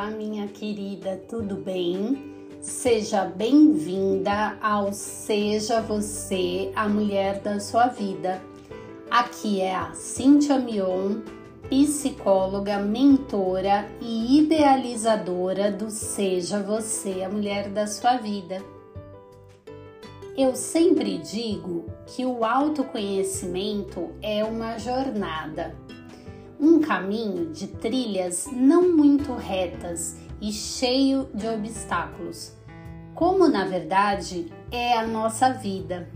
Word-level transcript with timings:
Olá, 0.00 0.08
minha 0.12 0.48
querida, 0.48 1.22
tudo 1.28 1.56
bem? 1.56 2.32
Seja 2.62 3.26
bem-vinda 3.26 4.56
ao 4.62 4.94
Seja 4.94 5.82
Você 5.82 6.72
a 6.74 6.88
Mulher 6.88 7.40
da 7.40 7.60
Sua 7.60 7.86
Vida. 7.88 8.40
Aqui 9.10 9.60
é 9.60 9.74
a 9.74 9.92
Cíntia 9.92 10.58
Mion, 10.58 11.20
psicóloga, 11.68 12.78
mentora 12.78 13.86
e 14.00 14.38
idealizadora 14.38 15.70
do 15.70 15.90
Seja 15.90 16.62
Você 16.62 17.22
a 17.22 17.28
Mulher 17.28 17.68
da 17.68 17.86
Sua 17.86 18.16
Vida. 18.16 18.62
Eu 20.34 20.56
sempre 20.56 21.18
digo 21.18 21.84
que 22.06 22.24
o 22.24 22.42
autoconhecimento 22.42 24.08
é 24.22 24.42
uma 24.42 24.78
jornada 24.78 25.76
um 26.60 26.78
caminho 26.80 27.46
de 27.46 27.66
trilhas 27.66 28.46
não 28.52 28.94
muito 28.94 29.34
retas 29.34 30.16
e 30.40 30.52
cheio 30.52 31.28
de 31.32 31.48
obstáculos, 31.48 32.52
como 33.14 33.48
na 33.48 33.64
verdade 33.64 34.52
é 34.70 34.98
a 34.98 35.06
nossa 35.06 35.52
vida. 35.52 36.08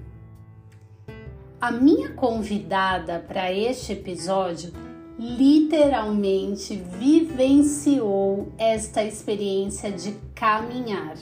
A 1.61 1.71
minha 1.71 2.13
convidada 2.13 3.25
para 3.27 3.51
este 3.51 3.93
episódio 3.93 4.71
literalmente 5.19 6.77
vivenciou 6.77 8.53
esta 8.59 9.03
experiência 9.03 9.91
de 9.91 10.13
caminhar. 10.35 11.17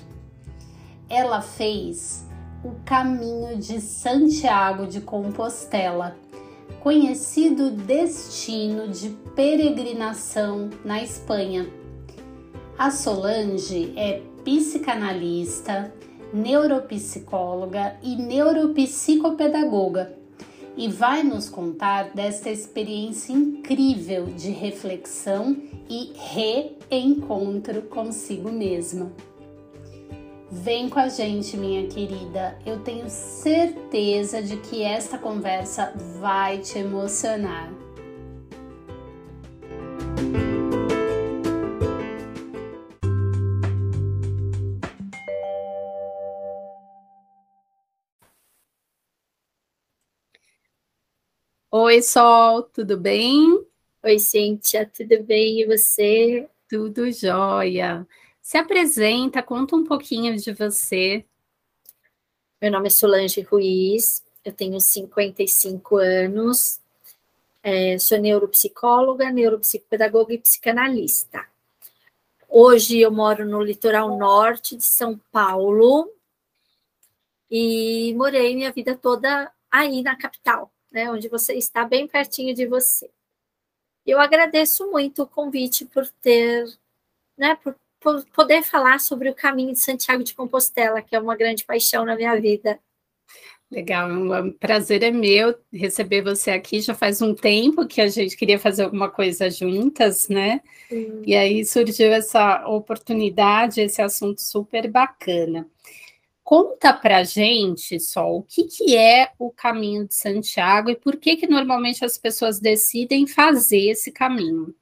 Ela 1.08 1.40
fez 1.42 2.26
o 2.64 2.72
caminho 2.84 3.56
de 3.58 3.80
Santiago 3.80 4.86
de 4.86 5.00
Compostela 5.00 6.16
conhecido 6.80 7.70
destino 7.70 8.88
de 8.88 9.10
peregrinação 9.34 10.70
na 10.84 11.02
Espanha. 11.02 11.66
A 12.78 12.90
Solange 12.90 13.92
é 13.96 14.22
psicanalista, 14.44 15.92
neuropsicóloga 16.32 17.96
e 18.02 18.16
neuropsicopedagoga 18.16 20.16
e 20.76 20.88
vai 20.88 21.22
nos 21.22 21.48
contar 21.48 22.12
desta 22.14 22.50
experiência 22.50 23.32
incrível 23.32 24.26
de 24.26 24.50
reflexão 24.50 25.56
e 25.88 26.12
reencontro 26.90 27.82
consigo 27.82 28.50
mesma. 28.50 29.12
Vem 30.54 30.86
com 30.90 30.98
a 30.98 31.08
gente, 31.08 31.56
minha 31.56 31.88
querida. 31.88 32.58
Eu 32.66 32.78
tenho 32.80 33.08
certeza 33.08 34.42
de 34.42 34.58
que 34.58 34.82
esta 34.82 35.16
conversa 35.16 35.94
vai 36.20 36.58
te 36.58 36.78
emocionar. 36.78 37.72
Oi, 51.70 52.02
Sol, 52.02 52.62
tudo 52.64 52.98
bem? 52.98 53.64
Oi, 54.02 54.18
Cíntia, 54.18 54.84
tudo 54.84 55.22
bem? 55.24 55.62
E 55.62 55.66
você? 55.66 56.46
Tudo 56.68 57.10
jóia. 57.10 58.06
Se 58.52 58.58
apresenta, 58.58 59.42
conta 59.42 59.74
um 59.74 59.82
pouquinho 59.82 60.36
de 60.36 60.52
você. 60.52 61.24
Meu 62.60 62.70
nome 62.70 62.88
é 62.88 62.90
Solange 62.90 63.40
Ruiz, 63.40 64.22
eu 64.44 64.52
tenho 64.52 64.78
55 64.78 65.96
anos, 65.96 66.78
é, 67.62 67.98
sou 67.98 68.18
neuropsicóloga, 68.18 69.30
neuropsicopedagoga 69.30 70.34
e 70.34 70.38
psicanalista. 70.38 71.48
Hoje 72.46 73.00
eu 73.00 73.10
moro 73.10 73.46
no 73.46 73.62
litoral 73.62 74.18
norte 74.18 74.76
de 74.76 74.84
São 74.84 75.18
Paulo 75.32 76.12
e 77.50 78.12
morei 78.18 78.54
minha 78.54 78.70
vida 78.70 78.94
toda 78.94 79.50
aí 79.70 80.02
na 80.02 80.14
capital, 80.14 80.70
né, 80.90 81.10
onde 81.10 81.26
você 81.26 81.54
está 81.54 81.86
bem 81.86 82.06
pertinho 82.06 82.54
de 82.54 82.66
você. 82.66 83.10
Eu 84.04 84.20
agradeço 84.20 84.90
muito 84.90 85.22
o 85.22 85.26
convite 85.26 85.86
por 85.86 86.06
ter, 86.20 86.66
né, 87.34 87.54
por 87.54 87.74
poder 88.34 88.62
falar 88.62 89.00
sobre 89.00 89.28
o 89.28 89.34
caminho 89.34 89.72
de 89.72 89.80
Santiago 89.80 90.22
de 90.22 90.34
Compostela, 90.34 91.02
que 91.02 91.14
é 91.14 91.20
uma 91.20 91.36
grande 91.36 91.64
paixão 91.64 92.04
na 92.04 92.16
minha 92.16 92.34
vida. 92.40 92.78
Legal, 93.72 94.10
um 94.10 94.52
prazer 94.52 95.02
é 95.02 95.10
meu 95.10 95.58
receber 95.72 96.20
você 96.20 96.50
aqui. 96.50 96.82
Já 96.82 96.92
faz 96.92 97.22
um 97.22 97.34
tempo 97.34 97.86
que 97.86 98.02
a 98.02 98.08
gente 98.08 98.36
queria 98.36 98.58
fazer 98.58 98.82
alguma 98.82 99.10
coisa 99.10 99.48
juntas, 99.48 100.28
né? 100.28 100.60
Sim. 100.90 101.22
E 101.24 101.34
aí 101.34 101.64
surgiu 101.64 102.12
essa 102.12 102.66
oportunidade, 102.68 103.80
esse 103.80 104.02
assunto 104.02 104.42
super 104.42 104.90
bacana. 104.90 105.66
Conta 106.44 106.92
pra 106.92 107.24
gente, 107.24 107.98
Sol, 107.98 108.40
o 108.40 108.42
que, 108.42 108.64
que 108.64 108.94
é 108.94 109.30
o 109.38 109.50
caminho 109.50 110.06
de 110.06 110.14
Santiago 110.14 110.90
e 110.90 110.96
por 110.96 111.16
que 111.16 111.36
que 111.36 111.46
normalmente 111.46 112.04
as 112.04 112.18
pessoas 112.18 112.60
decidem 112.60 113.26
fazer 113.26 113.88
esse 113.88 114.12
caminho? 114.12 114.74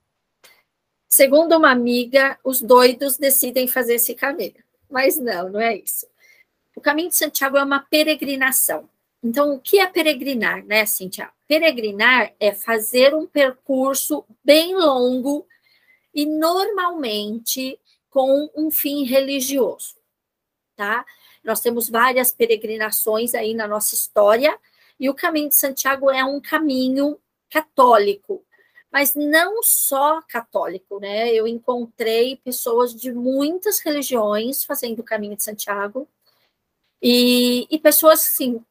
Segundo 1.12 1.56
uma 1.56 1.72
amiga, 1.72 2.38
os 2.44 2.62
doidos 2.62 3.16
decidem 3.16 3.66
fazer 3.66 3.94
esse 3.94 4.14
caminho. 4.14 4.54
Mas 4.88 5.18
não, 5.18 5.50
não 5.50 5.60
é 5.60 5.76
isso. 5.76 6.06
O 6.76 6.80
caminho 6.80 7.08
de 7.08 7.16
Santiago 7.16 7.56
é 7.56 7.64
uma 7.64 7.80
peregrinação. 7.80 8.88
Então, 9.22 9.54
o 9.54 9.60
que 9.60 9.78
é 9.78 9.86
peregrinar, 9.86 10.64
né, 10.64 10.86
Cintia? 10.86 11.30
Peregrinar 11.46 12.32
é 12.38 12.52
fazer 12.52 13.14
um 13.14 13.26
percurso 13.26 14.24
bem 14.42 14.74
longo 14.74 15.46
e 16.14 16.24
normalmente 16.24 17.78
com 18.08 18.48
um 18.56 18.70
fim 18.70 19.04
religioso, 19.04 19.96
tá? 20.74 21.04
Nós 21.44 21.60
temos 21.60 21.88
várias 21.88 22.32
peregrinações 22.32 23.34
aí 23.34 23.52
na 23.52 23.68
nossa 23.68 23.94
história 23.94 24.58
e 24.98 25.10
o 25.10 25.14
caminho 25.14 25.48
de 25.48 25.56
Santiago 25.56 26.10
é 26.10 26.24
um 26.24 26.40
caminho 26.40 27.18
católico, 27.50 28.44
mas 28.92 29.14
não 29.14 29.62
só 29.62 30.20
católico, 30.22 30.98
né? 30.98 31.32
Eu 31.32 31.46
encontrei 31.46 32.36
pessoas 32.36 32.94
de 32.94 33.12
muitas 33.12 33.80
religiões 33.80 34.64
fazendo 34.64 35.00
o 35.00 35.04
caminho 35.04 35.36
de 35.36 35.44
Santiago 35.44 36.08
e, 37.02 37.66
e 37.70 37.78
pessoas 37.78 38.20
assim 38.20 38.64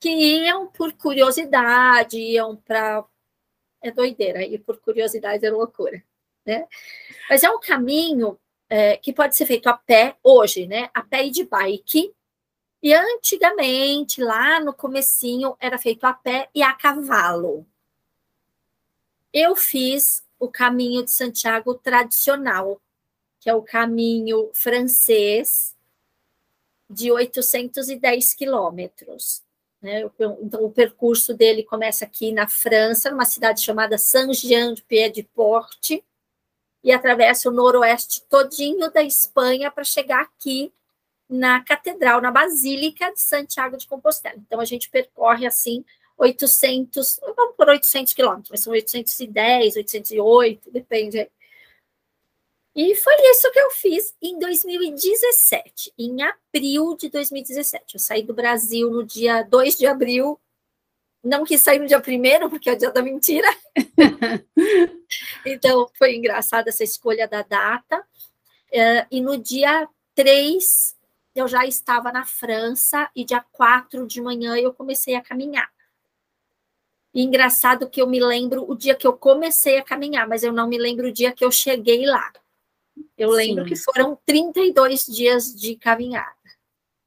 que 0.00 0.08
iam 0.08 0.68
por 0.68 0.92
curiosidade, 0.94 2.18
iam 2.18 2.56
para 2.56 3.04
é 3.80 3.90
doideira, 3.92 4.42
e 4.42 4.58
por 4.58 4.80
curiosidade 4.80 5.44
é 5.46 5.50
loucura, 5.50 6.02
né? 6.44 6.66
Mas 7.30 7.44
é 7.44 7.50
um 7.50 7.60
caminho 7.60 8.38
é, 8.68 8.96
que 8.96 9.12
pode 9.12 9.36
ser 9.36 9.46
feito 9.46 9.68
a 9.68 9.74
pé 9.74 10.16
hoje, 10.22 10.66
né? 10.66 10.90
A 10.94 11.02
pé 11.02 11.26
e 11.26 11.30
de 11.30 11.44
bike. 11.44 12.12
E 12.82 12.94
antigamente, 12.94 14.20
lá 14.22 14.60
no 14.60 14.74
comecinho, 14.74 15.56
era 15.60 15.78
feito 15.78 16.04
a 16.04 16.12
pé 16.12 16.48
e 16.54 16.62
a 16.62 16.72
cavalo 16.72 17.66
eu 19.32 19.56
fiz 19.56 20.24
o 20.38 20.48
caminho 20.48 21.04
de 21.04 21.10
Santiago 21.10 21.74
tradicional, 21.74 22.80
que 23.40 23.50
é 23.50 23.54
o 23.54 23.62
caminho 23.62 24.50
francês 24.54 25.76
de 26.88 27.12
810 27.12 28.34
quilômetros. 28.34 29.42
Né? 29.80 30.08
Então, 30.40 30.64
o 30.64 30.70
percurso 30.70 31.34
dele 31.34 31.62
começa 31.62 32.04
aqui 32.04 32.32
na 32.32 32.48
França, 32.48 33.10
numa 33.10 33.24
cidade 33.24 33.60
chamada 33.60 33.98
Saint-Jean-de-Pied-de-Port, 33.98 36.02
e 36.82 36.92
atravessa 36.92 37.48
o 37.48 37.52
noroeste 37.52 38.22
todinho 38.28 38.90
da 38.90 39.02
Espanha 39.02 39.70
para 39.70 39.84
chegar 39.84 40.22
aqui 40.22 40.72
na 41.28 41.62
catedral, 41.62 42.20
na 42.20 42.30
Basílica 42.30 43.12
de 43.12 43.20
Santiago 43.20 43.76
de 43.76 43.86
Compostela. 43.86 44.36
Então, 44.38 44.60
a 44.60 44.64
gente 44.64 44.88
percorre, 44.88 45.46
assim, 45.46 45.84
800, 46.18 47.20
vamos 47.36 47.54
por 47.56 47.68
800 47.68 48.12
quilômetros, 48.12 48.50
mas 48.50 48.60
são 48.60 48.72
810, 48.72 49.76
808, 49.76 50.70
depende. 50.70 51.30
E 52.74 52.94
foi 52.96 53.14
isso 53.30 53.50
que 53.50 53.58
eu 53.58 53.70
fiz 53.70 54.14
em 54.20 54.38
2017, 54.38 55.92
em 55.98 56.22
abril 56.22 56.96
de 56.96 57.08
2017. 57.08 57.94
Eu 57.94 58.00
saí 58.00 58.22
do 58.22 58.34
Brasil 58.34 58.90
no 58.90 59.04
dia 59.04 59.42
2 59.42 59.76
de 59.76 59.86
abril, 59.86 60.38
não 61.22 61.44
quis 61.44 61.62
sair 61.62 61.78
no 61.78 61.86
dia 61.86 62.00
primeiro, 62.00 62.50
porque 62.50 62.68
é 62.68 62.72
o 62.72 62.78
dia 62.78 62.90
da 62.90 63.02
mentira. 63.02 63.48
então, 65.46 65.88
foi 65.94 66.14
engraçada 66.14 66.68
essa 66.68 66.84
escolha 66.84 67.26
da 67.26 67.42
data. 67.42 67.98
Uh, 68.70 69.06
e 69.10 69.20
no 69.20 69.36
dia 69.36 69.88
3, 70.14 70.96
eu 71.34 71.48
já 71.48 71.64
estava 71.66 72.12
na 72.12 72.24
França, 72.24 73.10
e 73.14 73.24
dia 73.24 73.44
4 73.52 74.06
de 74.06 74.20
manhã 74.20 74.56
eu 74.56 74.72
comecei 74.72 75.14
a 75.14 75.22
caminhar. 75.22 75.68
E 77.14 77.22
engraçado 77.22 77.88
que 77.88 78.00
eu 78.00 78.06
me 78.06 78.20
lembro 78.20 78.70
o 78.70 78.74
dia 78.74 78.94
que 78.94 79.06
eu 79.06 79.12
comecei 79.12 79.78
a 79.78 79.84
caminhar, 79.84 80.28
mas 80.28 80.42
eu 80.42 80.52
não 80.52 80.68
me 80.68 80.78
lembro 80.78 81.08
o 81.08 81.12
dia 81.12 81.32
que 81.32 81.44
eu 81.44 81.50
cheguei 81.50 82.06
lá. 82.06 82.32
Eu 83.16 83.30
lembro 83.30 83.64
Sim. 83.64 83.70
que 83.70 83.76
foram 83.76 84.18
32 84.26 85.06
dias 85.06 85.54
de 85.54 85.76
caminhada. 85.76 86.36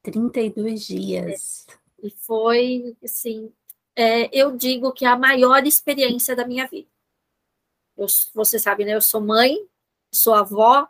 32 0.04 0.86
dias. 0.86 1.68
É. 1.70 2.08
E 2.08 2.10
foi, 2.10 2.98
assim, 3.04 3.54
é, 3.96 4.30
eu 4.36 4.56
digo 4.56 4.92
que 4.92 5.06
é 5.06 5.08
a 5.08 5.18
maior 5.18 5.66
experiência 5.66 6.36
da 6.36 6.48
minha 6.48 6.68
vida. 6.68 6.90
Eu, 7.96 8.08
você 8.34 8.58
sabe, 8.58 8.86
né? 8.86 8.96
Eu 8.96 9.02
sou 9.02 9.22
mãe, 9.22 9.56
sou 10.12 10.34
avó, 10.34 10.88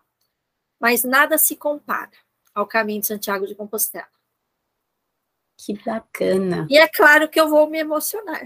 mas 0.80 1.04
nada 1.04 1.38
se 1.38 1.56
compara 1.56 2.12
ao 2.54 2.66
caminho 2.66 3.02
de 3.02 3.08
Santiago 3.08 3.46
de 3.46 3.56
Compostela. 3.56 4.08
Que 5.64 5.78
bacana. 5.86 6.66
E 6.72 6.76
é 6.76 6.88
claro 6.88 7.30
que 7.30 7.40
eu 7.40 7.48
vou 7.48 7.70
me 7.70 7.78
emocionar. 7.78 8.42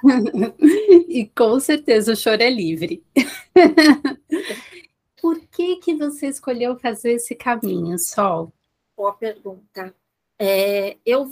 e 1.08 1.28
com 1.36 1.58
certeza 1.58 2.12
o 2.12 2.16
choro 2.16 2.40
é 2.40 2.48
livre. 2.48 3.04
Por 5.20 5.40
que 5.48 5.76
que 5.76 5.96
você 5.96 6.28
escolheu 6.28 6.78
fazer 6.78 7.14
esse 7.14 7.34
caminho, 7.34 7.98
Sol? 7.98 8.52
Boa 8.96 9.12
pergunta. 9.12 9.92
É, 10.38 10.96
eu 11.04 11.28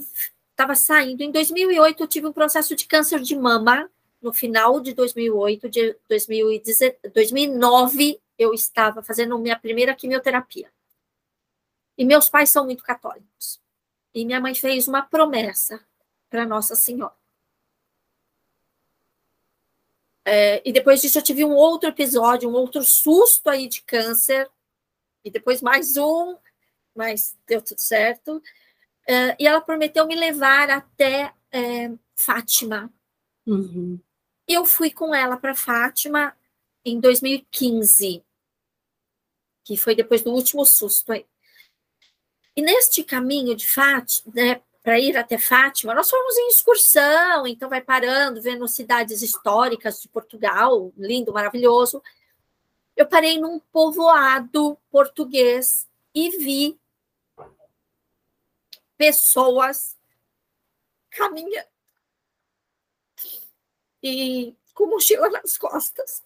estava 0.50 0.74
saindo, 0.74 1.22
em 1.22 1.30
2008 1.30 2.02
eu 2.02 2.08
tive 2.08 2.26
um 2.26 2.32
processo 2.32 2.74
de 2.74 2.88
câncer 2.88 3.20
de 3.20 3.36
mama, 3.36 3.88
no 4.20 4.32
final 4.32 4.80
de 4.80 4.92
2008, 4.94 5.68
de 5.68 5.96
2009 7.14 8.20
eu 8.36 8.52
estava 8.52 9.00
fazendo 9.00 9.38
minha 9.38 9.56
primeira 9.56 9.94
quimioterapia. 9.94 10.72
E 11.96 12.04
meus 12.04 12.28
pais 12.28 12.50
são 12.50 12.64
muito 12.64 12.82
católicos. 12.82 13.59
E 14.14 14.24
minha 14.24 14.40
mãe 14.40 14.54
fez 14.54 14.88
uma 14.88 15.02
promessa 15.02 15.84
para 16.28 16.46
Nossa 16.46 16.74
Senhora. 16.74 17.14
É, 20.24 20.62
e 20.68 20.72
depois 20.72 21.00
disso 21.00 21.18
eu 21.18 21.22
tive 21.22 21.44
um 21.44 21.54
outro 21.54 21.88
episódio, 21.88 22.48
um 22.48 22.54
outro 22.54 22.82
susto 22.84 23.48
aí 23.48 23.68
de 23.68 23.82
câncer. 23.82 24.48
E 25.24 25.30
depois 25.30 25.60
mais 25.60 25.96
um, 25.96 26.36
mas 26.94 27.36
deu 27.46 27.62
tudo 27.62 27.80
certo. 27.80 28.42
É, 29.06 29.36
e 29.38 29.46
ela 29.46 29.60
prometeu 29.60 30.06
me 30.06 30.14
levar 30.14 30.70
até 30.70 31.34
é, 31.50 31.90
Fátima. 32.14 32.92
Uhum. 33.46 33.98
E 34.46 34.54
eu 34.54 34.64
fui 34.64 34.90
com 34.90 35.14
ela 35.14 35.36
para 35.36 35.54
Fátima 35.54 36.36
em 36.84 37.00
2015, 37.00 38.24
que 39.64 39.76
foi 39.76 39.94
depois 39.94 40.22
do 40.22 40.32
último 40.32 40.64
susto 40.64 41.12
aí. 41.12 41.26
E 42.56 42.62
neste 42.62 43.04
caminho 43.04 43.54
de 43.54 43.66
Fátima, 43.66 44.32
né, 44.34 44.62
para 44.82 44.98
ir 44.98 45.16
até 45.16 45.38
Fátima, 45.38 45.94
nós 45.94 46.10
fomos 46.10 46.36
em 46.36 46.48
excursão, 46.48 47.46
então 47.46 47.68
vai 47.68 47.80
parando, 47.80 48.40
vendo 48.40 48.66
cidades 48.66 49.22
históricas 49.22 50.00
de 50.00 50.08
Portugal, 50.08 50.92
lindo, 50.96 51.32
maravilhoso. 51.32 52.02
Eu 52.96 53.06
parei 53.06 53.38
num 53.38 53.60
povoado 53.72 54.76
português 54.90 55.88
e 56.14 56.30
vi 56.38 56.80
pessoas 58.96 59.96
caminhando 61.10 61.68
e 64.02 64.54
com 64.74 64.86
mochila 64.86 65.28
nas 65.28 65.58
costas. 65.58 66.22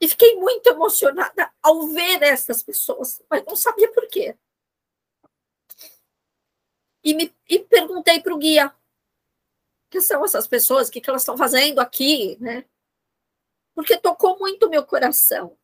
E 0.00 0.08
fiquei 0.08 0.36
muito 0.36 0.66
emocionada 0.68 1.52
ao 1.62 1.86
ver 1.88 2.22
essas 2.22 2.62
pessoas, 2.62 3.22
mas 3.28 3.44
não 3.44 3.56
sabia 3.56 3.92
por 3.92 4.06
quê 4.08 4.36
e, 7.10 7.14
me, 7.14 7.34
e 7.48 7.58
perguntei 7.60 8.20
para 8.20 8.34
o 8.34 8.38
guia 8.38 8.74
que 9.90 10.00
são 10.00 10.22
essas 10.24 10.46
pessoas, 10.46 10.88
o 10.88 10.92
que, 10.92 11.00
que 11.00 11.08
elas 11.08 11.22
estão 11.22 11.36
fazendo 11.36 11.78
aqui, 11.78 12.36
né? 12.40 12.66
Porque 13.74 13.96
tocou 13.96 14.38
muito 14.38 14.68
meu 14.68 14.84
coração. 14.84 15.56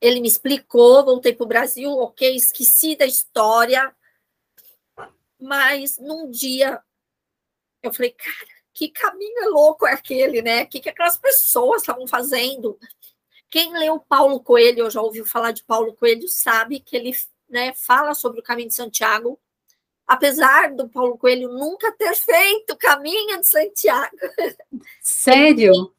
Ele 0.00 0.20
me 0.20 0.26
explicou, 0.26 1.04
voltei 1.04 1.32
para 1.32 1.44
o 1.44 1.48
Brasil, 1.48 1.90
ok, 1.90 2.34
esqueci 2.34 2.96
da 2.96 3.06
história, 3.06 3.94
mas 5.38 5.98
num 5.98 6.28
dia 6.30 6.82
eu 7.82 7.92
falei, 7.92 8.10
cara, 8.10 8.48
que 8.72 8.88
caminho 8.88 9.50
louco 9.50 9.86
é 9.86 9.92
aquele, 9.92 10.42
né? 10.42 10.64
O 10.64 10.68
que, 10.68 10.80
que 10.80 10.88
aquelas 10.88 11.16
pessoas 11.16 11.82
estavam 11.82 12.08
fazendo? 12.08 12.78
Quem 13.48 13.72
leu 13.78 14.00
Paulo 14.00 14.40
Coelho, 14.40 14.84
ou 14.84 14.90
já 14.90 15.00
ouviu 15.00 15.24
falar 15.24 15.52
de 15.52 15.62
Paulo 15.62 15.94
Coelho, 15.94 16.26
sabe 16.28 16.80
que 16.80 16.96
ele 16.96 17.14
né, 17.48 17.72
fala 17.74 18.14
sobre 18.14 18.40
o 18.40 18.42
caminho 18.42 18.68
de 18.68 18.74
Santiago 18.74 19.38
apesar 20.10 20.74
do 20.74 20.88
Paulo 20.88 21.16
Coelho 21.16 21.48
nunca 21.48 21.92
ter 21.92 22.16
feito 22.16 22.72
o 22.72 22.76
caminho 22.76 23.38
de 23.38 23.46
Santiago. 23.46 24.16
Sério? 25.00 25.94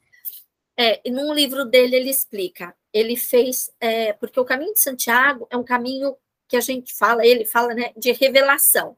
É, 0.77 1.01
num 1.09 1.33
livro 1.33 1.63
dele 1.63 1.95
ele 1.95 2.09
explica. 2.09 2.75
Ele 2.91 3.15
fez, 3.15 3.71
é, 3.79 4.11
porque 4.11 4.37
o 4.37 4.43
caminho 4.43 4.73
de 4.73 4.81
Santiago 4.81 5.47
é 5.49 5.55
um 5.55 5.63
caminho 5.63 6.17
que 6.45 6.57
a 6.57 6.59
gente 6.59 6.93
fala, 6.93 7.25
ele 7.25 7.45
fala, 7.45 7.73
né, 7.73 7.93
de 7.95 8.11
revelação. 8.11 8.97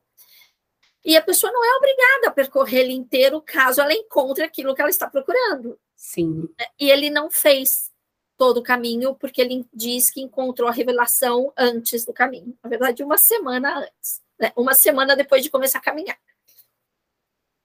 E 1.05 1.15
a 1.15 1.21
pessoa 1.21 1.53
não 1.53 1.63
é 1.63 1.77
obrigada 1.77 2.29
a 2.29 2.31
percorrer 2.31 2.79
ele 2.79 2.93
inteiro 2.93 3.39
caso 3.39 3.81
ela 3.81 3.93
encontre 3.93 4.43
aquilo 4.43 4.73
que 4.73 4.81
ela 4.81 4.89
está 4.89 5.07
procurando. 5.07 5.79
Sim. 5.95 6.49
E 6.79 6.89
ele 6.89 7.11
não 7.11 7.29
fez 7.29 7.91
todo 8.35 8.57
o 8.57 8.63
caminho, 8.63 9.13
porque 9.13 9.41
ele 9.41 9.63
diz 9.71 10.09
que 10.09 10.21
encontrou 10.21 10.67
a 10.67 10.71
revelação 10.71 11.53
antes 11.55 12.03
do 12.03 12.11
caminho. 12.11 12.57
Na 12.63 12.67
verdade, 12.67 13.03
uma 13.03 13.19
semana 13.19 13.77
antes 13.77 14.22
né, 14.39 14.51
uma 14.55 14.73
semana 14.73 15.15
depois 15.15 15.43
de 15.43 15.49
começar 15.49 15.79
a 15.79 15.81
caminhar. 15.81 16.17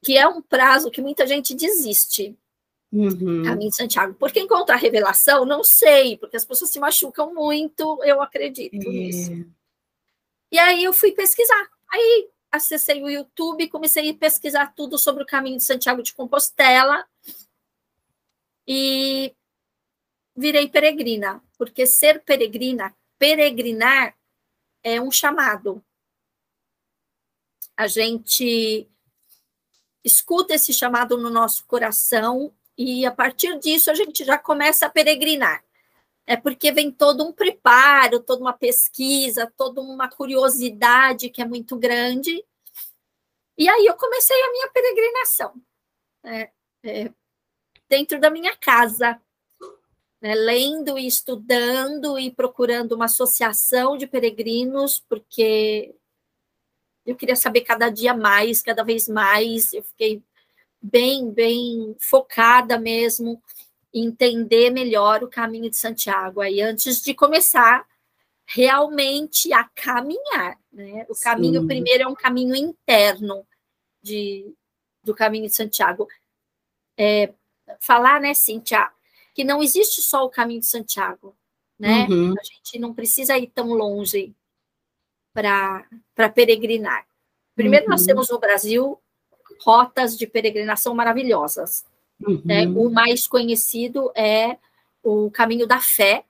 Que 0.02 0.16
é 0.16 0.26
um 0.28 0.40
prazo 0.40 0.90
que 0.90 1.02
muita 1.02 1.26
gente 1.26 1.54
desiste. 1.54 2.38
Uhum. 2.92 3.42
Caminho 3.44 3.70
de 3.70 3.76
Santiago. 3.76 4.14
Porque 4.14 4.40
encontrar 4.40 4.76
revelação, 4.76 5.44
não 5.44 5.62
sei, 5.62 6.16
porque 6.16 6.36
as 6.36 6.44
pessoas 6.44 6.70
se 6.70 6.78
machucam 6.78 7.34
muito, 7.34 8.02
eu 8.04 8.22
acredito 8.22 8.74
é. 8.74 8.78
nisso. 8.78 9.46
E 10.50 10.58
aí 10.58 10.84
eu 10.84 10.92
fui 10.92 11.12
pesquisar. 11.12 11.68
Aí 11.90 12.28
acessei 12.50 13.02
o 13.02 13.10
YouTube 13.10 13.68
comecei 13.68 14.10
a 14.10 14.14
pesquisar 14.14 14.74
tudo 14.74 14.98
sobre 14.98 15.22
o 15.22 15.26
caminho 15.26 15.58
de 15.58 15.64
Santiago 15.64 16.02
de 16.02 16.14
Compostela. 16.14 17.06
E 18.66 19.34
virei 20.36 20.68
peregrina, 20.68 21.42
porque 21.56 21.86
ser 21.86 22.22
peregrina, 22.22 22.94
peregrinar 23.18 24.14
é 24.82 25.00
um 25.00 25.10
chamado 25.10 25.82
a 27.78 27.86
gente 27.86 28.90
escuta 30.04 30.54
esse 30.54 30.72
chamado 30.72 31.16
no 31.16 31.30
nosso 31.30 31.64
coração 31.64 32.52
e 32.76 33.06
a 33.06 33.12
partir 33.12 33.56
disso 33.60 33.88
a 33.88 33.94
gente 33.94 34.24
já 34.24 34.36
começa 34.36 34.86
a 34.86 34.90
peregrinar. 34.90 35.64
É 36.26 36.36
porque 36.36 36.72
vem 36.72 36.90
todo 36.90 37.24
um 37.24 37.32
preparo, 37.32 38.18
toda 38.18 38.42
uma 38.42 38.52
pesquisa, 38.52 39.50
toda 39.56 39.80
uma 39.80 40.08
curiosidade 40.08 41.30
que 41.30 41.40
é 41.40 41.44
muito 41.44 41.76
grande. 41.76 42.44
E 43.56 43.68
aí 43.68 43.86
eu 43.86 43.94
comecei 43.94 44.36
a 44.42 44.50
minha 44.50 44.68
peregrinação, 44.70 45.54
é, 46.24 46.50
é, 46.82 47.12
dentro 47.88 48.20
da 48.20 48.28
minha 48.28 48.56
casa, 48.56 49.20
né, 50.20 50.34
lendo 50.34 50.98
e 50.98 51.06
estudando 51.06 52.18
e 52.18 52.28
procurando 52.32 52.92
uma 52.96 53.04
associação 53.04 53.96
de 53.96 54.06
peregrinos, 54.06 54.98
porque 54.98 55.94
eu 57.08 57.16
queria 57.16 57.36
saber 57.36 57.62
cada 57.62 57.88
dia 57.88 58.12
mais, 58.12 58.60
cada 58.60 58.84
vez 58.84 59.08
mais. 59.08 59.72
Eu 59.72 59.82
fiquei 59.82 60.22
bem, 60.80 61.32
bem 61.32 61.96
focada 61.98 62.78
mesmo 62.78 63.42
em 63.94 64.08
entender 64.08 64.68
melhor 64.68 65.24
o 65.24 65.28
caminho 65.28 65.70
de 65.70 65.76
Santiago. 65.76 66.42
Aí, 66.42 66.60
antes 66.60 67.00
de 67.00 67.14
começar 67.14 67.86
realmente 68.44 69.50
a 69.54 69.64
caminhar, 69.74 70.58
né? 70.70 71.06
O 71.08 71.14
Sim. 71.14 71.22
caminho 71.22 71.66
primeiro 71.66 72.04
é 72.04 72.06
um 72.06 72.14
caminho 72.14 72.54
interno 72.54 73.46
de, 74.02 74.54
do 75.02 75.14
caminho 75.14 75.46
de 75.46 75.54
Santiago. 75.54 76.06
É, 76.94 77.32
falar, 77.80 78.20
né, 78.20 78.34
Cintia, 78.34 78.90
que 79.34 79.44
não 79.44 79.62
existe 79.62 80.02
só 80.02 80.26
o 80.26 80.30
caminho 80.30 80.60
de 80.60 80.66
Santiago, 80.66 81.34
né? 81.78 82.06
Uhum. 82.06 82.34
A 82.38 82.44
gente 82.44 82.78
não 82.78 82.92
precisa 82.92 83.38
ir 83.38 83.46
tão 83.46 83.68
longe 83.68 84.34
para 85.32 86.28
peregrinar. 86.34 87.06
Primeiro, 87.54 87.86
uhum. 87.86 87.90
nós 87.90 88.04
temos 88.04 88.28
no 88.30 88.38
Brasil 88.38 88.98
rotas 89.60 90.16
de 90.16 90.26
peregrinação 90.26 90.94
maravilhosas. 90.94 91.84
Uhum. 92.20 92.42
Né? 92.44 92.66
O 92.66 92.90
mais 92.90 93.26
conhecido 93.26 94.10
é 94.14 94.56
o 95.02 95.30
Caminho 95.30 95.66
da 95.66 95.80
Fé, 95.80 96.24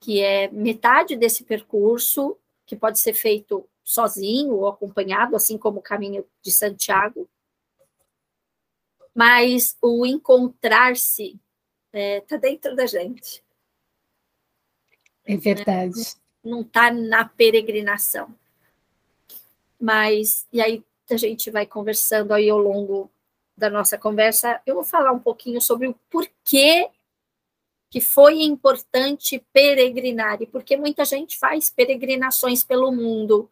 que 0.00 0.20
é 0.20 0.48
metade 0.50 1.16
desse 1.16 1.44
percurso, 1.44 2.36
que 2.66 2.74
pode 2.74 2.98
ser 2.98 3.14
feito 3.14 3.68
sozinho 3.84 4.54
ou 4.54 4.68
acompanhado, 4.68 5.36
assim 5.36 5.58
como 5.58 5.78
o 5.78 5.82
Caminho 5.82 6.24
de 6.42 6.50
Santiago. 6.50 7.28
Mas 9.14 9.76
o 9.80 10.06
encontrar-se 10.06 11.38
está 11.92 11.98
é, 11.98 12.20
tá 12.20 12.36
dentro 12.36 12.74
da 12.74 12.86
gente. 12.86 13.44
É 15.24 15.36
verdade 15.36 16.21
não 16.44 16.62
está 16.62 16.92
na 16.92 17.24
peregrinação. 17.24 18.34
Mas, 19.80 20.46
e 20.52 20.60
aí 20.60 20.84
a 21.10 21.16
gente 21.16 21.50
vai 21.50 21.66
conversando 21.66 22.32
aí 22.32 22.48
ao 22.48 22.58
longo 22.58 23.10
da 23.56 23.68
nossa 23.68 23.98
conversa, 23.98 24.60
eu 24.66 24.76
vou 24.76 24.84
falar 24.84 25.12
um 25.12 25.18
pouquinho 25.18 25.60
sobre 25.60 25.86
o 25.86 25.94
porquê 26.10 26.88
que 27.90 28.00
foi 28.00 28.42
importante 28.42 29.44
peregrinar 29.52 30.40
e 30.40 30.46
porque 30.46 30.76
muita 30.76 31.04
gente 31.04 31.38
faz 31.38 31.68
peregrinações 31.68 32.64
pelo 32.64 32.90
mundo. 32.90 33.50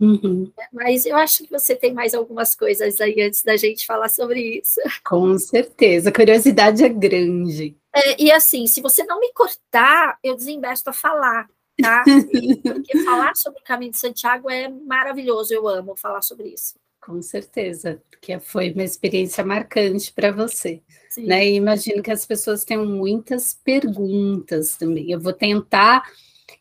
Uhum. 0.00 0.52
Mas 0.72 1.06
eu 1.06 1.16
acho 1.16 1.44
que 1.44 1.50
você 1.50 1.74
tem 1.74 1.94
mais 1.94 2.12
algumas 2.12 2.54
coisas 2.54 3.00
aí 3.00 3.22
antes 3.22 3.42
da 3.42 3.56
gente 3.56 3.86
falar 3.86 4.08
sobre 4.08 4.58
isso. 4.58 4.80
Com 5.04 5.38
certeza, 5.38 6.10
a 6.10 6.12
curiosidade 6.12 6.84
é 6.84 6.88
grande. 6.88 7.76
É, 7.94 8.20
e 8.20 8.30
assim, 8.30 8.66
se 8.66 8.82
você 8.82 9.04
não 9.04 9.20
me 9.20 9.32
cortar, 9.32 10.18
eu 10.22 10.36
desembesto 10.36 10.90
a 10.90 10.92
falar. 10.92 11.48
Tá? 11.80 12.04
Porque 12.62 12.98
falar 13.04 13.34
sobre 13.36 13.60
o 13.60 13.64
caminho 13.64 13.92
de 13.92 13.98
Santiago 13.98 14.50
é 14.50 14.68
maravilhoso, 14.68 15.52
eu 15.52 15.68
amo 15.68 15.96
falar 15.96 16.22
sobre 16.22 16.48
isso. 16.48 16.74
Com 17.00 17.22
certeza, 17.22 18.02
porque 18.10 18.36
foi 18.40 18.72
uma 18.72 18.82
experiência 18.82 19.44
marcante 19.44 20.12
para 20.12 20.32
você. 20.32 20.82
Né? 21.16 21.50
E 21.50 21.54
imagino 21.54 22.02
que 22.02 22.10
as 22.10 22.26
pessoas 22.26 22.64
tenham 22.64 22.84
muitas 22.84 23.54
perguntas 23.54 24.76
também. 24.76 25.12
Eu 25.12 25.20
vou 25.20 25.32
tentar 25.32 26.02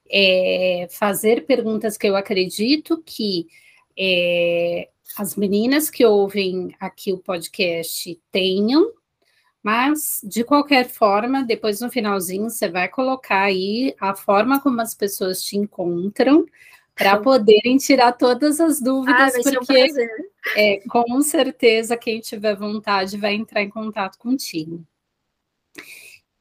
é, 0.08 0.88
fazer 0.92 1.48
perguntas 1.48 1.98
que 1.98 2.08
eu 2.08 2.16
acredito 2.16 3.02
que 3.04 3.48
é, 3.98 4.90
as 5.18 5.36
meninas 5.36 5.90
que 5.90 6.06
ouvem 6.06 6.76
aqui 6.80 7.12
o 7.12 7.18
podcast 7.18 8.22
tenham, 8.32 8.92
mas 9.66 10.22
de 10.24 10.44
qualquer 10.44 10.88
forma, 10.88 11.44
depois 11.44 11.82
no 11.82 11.90
finalzinho 11.90 12.52
você 12.52 12.70
vai 12.70 12.88
colocar 12.88 13.46
aí 13.46 13.96
a 14.00 14.14
forma 14.14 14.62
como 14.62 14.80
as 14.80 14.94
pessoas 14.94 15.42
te 15.42 15.58
encontram 15.58 16.46
para 16.94 17.20
poderem 17.20 17.76
tirar 17.78 18.12
todas 18.12 18.60
as 18.60 18.80
dúvidas, 18.80 19.34
ah, 19.34 19.42
porque 19.42 19.92
um 19.92 20.56
é, 20.56 20.80
com 20.88 21.20
certeza 21.24 21.98
quem 21.98 22.20
tiver 22.20 22.56
vontade 22.56 23.18
vai 23.18 23.34
entrar 23.34 23.64
em 23.64 23.70
contato 23.72 24.20
contigo. 24.20 24.86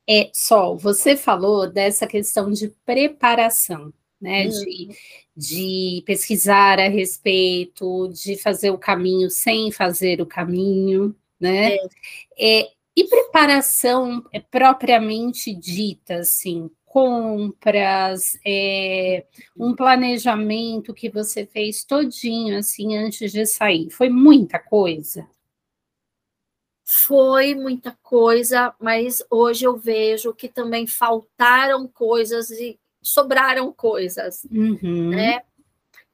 É, 0.06 0.28
Sol, 0.34 0.76
você 0.76 1.16
falou 1.16 1.66
dessa 1.66 2.06
questão 2.06 2.50
de 2.50 2.68
preparação, 2.84 3.90
né? 4.20 4.44
Uhum. 4.44 4.50
De, 4.50 4.88
de 5.34 6.02
pesquisar 6.04 6.78
a 6.78 6.88
respeito, 6.88 8.06
de 8.08 8.36
fazer 8.36 8.68
o 8.68 8.76
caminho 8.76 9.30
sem 9.30 9.72
fazer 9.72 10.20
o 10.20 10.26
caminho, 10.26 11.16
né? 11.40 11.74
É. 11.74 12.60
É, 12.60 12.74
e 12.96 13.04
preparação 13.04 14.24
é 14.32 14.38
propriamente 14.38 15.54
dita, 15.54 16.16
assim, 16.18 16.70
compras, 16.84 18.38
é, 18.46 19.26
um 19.56 19.74
planejamento 19.74 20.94
que 20.94 21.10
você 21.10 21.44
fez 21.44 21.84
todinho, 21.84 22.56
assim, 22.56 22.96
antes 22.96 23.32
de 23.32 23.44
sair? 23.46 23.90
Foi 23.90 24.08
muita 24.08 24.60
coisa? 24.60 25.28
Foi 26.84 27.54
muita 27.54 27.98
coisa, 28.00 28.72
mas 28.78 29.24
hoje 29.28 29.64
eu 29.64 29.76
vejo 29.76 30.32
que 30.32 30.48
também 30.48 30.86
faltaram 30.86 31.88
coisas 31.88 32.50
e 32.50 32.78
sobraram 33.02 33.72
coisas, 33.72 34.46
uhum. 34.50 35.10
né? 35.10 35.42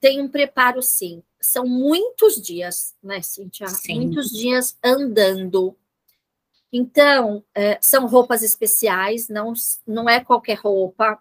Tem 0.01 0.21
um 0.23 0.29
preparo, 0.29 0.81
sim. 0.81 1.23
São 1.39 1.67
muitos 1.67 2.41
dias, 2.41 2.95
né, 3.03 3.21
Cintia? 3.21 3.69
Sim. 3.69 3.97
Muitos 3.97 4.31
dias 4.31 4.79
andando, 4.83 5.77
então, 6.73 7.45
é, 7.55 7.79
são 7.81 8.07
roupas 8.07 8.43
especiais, 8.43 9.29
não, 9.29 9.53
não 9.87 10.09
é 10.09 10.23
qualquer 10.23 10.59
roupa. 10.59 11.21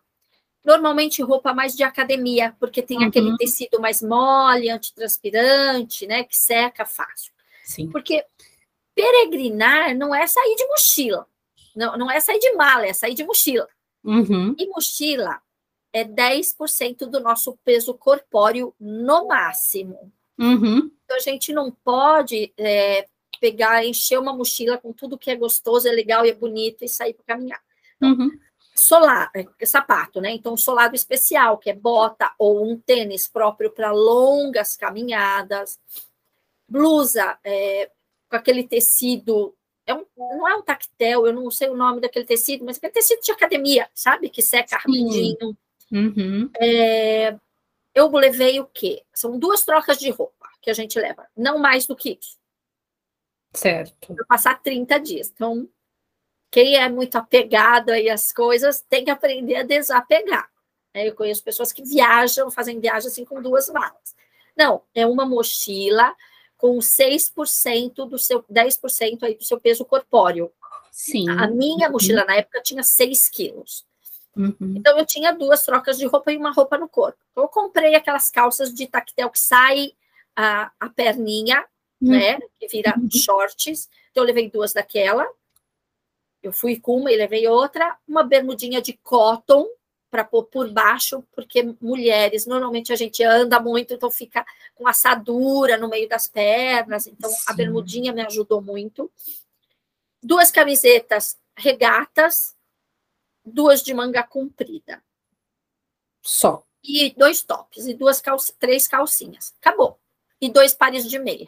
Normalmente 0.64 1.24
roupa 1.24 1.54
mais 1.54 1.76
de 1.76 1.84
academia, 1.84 2.56
porque 2.60 2.82
tem 2.82 3.00
uhum. 3.00 3.08
aquele 3.08 3.36
tecido 3.38 3.80
mais 3.80 4.02
mole, 4.02 4.70
antitranspirante, 4.70 6.06
né? 6.06 6.24
Que 6.24 6.38
seca 6.38 6.86
fácil. 6.86 7.34
Sim. 7.64 7.90
Porque 7.90 8.24
peregrinar 8.94 9.96
não 9.96 10.14
é 10.14 10.28
sair 10.28 10.56
de 10.56 10.68
mochila. 10.68 11.26
Não, 11.76 11.98
não 11.98 12.12
é 12.12 12.20
sair 12.20 12.40
de 12.40 12.54
mala, 12.54 12.86
é 12.86 12.94
sair 12.94 13.16
de 13.16 13.24
mochila. 13.24 13.68
Uhum. 14.04 14.56
E 14.58 14.68
mochila 14.68 15.42
é 15.92 16.04
10% 16.04 17.08
do 17.08 17.20
nosso 17.20 17.58
peso 17.64 17.94
corpóreo 17.96 18.76
no 18.80 19.28
máximo. 19.28 20.12
Uhum. 20.38 20.92
Então, 21.04 21.18
a 21.18 21.20
gente 21.20 21.52
não 21.52 21.72
pode 21.72 22.54
é, 22.58 23.08
pegar, 23.40 23.86
encher 23.86 24.20
uma 24.20 24.34
mochila 24.34 24.78
com 24.78 24.92
tudo 24.94 25.18
que 25.18 25.32
é 25.32 25.36
gostoso, 25.36 25.88
é 25.88 25.92
legal 25.92 26.26
e 26.26 26.30
é 26.30 26.34
bonito 26.34 26.84
e 26.84 26.90
sair 26.90 27.14
para 27.14 27.36
caminhar. 27.36 27.62
Então, 27.98 28.12
uhum. 28.12 28.40
Solar, 28.76 29.30
é, 29.36 29.66
sapato, 29.66 30.22
né? 30.22 30.32
Então, 30.32 30.56
solado 30.56 30.96
especial, 30.96 31.58
que 31.58 31.70
é 31.70 31.74
bota 31.74 32.34
ou 32.40 32.66
um 32.66 32.80
tênis 32.80 33.28
próprio 33.28 33.70
para 33.70 33.92
longas 33.92 34.78
caminhadas. 34.78 35.78
Blusa 36.68 37.38
é, 37.44 37.92
com 38.30 38.38
aquele 38.38 38.64
tecido, 38.64 39.54
é 39.86 39.94
um, 39.94 40.06
não 40.16 40.48
é 40.48 40.56
um 40.56 40.62
tactel, 40.62 41.28
eu 41.28 41.34
não 41.34 41.52
sei 41.52 41.68
o 41.70 41.76
nome 41.76 42.00
daquele 42.00 42.26
tecido, 42.26 42.64
mas 42.64 42.78
aquele 42.78 42.94
tecido 42.94 43.22
de 43.22 43.32
academia, 43.32 43.90
sabe? 43.94 44.30
Que 44.30 44.42
seca 44.42 44.78
rapidinho. 44.78 45.58
Uhum. 45.92 46.50
É, 46.62 47.36
eu 47.94 48.10
levei 48.12 48.60
o 48.60 48.66
quê? 48.66 49.04
São 49.14 49.38
duas 49.38 49.66
trocas 49.66 49.98
de 49.98 50.10
roupa 50.10 50.48
que 50.62 50.70
a 50.70 50.74
gente 50.74 50.98
leva, 50.98 51.28
não 51.36 51.58
mais 51.58 51.86
do 51.86 51.96
que 51.96 52.18
isso. 52.22 52.39
Certo. 53.54 54.14
Para 54.14 54.26
passar 54.26 54.62
30 54.62 55.00
dias. 55.00 55.32
Então, 55.34 55.68
quem 56.52 56.76
é 56.76 56.90
muito 56.90 57.18
apegado 57.18 57.90
aí 57.90 58.10
às 58.10 58.32
coisas 58.32 58.82
tem 58.82 59.06
que 59.06 59.12
aprender 59.12 59.56
a 59.56 59.64
desapegar. 59.64 60.50
Né? 60.94 61.08
Eu 61.08 61.16
conheço 61.16 61.44
pessoas 61.44 61.72
que 61.72 61.84
viajam, 61.84 62.50
fazem 62.52 62.80
viagem 62.80 63.08
assim 63.08 63.26
com 63.26 63.42
duas 63.42 63.70
malas. 63.70 64.16
Não, 64.56 64.84
é 64.94 65.06
uma 65.06 65.26
mochila 65.26 66.16
com 66.58 66.78
6% 66.78 68.08
do 68.08 68.18
seu, 68.18 68.44
10% 68.44 69.24
aí 69.24 69.36
do 69.36 69.44
seu 69.44 69.60
peso 69.60 69.86
corpóreo. 69.86 70.52
Sim. 70.92 71.30
A 71.30 71.48
minha 71.48 71.88
uhum. 71.88 71.94
mochila 71.94 72.26
na 72.26 72.36
época 72.36 72.62
tinha 72.62 72.84
6 72.84 73.30
quilos. 73.30 73.86
Uhum. 74.36 74.76
Então 74.78 74.98
eu 74.98 75.06
tinha 75.06 75.32
duas 75.32 75.66
trocas 75.66 75.98
de 75.98 76.06
roupa 76.06 76.32
e 76.32 76.38
uma 76.38 76.52
roupa 76.52 76.78
no 76.78 76.90
corpo. 76.90 77.18
Então, 77.32 77.44
eu 77.44 77.48
comprei 77.48 77.96
aquelas 77.96 78.30
calças 78.30 78.74
de 78.74 78.88
tactel 78.88 79.30
que 79.30 79.40
sai 79.40 79.94
a, 80.36 80.72
a 80.80 80.90
perninha 80.90 81.66
Uhum. 82.02 82.12
né? 82.12 82.40
Que 82.60 82.68
vira 82.68 82.96
uhum. 82.98 83.10
shorts. 83.12 83.90
Então, 84.12 84.24
eu 84.24 84.28
levei 84.28 84.50
duas 84.50 84.74
daquela. 84.74 85.28
Eu 86.42 86.54
fui 86.54 86.80
com 86.80 86.98
uma 86.98 87.12
e 87.12 87.18
levei 87.18 87.48
outra. 87.48 87.98
Uma 88.08 88.24
bermudinha 88.24 88.82
de 88.82 88.94
cotton 88.94 89.68
para 90.10 90.24
pôr 90.24 90.46
por 90.46 90.72
baixo, 90.72 91.24
porque 91.34 91.76
mulheres, 91.80 92.46
normalmente 92.46 92.92
a 92.92 92.96
gente 92.96 93.24
anda 93.24 93.60
muito, 93.60 93.94
então 93.94 94.10
fica 94.10 94.44
com 94.74 94.88
assadura 94.88 95.78
no 95.78 95.88
meio 95.88 96.10
das 96.10 96.28
pernas. 96.28 97.06
Então, 97.06 97.30
Sim. 97.30 97.44
a 97.46 97.54
bermudinha 97.54 98.12
me 98.12 98.22
ajudou 98.26 98.62
muito. 98.62 99.12
Duas 100.22 100.52
camisetas 100.52 101.38
regatas, 101.56 102.56
duas 103.46 103.84
de 103.84 103.94
manga 103.94 104.24
comprida. 104.24 105.04
Só. 106.22 106.64
E 106.84 107.14
dois 107.16 107.44
tops, 107.44 107.88
e 107.88 107.94
duas 107.94 108.22
calça, 108.22 108.54
três 108.58 108.88
calcinhas. 108.88 109.54
Acabou. 109.60 110.00
E 110.42 110.50
dois 110.50 110.74
pares 110.74 111.08
de 111.08 111.20
meia. 111.20 111.48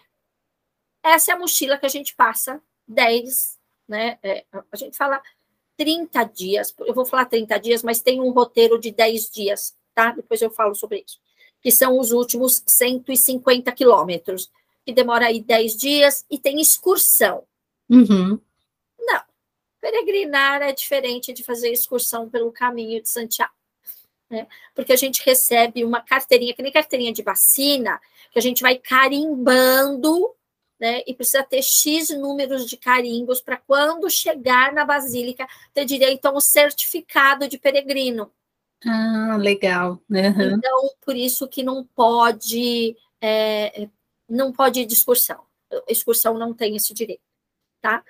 Essa 1.04 1.32
é 1.32 1.36
a 1.36 1.40
mochila 1.40 1.78
que 1.78 1.86
a 1.86 1.90
gente 1.90 2.16
passa 2.16 2.62
10, 2.88 3.60
né? 3.88 4.18
É, 4.22 4.46
a 4.72 4.76
gente 4.76 4.96
fala 4.98 5.22
30 5.78 6.24
dias, 6.26 6.74
eu 6.80 6.94
vou 6.94 7.06
falar 7.06 7.26
30 7.26 7.58
dias, 7.58 7.84
mas 7.84 8.02
tem 8.02 8.22
um 8.22 8.32
roteiro 8.32 8.80
de 8.80 8.92
10 8.92 9.30
dias, 9.32 9.76
tá? 9.96 10.12
Depois 10.12 10.42
eu 10.42 10.52
falo 10.52 10.76
sobre 10.76 11.04
isso. 11.06 11.20
Que 11.62 11.72
são 11.72 12.00
os 12.00 12.12
últimos 12.12 12.64
150 12.68 13.72
quilômetros, 13.72 14.52
que 14.86 14.94
demora 14.94 15.28
aí 15.28 15.42
10 15.42 15.76
dias 15.76 16.26
e 16.30 16.38
tem 16.38 16.60
excursão. 16.62 17.44
Uhum. 17.90 18.40
Não, 19.00 19.22
peregrinar 19.80 20.62
é 20.62 20.72
diferente 20.72 21.34
de 21.34 21.44
fazer 21.44 21.72
excursão 21.72 22.30
pelo 22.30 22.52
caminho 22.52 23.02
de 23.02 23.10
Santiago. 23.10 23.54
Né? 24.30 24.48
Porque 24.74 24.94
a 24.94 24.98
gente 24.98 25.24
recebe 25.26 25.84
uma 25.84 26.02
carteirinha, 26.02 26.54
que 26.54 26.62
nem 26.62 26.72
carteirinha 26.72 27.12
de 27.12 27.22
vacina, 27.22 28.00
que 28.32 28.40
a 28.40 28.42
gente 28.42 28.62
vai 28.62 28.78
carimbando 28.78 30.34
né? 30.82 31.04
E 31.06 31.14
precisa 31.14 31.44
ter 31.44 31.62
X 31.62 32.10
números 32.10 32.68
de 32.68 32.76
carimbos 32.76 33.40
para 33.40 33.56
quando 33.56 34.10
chegar 34.10 34.74
na 34.74 34.84
Basílica 34.84 35.48
ter 35.76 35.86
direito 35.86 36.26
a 36.26 36.34
um 36.34 36.40
certificado 36.40 37.48
de 37.48 37.60
peregrino. 37.60 38.32
Ah, 38.84 39.38
legal. 39.40 40.02
Uhum. 40.10 40.58
Então, 40.58 40.90
por 41.06 41.16
isso 41.16 41.48
que 41.48 41.62
não 41.62 41.86
pode, 41.86 42.98
é, 43.22 43.88
não 44.28 44.52
pode 44.52 44.82
ir 44.82 44.88
de 44.88 44.96
excursão. 44.96 45.46
Excursão 45.88 46.34
não 46.34 46.52
tem 46.52 46.76
esse 46.76 46.96
direito, 46.96 47.22
tá? 47.80 48.04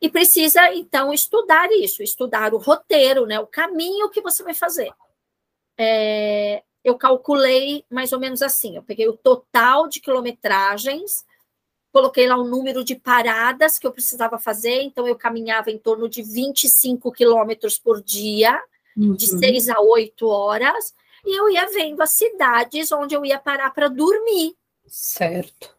E 0.00 0.08
precisa, 0.08 0.72
então, 0.72 1.12
estudar 1.12 1.68
isso, 1.72 2.00
estudar 2.00 2.54
o 2.54 2.58
roteiro, 2.58 3.26
né? 3.26 3.40
O 3.40 3.46
caminho 3.48 4.08
que 4.08 4.20
você 4.20 4.44
vai 4.44 4.54
fazer. 4.54 4.92
É, 5.76 6.62
eu 6.84 6.96
calculei 6.96 7.84
mais 7.90 8.12
ou 8.12 8.20
menos 8.20 8.40
assim: 8.40 8.76
eu 8.76 8.84
peguei 8.84 9.08
o 9.08 9.16
total 9.16 9.88
de 9.88 10.00
quilometragens 10.00 11.26
coloquei 11.92 12.28
lá 12.28 12.36
o 12.36 12.44
número 12.44 12.84
de 12.84 12.94
paradas 12.94 13.78
que 13.78 13.86
eu 13.86 13.92
precisava 13.92 14.38
fazer, 14.38 14.82
então 14.82 15.06
eu 15.06 15.16
caminhava 15.16 15.70
em 15.70 15.78
torno 15.78 16.08
de 16.08 16.22
25 16.22 17.10
quilômetros 17.12 17.78
por 17.78 18.02
dia, 18.02 18.60
uhum. 18.96 19.14
de 19.14 19.26
6 19.26 19.68
a 19.68 19.80
8 19.80 20.26
horas, 20.26 20.94
e 21.24 21.38
eu 21.38 21.48
ia 21.50 21.66
vendo 21.66 22.00
as 22.00 22.10
cidades 22.10 22.92
onde 22.92 23.14
eu 23.14 23.24
ia 23.24 23.38
parar 23.38 23.70
para 23.70 23.88
dormir. 23.88 24.56
Certo. 24.86 25.76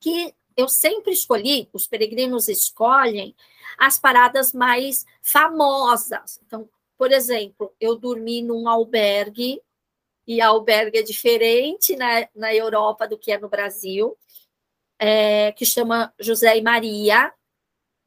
Que 0.00 0.34
eu 0.56 0.68
sempre 0.68 1.12
escolhi, 1.12 1.68
os 1.72 1.86
peregrinos 1.86 2.48
escolhem 2.48 3.34
as 3.78 3.98
paradas 3.98 4.52
mais 4.52 5.06
famosas. 5.22 6.40
Então, 6.46 6.68
por 6.96 7.10
exemplo, 7.10 7.72
eu 7.80 7.96
dormi 7.96 8.42
num 8.42 8.68
albergue, 8.68 9.60
e 10.26 10.40
albergue 10.40 10.98
é 10.98 11.02
diferente 11.02 11.96
na, 11.96 12.28
na 12.34 12.54
Europa 12.54 13.08
do 13.08 13.18
que 13.18 13.32
é 13.32 13.38
no 13.38 13.48
Brasil 13.48 14.16
é, 14.98 15.52
que 15.52 15.64
chama 15.64 16.12
José 16.18 16.56
e 16.56 16.62
Maria, 16.62 17.32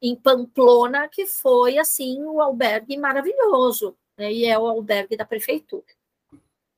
em 0.00 0.14
Pamplona, 0.14 1.08
que 1.08 1.26
foi, 1.26 1.78
assim, 1.78 2.22
o 2.22 2.40
albergue 2.40 2.96
maravilhoso, 2.96 3.96
né? 4.16 4.32
e 4.32 4.46
é 4.46 4.58
o 4.58 4.66
albergue 4.66 5.16
da 5.16 5.24
prefeitura. 5.24 5.84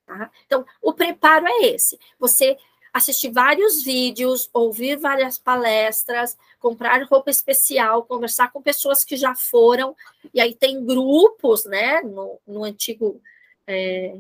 Tá? 0.07 0.31
Então, 0.47 0.65
o 0.81 0.93
preparo 0.93 1.47
é 1.47 1.67
esse. 1.67 1.99
Você 2.19 2.57
assistir 2.93 3.31
vários 3.31 3.83
vídeos, 3.83 4.49
ouvir 4.53 4.97
várias 4.97 5.39
palestras, 5.39 6.37
comprar 6.59 7.03
roupa 7.05 7.31
especial, 7.31 8.05
conversar 8.05 8.51
com 8.51 8.63
pessoas 8.63 9.05
que 9.05 9.17
já 9.17 9.35
foram, 9.35 9.95
e 10.33 10.41
aí 10.41 10.55
tem 10.55 10.85
grupos, 10.85 11.65
né, 11.65 12.01
no, 12.01 12.41
no 12.47 12.65
antigo, 12.65 13.21
é, 13.67 14.17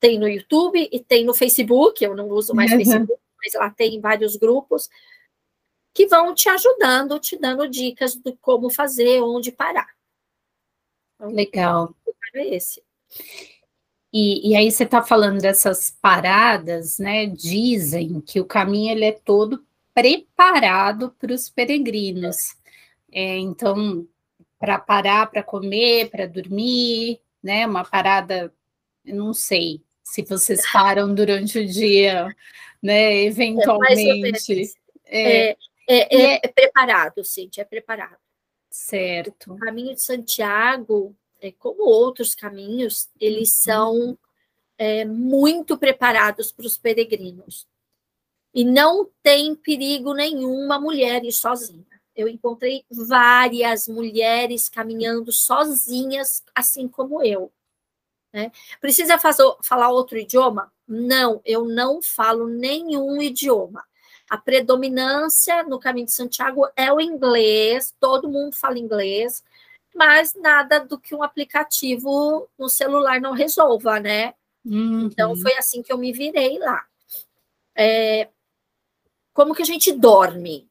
tem 0.00 0.18
no 0.18 0.28
YouTube 0.28 0.88
e 0.90 1.00
tem 1.00 1.24
no 1.24 1.34
Facebook, 1.34 2.02
eu 2.02 2.14
não 2.14 2.28
uso 2.28 2.54
mais 2.54 2.72
uhum. 2.72 2.78
Facebook, 2.78 3.20
mas 3.42 3.54
lá 3.54 3.70
tem 3.70 4.00
vários 4.00 4.36
grupos, 4.36 4.88
que 5.94 6.06
vão 6.06 6.34
te 6.34 6.48
ajudando, 6.48 7.18
te 7.18 7.36
dando 7.36 7.68
dicas 7.68 8.14
de 8.14 8.32
como 8.40 8.70
fazer, 8.70 9.20
onde 9.20 9.52
parar. 9.52 9.88
Então, 11.16 11.30
Legal. 11.30 11.94
É 12.34 12.54
esse. 12.54 12.82
E, 14.12 14.50
e 14.50 14.56
aí 14.56 14.70
você 14.70 14.84
está 14.84 15.02
falando 15.02 15.40
dessas 15.40 15.90
paradas, 15.90 16.98
né? 16.98 17.26
Dizem 17.26 18.20
que 18.20 18.40
o 18.40 18.44
caminho 18.44 18.92
ele 18.92 19.04
é 19.04 19.12
todo 19.12 19.64
preparado 19.94 21.10
para 21.18 21.32
os 21.32 21.50
peregrinos. 21.50 22.54
É, 23.10 23.38
então, 23.38 24.06
para 24.58 24.78
parar, 24.78 25.30
para 25.30 25.42
comer, 25.42 26.10
para 26.10 26.26
dormir, 26.26 27.20
né? 27.42 27.66
Uma 27.66 27.84
parada, 27.84 28.52
não 29.04 29.34
sei 29.34 29.82
se 30.12 30.22
vocês 30.24 30.60
param 30.70 31.14
durante 31.14 31.58
o 31.58 31.66
dia, 31.66 32.28
né? 32.82 33.22
Eventualmente. 33.22 34.74
É, 35.06 35.50
é, 35.50 35.56
é, 35.88 36.34
é, 36.34 36.40
é 36.42 36.48
preparado, 36.48 37.24
Cintia, 37.24 37.62
é 37.62 37.64
preparado. 37.64 38.18
Certo. 38.70 39.54
O 39.54 39.58
caminho 39.58 39.94
de 39.94 40.02
Santiago 40.02 41.16
é, 41.40 41.50
como 41.50 41.84
outros 41.84 42.34
caminhos, 42.34 43.08
eles 43.18 43.48
uhum. 43.60 43.64
são 43.64 44.18
é, 44.76 45.06
muito 45.06 45.78
preparados 45.78 46.52
para 46.52 46.66
os 46.66 46.76
peregrinos. 46.76 47.66
E 48.52 48.66
não 48.66 49.08
tem 49.22 49.54
perigo 49.54 50.12
nenhum 50.12 50.62
uma 50.62 50.78
mulher 50.78 51.24
ir 51.24 51.32
sozinha. 51.32 51.86
Eu 52.14 52.28
encontrei 52.28 52.84
várias 52.90 53.88
mulheres 53.88 54.68
caminhando 54.68 55.32
sozinhas, 55.32 56.42
assim 56.54 56.86
como 56.86 57.22
eu. 57.22 57.50
Né? 58.32 58.50
Precisa 58.80 59.18
fazer, 59.18 59.44
falar 59.62 59.90
outro 59.90 60.18
idioma? 60.18 60.72
Não, 60.88 61.40
eu 61.44 61.64
não 61.64 62.00
falo 62.00 62.48
nenhum 62.48 63.20
idioma. 63.20 63.84
A 64.30 64.38
predominância 64.38 65.62
no 65.64 65.78
caminho 65.78 66.06
de 66.06 66.12
Santiago 66.12 66.66
é 66.74 66.92
o 66.92 67.00
inglês, 67.00 67.94
todo 68.00 68.30
mundo 68.30 68.56
fala 68.56 68.78
inglês 68.78 69.42
mas 69.94 70.34
nada 70.34 70.80
do 70.80 70.98
que 70.98 71.14
um 71.14 71.22
aplicativo 71.22 72.48
no 72.58 72.68
celular 72.68 73.20
não 73.20 73.32
resolva, 73.32 74.00
né? 74.00 74.34
Uhum. 74.64 75.06
Então 75.06 75.36
foi 75.36 75.56
assim 75.56 75.82
que 75.82 75.92
eu 75.92 75.98
me 75.98 76.12
virei 76.12 76.58
lá. 76.58 76.84
É, 77.74 78.28
como 79.32 79.54
que 79.54 79.62
a 79.62 79.66
gente 79.66 79.92
dorme? 79.92 80.68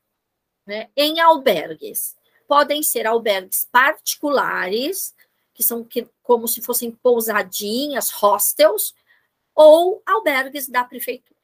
Né? 0.66 0.90
Em 0.96 1.20
albergues. 1.20 2.16
Podem 2.48 2.84
ser 2.84 3.08
albergues 3.08 3.68
particulares, 3.72 5.14
que 5.54 5.64
são 5.64 5.84
que, 5.84 6.08
como 6.24 6.48
se 6.48 6.62
fossem 6.62 6.92
pousadinhas, 6.92 8.10
hostels, 8.10 8.94
ou 9.54 10.02
albergues 10.06 10.68
da 10.68 10.84
prefeitura. 10.84 11.40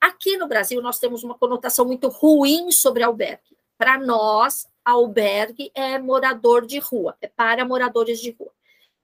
Aqui 0.00 0.36
no 0.36 0.48
Brasil, 0.48 0.80
nós 0.80 0.98
temos 0.98 1.22
uma 1.22 1.36
conotação 1.36 1.84
muito 1.84 2.08
ruim 2.08 2.70
sobre 2.72 3.02
albergue. 3.02 3.56
Para 3.76 3.98
nós, 3.98 4.66
albergue 4.84 5.70
é 5.74 5.98
morador 5.98 6.66
de 6.66 6.78
rua, 6.78 7.16
é 7.20 7.26
para 7.26 7.64
moradores 7.64 8.20
de 8.20 8.30
rua. 8.30 8.50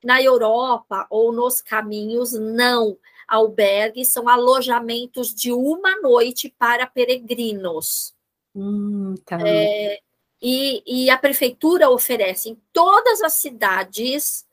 Na 0.02 0.22
Europa 0.22 1.06
ou 1.10 1.32
nos 1.32 1.60
caminhos, 1.60 2.32
não. 2.32 2.96
Albergues 3.26 4.12
são 4.12 4.28
alojamentos 4.28 5.34
de 5.34 5.52
uma 5.52 6.00
noite 6.00 6.54
para 6.58 6.86
peregrinos. 6.86 8.14
Hum, 8.54 9.14
tá. 9.26 9.38
é, 9.44 10.00
e, 10.40 10.82
e 10.86 11.10
a 11.10 11.18
prefeitura 11.18 11.90
oferece 11.90 12.50
em 12.50 12.62
todas 12.72 13.22
as 13.22 13.34
cidades, 13.34 14.46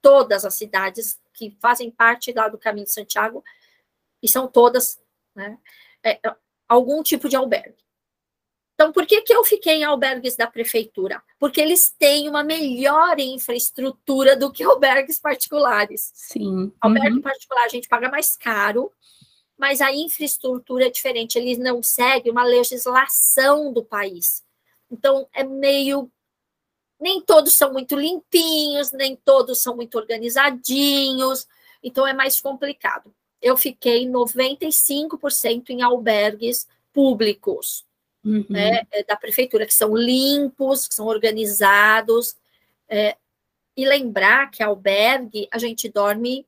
todas 0.00 0.44
as 0.44 0.54
cidades 0.54 1.20
que 1.32 1.56
fazem 1.60 1.90
parte 1.90 2.32
lá 2.32 2.48
do 2.48 2.58
Caminho 2.58 2.86
de 2.86 2.92
Santiago, 2.92 3.44
e 4.22 4.28
são 4.28 4.48
todas, 4.48 5.00
né, 5.34 5.58
é, 6.04 6.20
algum 6.68 7.02
tipo 7.02 7.28
de 7.28 7.36
albergue. 7.36 7.76
Então, 8.74 8.92
por 8.92 9.06
que, 9.06 9.22
que 9.22 9.34
eu 9.34 9.42
fiquei 9.42 9.74
em 9.74 9.84
albergues 9.84 10.36
da 10.36 10.46
prefeitura? 10.46 11.20
Porque 11.36 11.60
eles 11.60 11.90
têm 11.98 12.28
uma 12.28 12.44
melhor 12.44 13.18
infraestrutura 13.18 14.36
do 14.36 14.52
que 14.52 14.62
albergues 14.62 15.18
particulares. 15.18 16.12
Sim. 16.14 16.72
Albergue 16.80 17.16
uhum. 17.16 17.22
particular 17.22 17.64
a 17.64 17.68
gente 17.68 17.88
paga 17.88 18.08
mais 18.08 18.36
caro, 18.36 18.92
mas 19.58 19.80
a 19.80 19.92
infraestrutura 19.92 20.86
é 20.86 20.90
diferente. 20.90 21.36
Eles 21.36 21.58
não 21.58 21.82
seguem 21.82 22.30
uma 22.30 22.44
legislação 22.44 23.72
do 23.72 23.84
país. 23.84 24.44
Então, 24.90 25.28
é 25.32 25.44
meio. 25.44 26.10
Nem 27.00 27.20
todos 27.20 27.54
são 27.54 27.72
muito 27.72 27.96
limpinhos, 27.96 28.90
nem 28.92 29.14
todos 29.14 29.62
são 29.62 29.76
muito 29.76 29.96
organizadinhos. 29.96 31.46
Então, 31.82 32.06
é 32.06 32.12
mais 32.12 32.40
complicado. 32.40 33.14
Eu 33.40 33.56
fiquei 33.56 34.06
95% 34.06 35.70
em 35.70 35.82
albergues 35.82 36.66
públicos 36.92 37.86
uhum. 38.24 38.44
né, 38.48 38.82
é, 38.90 39.04
da 39.04 39.16
prefeitura, 39.16 39.64
que 39.64 39.74
são 39.74 39.96
limpos, 39.96 40.88
que 40.88 40.94
são 40.94 41.06
organizados. 41.06 42.36
É, 42.88 43.16
e 43.76 43.86
lembrar 43.86 44.50
que 44.50 44.60
albergue 44.60 45.46
a 45.52 45.58
gente 45.58 45.88
dorme 45.88 46.44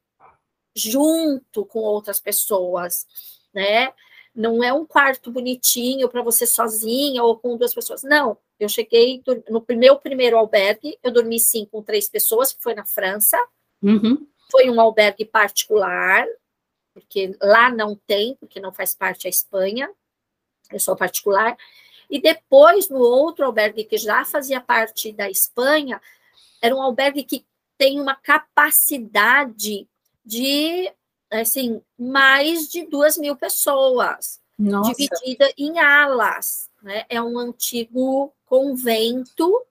junto 0.74 1.64
com 1.64 1.78
outras 1.78 2.18
pessoas, 2.18 3.06
né? 3.54 3.92
Não 4.34 4.62
é 4.62 4.72
um 4.72 4.86
quarto 4.86 5.30
bonitinho 5.30 6.08
para 6.08 6.22
você 6.22 6.46
sozinha 6.46 7.22
ou 7.22 7.38
com 7.38 7.56
duas 7.56 7.74
pessoas. 7.74 8.02
Não, 8.02 8.38
eu 8.58 8.68
cheguei 8.68 9.22
no 9.48 9.64
meu 9.76 9.96
primeiro 9.96 10.36
albergue, 10.36 10.98
eu 11.02 11.10
dormi 11.10 11.38
sim 11.40 11.66
com 11.66 11.82
três 11.82 12.08
pessoas, 12.08 12.52
que 12.52 12.62
foi 12.62 12.74
na 12.74 12.84
França. 12.84 13.36
Uhum. 13.82 14.26
Foi 14.50 14.70
um 14.70 14.80
albergue 14.80 15.24
particular, 15.24 16.26
porque 16.92 17.36
lá 17.40 17.70
não 17.70 17.96
tem, 18.06 18.36
porque 18.36 18.60
não 18.60 18.72
faz 18.72 18.94
parte 18.94 19.24
da 19.24 19.30
Espanha 19.30 19.90
pessoa 20.70 20.96
particular. 20.96 21.56
E 22.08 22.20
depois, 22.20 22.88
no 22.88 22.98
outro 22.98 23.44
albergue 23.44 23.84
que 23.84 23.98
já 23.98 24.24
fazia 24.24 24.60
parte 24.60 25.12
da 25.12 25.28
Espanha, 25.28 26.00
era 26.62 26.74
um 26.74 26.80
albergue 26.80 27.24
que 27.24 27.44
tem 27.76 28.00
uma 28.00 28.14
capacidade 28.14 29.88
de, 30.24 30.92
assim, 31.30 31.80
mais 31.98 32.68
de 32.68 32.84
duas 32.86 33.16
mil 33.16 33.36
pessoas, 33.36 34.40
Nossa. 34.58 34.92
dividida 34.92 35.52
em 35.56 35.78
alas. 35.78 36.68
Né? 36.82 37.04
É 37.08 37.22
um 37.22 37.38
antigo 37.38 38.32
convento 38.44 39.62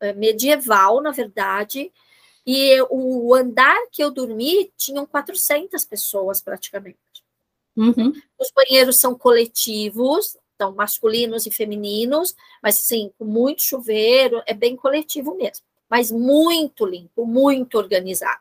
é, 0.00 0.12
medieval, 0.12 1.00
na 1.00 1.10
verdade, 1.10 1.90
e 2.46 2.80
o 2.90 3.34
andar 3.34 3.78
que 3.90 4.02
eu 4.02 4.10
dormi 4.10 4.72
tinham 4.76 5.06
400 5.06 5.84
pessoas 5.84 6.40
praticamente. 6.40 6.98
Uhum. 7.76 8.12
Os 8.38 8.50
banheiros 8.50 8.96
são 8.96 9.14
coletivos, 9.14 10.36
então 10.54 10.74
masculinos 10.74 11.46
e 11.46 11.50
femininos, 11.50 12.34
mas 12.62 12.78
assim, 12.78 13.10
com 13.18 13.24
muito 13.24 13.62
chuveiro, 13.62 14.42
é 14.46 14.52
bem 14.52 14.76
coletivo 14.76 15.34
mesmo, 15.34 15.64
mas 15.88 16.10
muito 16.10 16.84
limpo, 16.84 17.24
muito 17.24 17.78
organizado. 17.78 18.40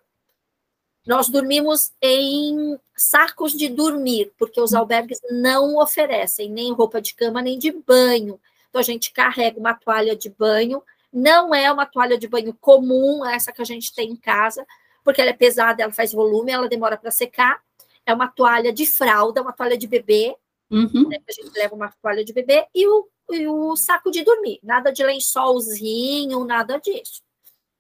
Nós 1.09 1.27
dormimos 1.27 1.91
em 1.99 2.77
sacos 2.95 3.53
de 3.53 3.67
dormir, 3.67 4.31
porque 4.37 4.61
os 4.61 4.75
albergues 4.75 5.19
não 5.31 5.75
oferecem 5.79 6.51
nem 6.51 6.71
roupa 6.71 7.01
de 7.01 7.15
cama 7.15 7.41
nem 7.41 7.57
de 7.57 7.71
banho. 7.71 8.39
Então 8.69 8.79
a 8.79 8.83
gente 8.83 9.11
carrega 9.11 9.59
uma 9.59 9.73
toalha 9.73 10.15
de 10.15 10.29
banho, 10.29 10.83
não 11.11 11.55
é 11.55 11.71
uma 11.71 11.87
toalha 11.87 12.15
de 12.15 12.27
banho 12.27 12.55
comum, 12.61 13.25
essa 13.25 13.51
que 13.51 13.59
a 13.59 13.65
gente 13.65 13.91
tem 13.91 14.11
em 14.11 14.15
casa, 14.15 14.63
porque 15.03 15.19
ela 15.19 15.31
é 15.31 15.33
pesada, 15.33 15.81
ela 15.81 15.91
faz 15.91 16.13
volume, 16.13 16.51
ela 16.51 16.69
demora 16.69 16.95
para 16.95 17.09
secar 17.09 17.59
é 18.05 18.13
uma 18.13 18.27
toalha 18.27 18.71
de 18.71 18.85
fralda, 18.85 19.41
uma 19.41 19.53
toalha 19.53 19.77
de 19.77 19.87
bebê, 19.87 20.35
uhum. 20.69 21.09
né, 21.09 21.17
a 21.27 21.31
gente 21.31 21.57
leva 21.57 21.75
uma 21.75 21.91
toalha 22.01 22.23
de 22.23 22.33
bebê 22.33 22.67
e 22.73 22.87
o, 22.87 23.07
e 23.31 23.47
o 23.47 23.75
saco 23.75 24.11
de 24.11 24.23
dormir, 24.23 24.59
nada 24.63 24.91
de 24.91 25.03
lençolzinho, 25.03 26.43
nada 26.45 26.79
disso. 26.79 27.21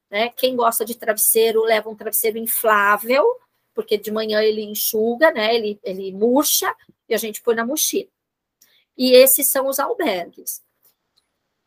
Né? 0.09 0.29
Quem 0.29 0.55
gosta 0.55 0.83
de 0.83 0.95
travesseiro 0.95 1.63
leva 1.63 1.89
um 1.89 1.95
travesseiro 1.95 2.37
inflável, 2.37 3.25
porque 3.73 3.97
de 3.97 4.11
manhã 4.11 4.41
ele 4.41 4.63
enxuga, 4.63 5.31
né? 5.31 5.55
ele, 5.55 5.79
ele 5.83 6.11
murcha 6.11 6.73
e 7.07 7.13
a 7.13 7.17
gente 7.17 7.41
põe 7.41 7.55
na 7.55 7.65
mochila. 7.65 8.09
E 8.97 9.13
esses 9.13 9.47
são 9.47 9.67
os 9.67 9.79
albergues. 9.79 10.61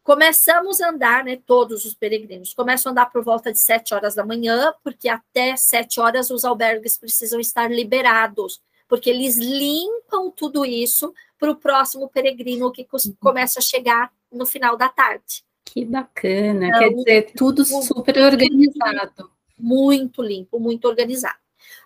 Começamos 0.02 0.80
a 0.80 0.90
andar, 0.90 1.24
né, 1.24 1.40
todos 1.46 1.84
os 1.84 1.94
peregrinos, 1.94 2.52
começam 2.52 2.90
a 2.90 2.92
andar 2.92 3.06
por 3.06 3.22
volta 3.22 3.52
de 3.52 3.58
sete 3.60 3.94
horas 3.94 4.16
da 4.16 4.26
manhã, 4.26 4.74
porque 4.82 5.08
até 5.08 5.56
sete 5.56 6.00
horas 6.00 6.28
os 6.28 6.44
albergues 6.44 6.98
precisam 6.98 7.38
estar 7.38 7.70
liberados, 7.70 8.60
porque 8.88 9.08
eles 9.08 9.36
limpam 9.36 10.28
tudo 10.32 10.66
isso 10.66 11.14
para 11.38 11.52
o 11.52 11.56
próximo 11.56 12.08
peregrino 12.08 12.72
que 12.72 12.86
uhum. 12.92 13.14
começa 13.20 13.60
a 13.60 13.62
chegar 13.62 14.12
no 14.30 14.44
final 14.44 14.76
da 14.76 14.88
tarde. 14.88 15.44
Que 15.64 15.84
bacana, 15.84 16.66
então, 16.68 16.78
quer 16.80 16.90
dizer, 16.90 17.32
tudo 17.34 17.64
super 17.64 18.18
organizado. 18.18 19.30
Muito 19.58 20.22
limpo, 20.22 20.58
muito 20.58 20.86
organizado. 20.86 21.38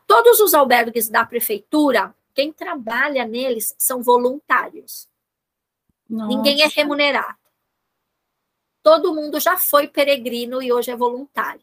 Todos 0.07 0.41
os 0.41 0.55
albergues 0.55 1.09
da 1.09 1.25
prefeitura, 1.27 2.15
quem 2.35 2.53
trabalha 2.53 3.25
neles 3.25 3.75
são 3.79 4.03
voluntários. 4.03 5.09
Nossa. 6.09 6.29
Ninguém 6.29 6.63
é 6.63 6.67
remunerado. 6.67 7.37
Todo 8.83 9.15
mundo 9.15 9.41
já 9.41 9.59
foi 9.59 9.89
peregrino 9.89 10.63
e 10.63 10.73
hoje 10.73 10.91
é 10.91 10.97
voluntário. 10.97 11.61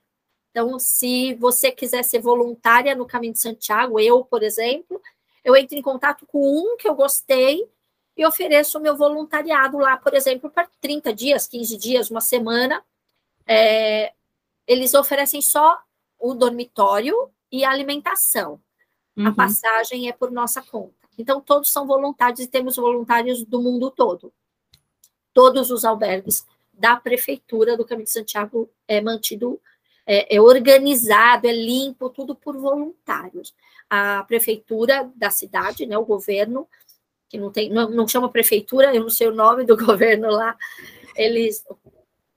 Então, 0.52 0.78
se 0.78 1.34
você 1.36 1.72
quiser 1.72 2.04
ser 2.04 2.20
voluntária 2.20 2.94
no 2.94 3.08
Caminho 3.08 3.34
de 3.34 3.40
Santiago, 3.40 4.00
eu, 4.00 4.24
por 4.24 4.44
exemplo, 4.44 5.02
eu 5.44 5.56
entro 5.56 5.78
em 5.78 5.82
contato 5.82 6.26
com 6.28 6.40
um 6.40 6.78
que 6.78 6.88
eu 6.88 6.94
gostei 6.94 7.68
e 8.16 8.26
ofereço 8.26 8.78
o 8.78 8.82
meu 8.82 8.96
voluntariado 8.96 9.78
lá, 9.78 9.98
por 9.98 10.14
exemplo, 10.14 10.50
para 10.50 10.70
30 10.80 11.14
dias, 11.14 11.48
15 11.48 11.78
dias, 11.78 12.12
uma 12.12 12.22
semana. 12.22 12.84
É, 13.46 14.14
eles 14.68 14.94
oferecem 14.94 15.42
só 15.42 15.80
o 16.20 16.34
dormitório 16.34 17.16
e 17.52 17.66
a 17.66 17.72
alimentação. 17.72 18.62
Uhum. 19.18 19.28
A 19.28 19.34
passagem 19.34 20.08
é 20.08 20.14
por 20.14 20.32
nossa 20.32 20.62
conta. 20.62 20.94
Então, 21.18 21.42
todos 21.42 21.72
são 21.72 21.86
voluntários 21.86 22.40
e 22.40 22.48
temos 22.48 22.76
voluntários 22.76 23.44
do 23.44 23.62
mundo 23.62 23.92
todo. 23.92 24.32
Todos 25.34 25.72
os 25.72 25.84
albergues 25.84 26.46
da 26.72 26.96
prefeitura 26.96 27.78
do 27.78 27.86
Caminho 27.86 28.06
de 28.06 28.12
Santiago 28.12 28.70
é 28.88 29.00
mantido, 29.00 29.60
é, 30.06 30.36
é 30.36 30.42
organizado, 30.42 31.48
é 31.48 31.52
limpo, 31.52 32.10
tudo 32.10 32.36
por 32.36 32.58
voluntários. 32.58 33.54
A 33.90 34.24
prefeitura 34.24 35.12
da 35.16 35.30
cidade, 35.30 35.86
né, 35.86 35.98
o 35.98 36.06
governo, 36.06 36.68
que 37.34 37.40
não 37.40 37.52
tem, 37.52 37.68
não, 37.72 37.90
não 37.90 38.08
chama 38.08 38.30
prefeitura, 38.30 38.94
eu 38.94 39.02
não 39.02 39.10
sei 39.10 39.28
o 39.28 39.34
nome 39.34 39.66
do 39.66 39.76
governo 39.84 40.30
lá, 40.30 40.56
eles 41.16 41.66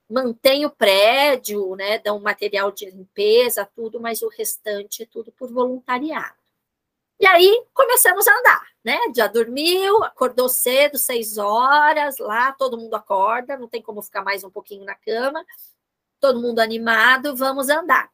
mantêm 0.09 0.64
o 0.64 0.70
prédio, 0.70 1.76
né, 1.76 1.98
dão 1.98 2.18
material 2.18 2.72
de 2.72 2.88
limpeza, 2.88 3.68
tudo, 3.76 4.00
mas 4.00 4.22
o 4.22 4.28
restante 4.28 5.02
é 5.02 5.06
tudo 5.06 5.30
por 5.32 5.52
voluntariado. 5.52 6.35
E 7.20 7.26
aí 7.26 7.62
começamos 7.74 8.26
a 8.26 8.38
andar, 8.38 8.66
né? 8.85 8.98
Já 9.14 9.26
dormiu, 9.26 10.02
acordou 10.04 10.48
cedo, 10.48 10.96
seis 10.96 11.37
horas, 11.37 12.18
lá 12.18 12.52
todo 12.52 12.78
mundo 12.78 12.94
acorda, 12.94 13.59
não 13.59 13.68
tem 13.68 13.82
como 13.82 14.02
ficar 14.02 14.22
mais 14.22 14.44
um 14.44 14.50
pouquinho 14.50 14.85
na 14.85 14.94
cama, 14.94 15.44
todo 16.20 16.40
mundo 16.40 16.59
animado, 16.61 17.37
vamos 17.37 17.68
andar. 17.68 18.11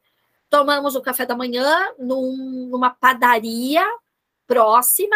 Tomamos 0.49 0.95
o 0.95 1.01
café 1.01 1.25
da 1.25 1.35
manhã 1.35 1.93
num, 1.97 2.67
numa 2.69 2.89
padaria 2.89 3.85
próxima, 4.45 5.15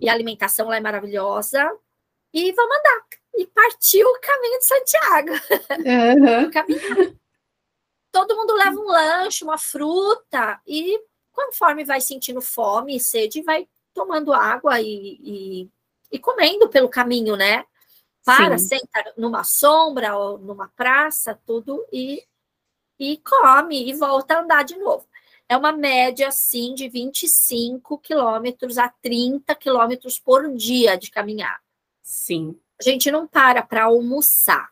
e 0.00 0.08
a 0.08 0.12
alimentação 0.12 0.68
lá 0.68 0.76
é 0.76 0.80
maravilhosa. 0.80 1.76
E 2.32 2.52
vamos 2.52 2.76
andar. 2.76 3.06
E 3.36 3.46
partiu 3.46 4.06
o 4.06 4.20
caminho 4.20 4.58
de 4.58 4.66
Santiago. 4.66 5.32
Uhum. 5.84 7.18
Todo 8.12 8.36
mundo 8.36 8.54
leva 8.54 8.78
um 8.78 8.86
lanche, 8.86 9.44
uma 9.44 9.58
fruta, 9.58 10.60
e 10.66 10.98
conforme 11.32 11.84
vai 11.84 12.00
sentindo 12.00 12.40
fome 12.40 12.96
e 12.96 13.00
sede, 13.00 13.42
vai 13.42 13.68
tomando 13.94 14.32
água 14.32 14.80
e, 14.80 15.18
e, 15.22 15.70
e 16.10 16.18
comendo 16.18 16.68
pelo 16.68 16.88
caminho, 16.88 17.36
né? 17.36 17.64
Para, 18.24 18.58
Sim. 18.58 18.78
senta 18.78 19.12
numa 19.16 19.44
sombra 19.44 20.16
ou 20.16 20.38
numa 20.38 20.68
praça, 20.68 21.38
tudo, 21.46 21.86
e, 21.92 22.24
e 22.98 23.18
come 23.18 23.88
e 23.88 23.94
volta 23.94 24.34
a 24.34 24.40
andar 24.40 24.64
de 24.64 24.76
novo 24.76 25.06
é 25.48 25.56
uma 25.56 25.72
média, 25.72 26.28
assim, 26.28 26.74
de 26.74 26.88
25 26.88 27.98
quilômetros 27.98 28.76
a 28.76 28.88
30 28.88 29.54
quilômetros 29.54 30.18
por 30.18 30.54
dia 30.54 30.96
de 30.96 31.10
caminhar. 31.10 31.60
Sim. 32.02 32.58
A 32.78 32.82
gente 32.82 33.10
não 33.10 33.26
para 33.26 33.62
para 33.62 33.84
almoçar. 33.84 34.70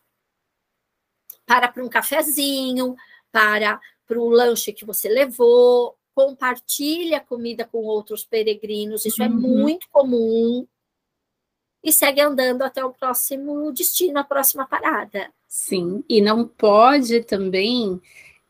Para 1.47 1.69
para 1.69 1.85
um 1.85 1.89
cafezinho, 1.89 2.95
para 3.33 3.81
para 4.07 4.21
o 4.21 4.29
lanche 4.29 4.73
que 4.73 4.85
você 4.85 5.09
levou, 5.09 5.97
compartilha 6.15 7.21
comida 7.21 7.65
com 7.65 7.79
outros 7.79 8.25
peregrinos, 8.25 9.05
isso 9.05 9.23
é 9.23 9.27
uhum. 9.27 9.33
é 9.33 9.37
muito 9.37 9.89
comum. 9.91 10.67
E 11.83 11.93
segue 11.93 12.21
andando 12.21 12.63
até 12.63 12.85
o 12.85 12.93
próximo 12.93 13.73
destino, 13.73 14.19
a 14.19 14.25
próxima 14.25 14.67
parada. 14.67 15.33
Sim, 15.47 16.05
e 16.09 16.21
não 16.21 16.47
pode 16.47 17.23
também 17.25 18.01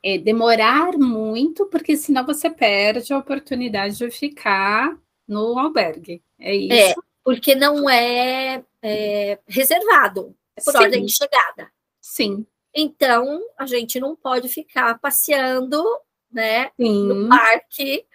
é, 0.07 0.19
demorar 0.19 0.97
muito, 0.97 1.66
porque 1.66 1.97
senão 1.97 2.25
você 2.25 2.49
perde 2.49 3.12
a 3.12 3.19
oportunidade 3.19 3.97
de 3.97 4.09
ficar 4.09 4.97
no 5.27 5.59
albergue. 5.59 6.23
É, 6.38 6.53
é 6.53 6.55
isso? 6.55 7.01
É, 7.01 7.03
porque 7.25 7.57
não 7.57 7.90
é, 7.90 8.62
é 8.81 9.37
reservado, 9.49 10.33
é 10.57 10.62
por 10.62 10.71
Sim. 10.71 10.79
ordem 10.79 11.05
de 11.05 11.12
chegada. 11.12 11.73
Sim. 12.01 12.47
Então, 12.73 13.42
a 13.59 13.66
gente 13.66 13.99
não 13.99 14.14
pode 14.14 14.49
ficar 14.49 14.97
passeando 15.01 15.83
né, 16.31 16.71
no 16.79 17.29
parque, 17.29 18.07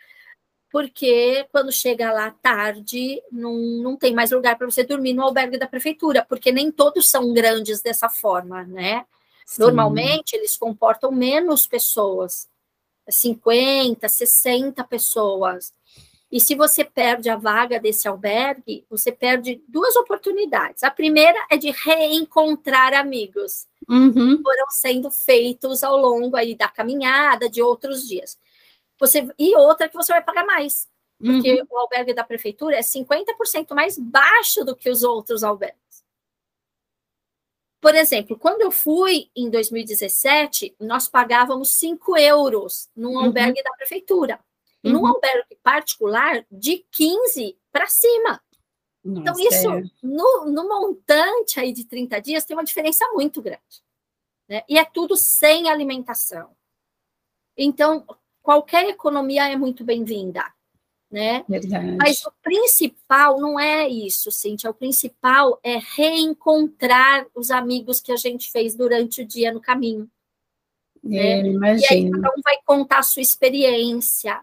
porque 0.71 1.45
quando 1.51 1.73
chega 1.73 2.13
lá 2.13 2.31
tarde, 2.41 3.21
não, 3.29 3.53
não 3.53 3.97
tem 3.97 4.13
mais 4.13 4.31
lugar 4.31 4.57
para 4.57 4.69
você 4.69 4.85
dormir 4.85 5.13
no 5.13 5.23
albergue 5.23 5.57
da 5.57 5.67
prefeitura, 5.67 6.23
porque 6.23 6.53
nem 6.53 6.71
todos 6.71 7.09
são 7.09 7.33
grandes 7.33 7.81
dessa 7.81 8.07
forma, 8.07 8.63
né? 8.63 9.05
Sim. 9.45 9.61
Normalmente, 9.61 10.33
eles 10.33 10.57
comportam 10.57 11.11
menos 11.11 11.67
pessoas, 11.67 12.49
50, 13.09 14.07
60 14.07 14.83
pessoas. 14.83 15.73
E 16.31 16.39
se 16.39 16.55
você 16.55 16.85
perde 16.85 17.29
a 17.29 17.35
vaga 17.35 17.79
desse 17.79 18.07
albergue, 18.07 18.85
você 18.89 19.11
perde 19.11 19.61
duas 19.67 19.95
oportunidades. 19.97 20.81
A 20.81 20.89
primeira 20.89 21.45
é 21.49 21.57
de 21.57 21.71
reencontrar 21.71 22.93
amigos 22.93 23.67
uhum. 23.87 24.37
que 24.37 24.41
foram 24.41 24.69
sendo 24.69 25.11
feitos 25.11 25.83
ao 25.83 25.97
longo 25.97 26.37
aí 26.37 26.55
da 26.55 26.69
caminhada, 26.69 27.49
de 27.49 27.61
outros 27.61 28.07
dias. 28.07 28.39
Você, 28.97 29.27
e 29.37 29.55
outra 29.57 29.89
que 29.89 29.95
você 29.95 30.13
vai 30.13 30.23
pagar 30.23 30.45
mais, 30.45 30.87
porque 31.19 31.53
uhum. 31.53 31.67
o 31.69 31.77
albergue 31.79 32.13
da 32.13 32.23
prefeitura 32.23 32.77
é 32.77 32.81
50% 32.81 33.75
mais 33.75 33.97
baixo 33.97 34.63
do 34.63 34.75
que 34.75 34.89
os 34.89 35.03
outros 35.03 35.43
albergues. 35.43 35.90
Por 37.81 37.95
exemplo, 37.95 38.37
quando 38.37 38.61
eu 38.61 38.71
fui 38.71 39.31
em 39.35 39.49
2017, 39.49 40.75
nós 40.79 41.09
pagávamos 41.09 41.71
5 41.71 42.15
euros 42.15 42.87
num 42.95 43.13
uhum. 43.13 43.25
albergue 43.25 43.63
da 43.63 43.71
prefeitura. 43.71 44.39
Uhum. 44.83 44.93
num 44.93 45.05
albergue 45.05 45.55
particular, 45.61 46.43
de 46.49 46.85
15 46.91 47.55
para 47.71 47.87
cima. 47.87 48.41
Nossa, 49.03 49.21
então, 49.21 49.39
isso, 49.39 49.71
é. 49.71 49.83
no, 50.01 50.45
no, 50.45 50.67
montante 50.67 51.59
aí 51.59 51.71
de 51.71 51.85
30 51.85 52.19
dias, 52.19 52.45
tem 52.45 52.55
uma 52.55 52.63
diferença 52.63 53.05
muito 53.13 53.41
grande. 53.41 53.83
Né? 54.47 54.63
E 54.67 54.79
é 54.79 54.85
tudo 54.85 55.15
sem 55.15 55.69
alimentação. 55.69 56.55
Então, 57.55 58.05
qualquer 58.41 58.89
economia 58.89 59.49
é 59.49 59.55
muito 59.55 59.83
bem-vinda 59.83 60.43
né? 61.11 61.43
Verdade. 61.47 61.97
Mas 61.97 62.25
o 62.25 62.31
principal 62.41 63.39
não 63.39 63.59
é 63.59 63.87
isso, 63.87 64.31
Cíntia. 64.31 64.69
O 64.69 64.73
principal 64.73 65.59
é 65.61 65.77
reencontrar 65.77 67.27
os 67.35 67.51
amigos 67.51 67.99
que 67.99 68.13
a 68.13 68.15
gente 68.15 68.49
fez 68.49 68.73
durante 68.73 69.21
o 69.21 69.25
dia 69.25 69.51
no 69.51 69.59
caminho. 69.59 70.09
É, 71.03 71.43
né? 71.43 71.77
E 71.77 71.85
aí 71.93 72.11
cada 72.11 72.29
um 72.29 72.41
vai 72.41 72.57
contar 72.65 72.99
a 72.99 73.03
sua 73.03 73.21
experiência. 73.21 74.39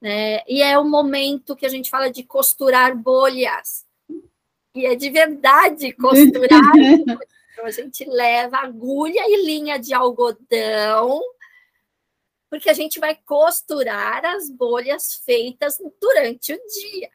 Né? 0.00 0.42
E 0.48 0.62
é 0.62 0.78
o 0.78 0.84
momento 0.84 1.56
que 1.56 1.66
a 1.66 1.68
gente 1.68 1.90
fala 1.90 2.10
de 2.10 2.22
costurar 2.22 2.96
bolhas. 2.96 3.84
E 4.74 4.86
é 4.86 4.94
de 4.94 5.10
verdade 5.10 5.92
costurar. 5.92 6.72
então, 7.52 7.64
a 7.66 7.70
gente 7.70 8.04
leva 8.06 8.56
agulha 8.56 9.22
e 9.26 9.44
linha 9.44 9.78
de 9.78 9.92
algodão 9.92 11.20
porque 12.54 12.70
a 12.70 12.74
gente 12.74 13.00
vai 13.00 13.18
costurar 13.26 14.24
as 14.24 14.48
bolhas 14.48 15.14
feitas 15.26 15.76
durante 16.00 16.52
o 16.52 16.56
dia. 16.68 17.10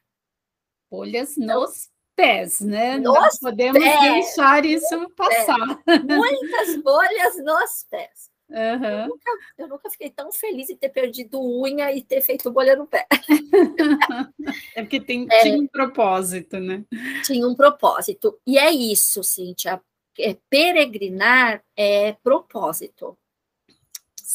Bolhas 0.91 1.37
então, 1.37 1.61
nos 1.61 1.89
pés, 2.13 2.59
né? 2.59 2.97
Nos 2.97 3.13
Não 3.13 3.29
podemos 3.39 3.81
pés, 3.81 4.01
deixar 4.01 4.65
isso 4.65 5.09
passar. 5.15 5.81
Muitas 5.87 6.75
bolhas 6.83 7.37
nos 7.37 7.85
pés. 7.89 8.29
Uhum. 8.49 8.83
Eu, 8.83 9.07
nunca, 9.07 9.31
eu, 9.59 9.67
nunca, 9.69 9.89
fiquei 9.89 10.09
tão 10.09 10.29
feliz 10.29 10.69
em 10.69 10.75
ter 10.75 10.89
perdido 10.89 11.39
unha 11.41 11.93
e 11.93 12.03
ter 12.03 12.19
feito 12.19 12.51
bolha 12.51 12.75
no 12.75 12.85
pé. 12.85 13.07
é 14.75 14.81
porque 14.81 14.99
tem, 14.99 15.25
é, 15.31 15.39
tinha 15.39 15.57
um 15.57 15.67
propósito, 15.67 16.59
né? 16.59 16.83
Tinha 17.23 17.47
um 17.47 17.55
propósito. 17.55 18.37
E 18.45 18.57
é 18.57 18.69
isso, 18.69 19.23
Cíntia. 19.23 19.81
É, 20.19 20.35
peregrinar 20.49 21.63
é 21.77 22.11
propósito. 22.21 23.17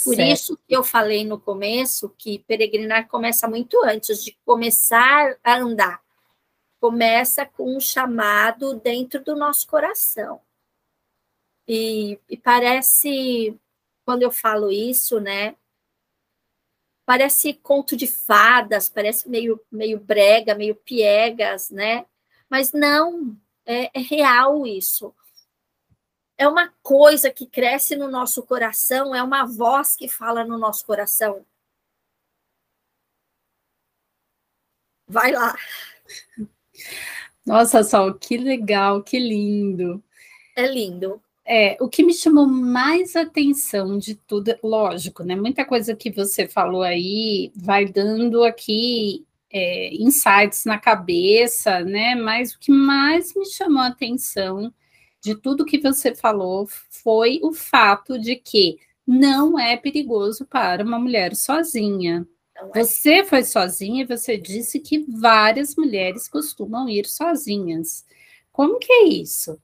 Por 0.03 0.17
certo. 0.17 0.33
isso 0.33 0.59
que 0.67 0.75
eu 0.75 0.83
falei 0.83 1.25
no 1.25 1.39
começo 1.39 2.09
que 2.19 2.41
peregrinar 2.41 3.07
começa 3.07 3.47
muito 3.47 3.81
antes 3.85 4.25
de 4.25 4.37
começar 4.45 5.39
a 5.45 5.57
andar. 5.57 6.03
Começa 6.81 7.47
com 7.47 7.77
um 7.77 7.81
chamado 7.81 8.75
dentro 8.75 9.23
do 9.23 9.37
nosso 9.37 9.67
coração. 9.69 10.41
E, 11.67 12.19
e 12.29 12.37
parece, 12.37 13.57
quando 14.05 14.23
eu 14.23 14.33
falo 14.33 14.71
isso, 14.71 15.21
né? 15.21 15.55
Parece 17.07 17.55
conto 17.55 17.97
de 17.97 18.07
fadas, 18.07 18.89
parece 18.89 19.29
meio, 19.29 19.61
meio 19.71 20.01
brega, 20.01 20.55
meio 20.55 20.75
piegas, 20.75 21.71
né? 21.71 22.05
Mas 22.51 22.73
não, 22.73 23.37
é, 23.65 23.91
é 23.97 24.03
real 24.03 24.67
isso 24.67 25.15
é 26.37 26.49
uma 26.49 26.73
coisa 26.83 27.31
que 27.31 27.47
cresce 27.47 27.97
no 27.97 28.11
nosso 28.11 28.43
coração, 28.43 29.15
é 29.15 29.23
uma 29.23 29.45
voz 29.45 29.97
que 29.97 30.09
fala 30.09 30.45
no 30.45 30.59
nosso 30.59 30.85
coração. 30.85 31.45
Vai 35.07 35.33
lá. 35.33 35.57
Nossa, 37.47 37.83
Sol, 37.83 38.15
que 38.15 38.37
legal, 38.37 39.03
que 39.03 39.19
lindo. 39.19 40.03
É 40.57 40.67
lindo. 40.67 41.21
É, 41.47 41.77
o 41.79 41.89
que 41.89 42.03
me 42.03 42.15
chamou 42.15 42.47
mais 42.47 43.15
atenção 43.15 43.99
de 43.99 44.15
tudo, 44.15 44.57
lógico, 44.63 45.23
né? 45.23 45.37
Muita 45.37 45.65
coisa 45.65 45.95
que 45.95 46.11
você 46.11 46.49
falou 46.49 46.83
aí 46.83 47.53
vai 47.55 47.85
dando 47.85 48.43
aqui 48.45 49.27
é, 49.53 49.95
insights 49.95 50.65
na 50.65 50.79
cabeça, 50.79 51.81
né? 51.81 52.15
Mas 52.15 52.55
o 52.55 52.59
que 52.59 52.73
mais 52.73 53.35
me 53.35 53.45
chamou 53.45 53.83
a 53.83 53.89
atenção 53.89 54.73
de 55.25 55.35
tudo 55.35 55.65
que 55.65 55.81
você 55.81 56.15
falou 56.15 56.69
foi 56.91 57.41
o 57.43 57.53
fato 57.53 58.19
de 58.19 58.37
que 58.37 58.79
não 59.07 59.59
é 59.59 59.77
perigoso 59.77 60.47
para 60.47 60.85
uma 60.85 60.99
mulher 60.99 61.35
sozinha. 61.35 62.27
É. 62.57 62.83
Você 62.83 63.25
foi 63.25 63.43
sozinha 63.43 64.03
e 64.03 64.07
você 64.07 64.37
disse 64.37 64.79
que 64.79 65.05
várias 65.09 65.75
mulheres 65.75 66.29
costumam 66.29 66.89
ir 66.89 67.07
sozinhas. 67.07 68.05
Como 68.53 68.79
que 68.79 68.93
é 68.93 69.05
isso? 69.05 69.59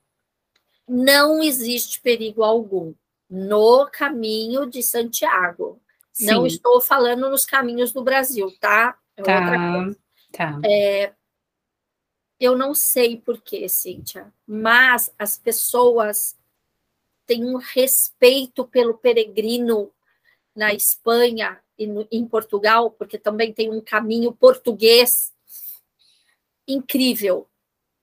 não 0.91 1.41
existe 1.41 2.01
perigo 2.01 2.43
algum 2.43 2.93
no 3.31 3.89
caminho 3.93 4.67
de 4.67 4.83
Santiago. 4.83 5.81
Sim. 6.13 6.27
Não 6.27 6.45
estou 6.45 6.81
falando 6.81 7.31
nos 7.31 7.47
caminhos 7.47 7.93
do 7.93 8.03
Brasil, 8.03 8.53
tá? 8.61 8.99
É 9.17 9.23
tá, 9.23 9.91
tá. 10.33 10.61
É, 10.65 11.13
eu 12.41 12.57
não 12.57 12.75
sei 12.75 13.19
porquê, 13.19 13.69
Cíntia, 13.69 14.33
mas 14.47 15.13
as 15.19 15.37
pessoas 15.37 16.37
têm 17.27 17.45
um 17.45 17.59
respeito 17.59 18.67
pelo 18.67 18.97
peregrino 18.97 19.93
na 20.57 20.73
Espanha 20.73 21.63
e 21.79 21.87
no, 21.87 22.09
em 22.11 22.27
Portugal, 22.27 22.91
porque 22.91 23.19
também 23.19 23.53
tem 23.53 23.71
um 23.71 23.81
caminho 23.81 24.33
português 24.33 25.33
incrível, 26.67 27.47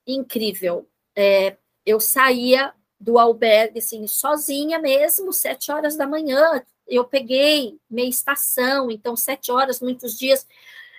incrível. 0.05 0.87
É, 1.15 1.57
eu 1.85 1.99
saía 1.99 2.73
do 2.99 3.17
albergue, 3.17 3.79
assim, 3.79 4.05
sozinha 4.07 4.79
mesmo, 4.79 5.33
sete 5.33 5.71
horas 5.71 5.97
da 5.97 6.05
manhã. 6.05 6.63
Eu 6.87 7.05
peguei 7.05 7.79
meia 7.89 8.09
estação, 8.09 8.91
então 8.91 9.15
sete 9.15 9.51
horas, 9.51 9.81
muitos 9.81 10.17
dias, 10.17 10.47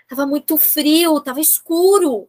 estava 0.03 0.27
muito 0.27 0.57
frio, 0.57 1.19
estava 1.19 1.41
escuro. 1.41 2.29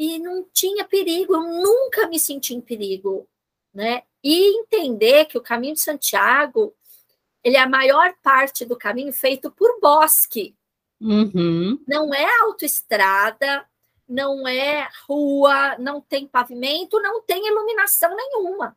E 0.00 0.18
não 0.18 0.46
tinha 0.50 0.82
perigo, 0.86 1.34
eu 1.34 1.42
nunca 1.42 2.08
me 2.08 2.18
senti 2.18 2.54
em 2.54 2.60
perigo, 2.62 3.28
né? 3.70 4.02
E 4.24 4.58
entender 4.58 5.26
que 5.26 5.36
o 5.36 5.42
caminho 5.42 5.74
de 5.74 5.80
Santiago, 5.80 6.74
ele 7.44 7.58
é 7.58 7.60
a 7.60 7.68
maior 7.68 8.14
parte 8.22 8.64
do 8.64 8.78
caminho 8.78 9.12
feito 9.12 9.50
por 9.50 9.78
bosque. 9.78 10.56
Uhum. 10.98 11.78
Não 11.86 12.14
é 12.14 12.26
autoestrada, 12.40 13.68
não 14.08 14.48
é 14.48 14.88
rua, 15.06 15.76
não 15.78 16.00
tem 16.00 16.26
pavimento, 16.26 16.98
não 16.98 17.20
tem 17.20 17.46
iluminação 17.46 18.16
nenhuma. 18.16 18.74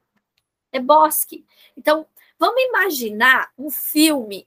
É 0.74 0.80
bosque. 0.82 1.46
Então, 1.78 2.06
vamos 2.38 2.62
imaginar 2.64 3.50
um 3.58 3.72
filme 3.72 4.46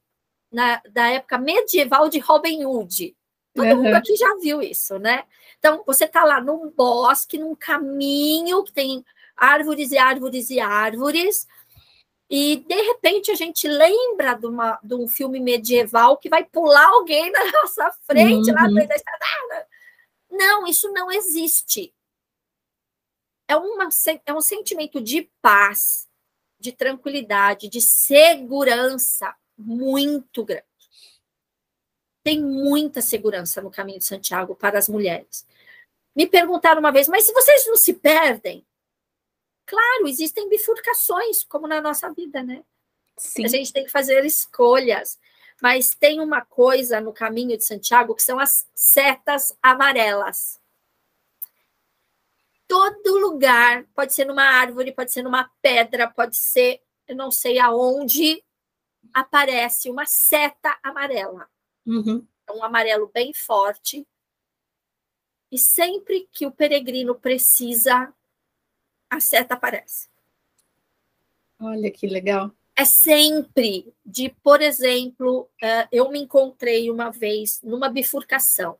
na, 0.52 0.82
da 0.90 1.08
época 1.08 1.38
medieval 1.38 2.10
de 2.10 2.18
Robin 2.18 2.66
Hood. 2.66 3.16
Todo 3.56 3.66
uhum. 3.68 3.82
mundo 3.84 3.94
aqui 3.94 4.14
já 4.14 4.36
viu 4.36 4.60
isso, 4.60 4.98
né? 4.98 5.24
Então, 5.58 5.82
você 5.86 6.04
está 6.04 6.22
lá 6.22 6.40
num 6.40 6.70
bosque, 6.70 7.38
num 7.38 7.54
caminho 7.54 8.62
que 8.62 8.72
tem 8.72 9.04
árvores 9.36 9.90
e 9.90 9.98
árvores 9.98 10.50
e 10.50 10.60
árvores, 10.60 11.46
e 12.28 12.56
de 12.56 12.82
repente 12.82 13.30
a 13.30 13.34
gente 13.34 13.66
lembra 13.68 14.34
de, 14.34 14.46
uma, 14.46 14.78
de 14.82 14.94
um 14.94 15.08
filme 15.08 15.38
medieval 15.40 16.16
que 16.16 16.28
vai 16.28 16.44
pular 16.44 16.86
alguém 16.86 17.30
na 17.30 17.44
nossa 17.52 17.90
frente, 18.02 18.50
uhum. 18.50 18.54
lá 18.54 18.68
no 18.68 18.74
meio 18.74 18.88
da 18.88 18.96
estrada. 18.96 19.66
Não, 20.30 20.66
isso 20.66 20.92
não 20.92 21.10
existe. 21.10 21.94
É, 23.48 23.56
uma, 23.56 23.88
é 24.26 24.34
um 24.34 24.40
sentimento 24.40 25.00
de 25.00 25.30
paz, 25.40 26.08
de 26.58 26.72
tranquilidade, 26.72 27.68
de 27.68 27.80
segurança 27.80 29.34
muito 29.56 30.44
grande. 30.44 30.64
Tem 32.26 32.42
muita 32.42 33.00
segurança 33.00 33.62
no 33.62 33.70
caminho 33.70 34.00
de 34.00 34.04
Santiago 34.04 34.56
para 34.56 34.76
as 34.80 34.88
mulheres. 34.88 35.46
Me 36.12 36.26
perguntaram 36.26 36.80
uma 36.80 36.90
vez, 36.90 37.06
mas 37.06 37.24
se 37.24 37.32
vocês 37.32 37.64
não 37.68 37.76
se 37.76 37.92
perdem? 37.92 38.66
Claro, 39.64 40.08
existem 40.08 40.48
bifurcações, 40.48 41.44
como 41.44 41.68
na 41.68 41.80
nossa 41.80 42.12
vida, 42.12 42.42
né? 42.42 42.64
Sim. 43.16 43.44
A 43.44 43.48
gente 43.48 43.72
tem 43.72 43.84
que 43.84 43.92
fazer 43.92 44.24
escolhas. 44.24 45.20
Mas 45.62 45.90
tem 45.90 46.20
uma 46.20 46.44
coisa 46.44 47.00
no 47.00 47.12
caminho 47.12 47.56
de 47.56 47.64
Santiago 47.64 48.12
que 48.16 48.24
são 48.24 48.40
as 48.40 48.66
setas 48.74 49.56
amarelas. 49.62 50.60
Todo 52.66 53.20
lugar, 53.20 53.84
pode 53.94 54.12
ser 54.12 54.24
numa 54.24 54.42
árvore, 54.42 54.90
pode 54.90 55.12
ser 55.12 55.22
numa 55.22 55.48
pedra, 55.62 56.10
pode 56.10 56.36
ser, 56.36 56.82
eu 57.06 57.14
não 57.14 57.30
sei 57.30 57.60
aonde, 57.60 58.42
aparece 59.14 59.88
uma 59.88 60.06
seta 60.06 60.76
amarela. 60.82 61.48
Uhum. 61.86 62.26
É 62.46 62.52
um 62.52 62.64
amarelo 62.64 63.10
bem 63.12 63.32
forte. 63.32 64.06
E 65.50 65.58
sempre 65.58 66.28
que 66.32 66.44
o 66.44 66.50
peregrino 66.50 67.14
precisa, 67.14 68.12
a 69.08 69.20
seta 69.20 69.54
aparece. 69.54 70.08
Olha 71.58 71.90
que 71.90 72.06
legal 72.06 72.52
é 72.76 72.84
sempre 72.84 73.94
de, 74.04 74.28
por 74.42 74.60
exemplo, 74.60 75.48
uh, 75.62 75.88
eu 75.90 76.10
me 76.10 76.20
encontrei 76.20 76.90
uma 76.90 77.10
vez 77.10 77.62
numa 77.62 77.88
bifurcação. 77.88 78.78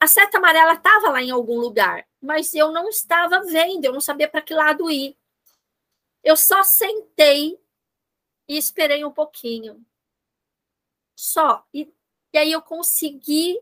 A 0.00 0.08
seta 0.08 0.38
amarela 0.38 0.74
estava 0.74 1.10
lá 1.10 1.22
em 1.22 1.30
algum 1.30 1.58
lugar, 1.58 2.04
mas 2.20 2.52
eu 2.52 2.72
não 2.72 2.88
estava 2.88 3.44
vendo, 3.44 3.84
eu 3.84 3.92
não 3.92 4.00
sabia 4.00 4.28
para 4.28 4.42
que 4.42 4.52
lado 4.52 4.90
ir. 4.90 5.16
Eu 6.22 6.36
só 6.36 6.64
sentei 6.64 7.56
e 8.48 8.58
esperei 8.58 9.04
um 9.04 9.12
pouquinho. 9.12 9.86
Só. 11.16 11.64
E, 11.72 11.90
e 12.32 12.38
aí 12.38 12.52
eu 12.52 12.60
consegui 12.60 13.58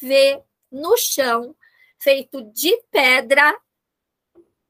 ver 0.00 0.42
no 0.72 0.96
chão, 0.96 1.54
feito 1.98 2.42
de 2.42 2.76
pedra, 2.90 3.56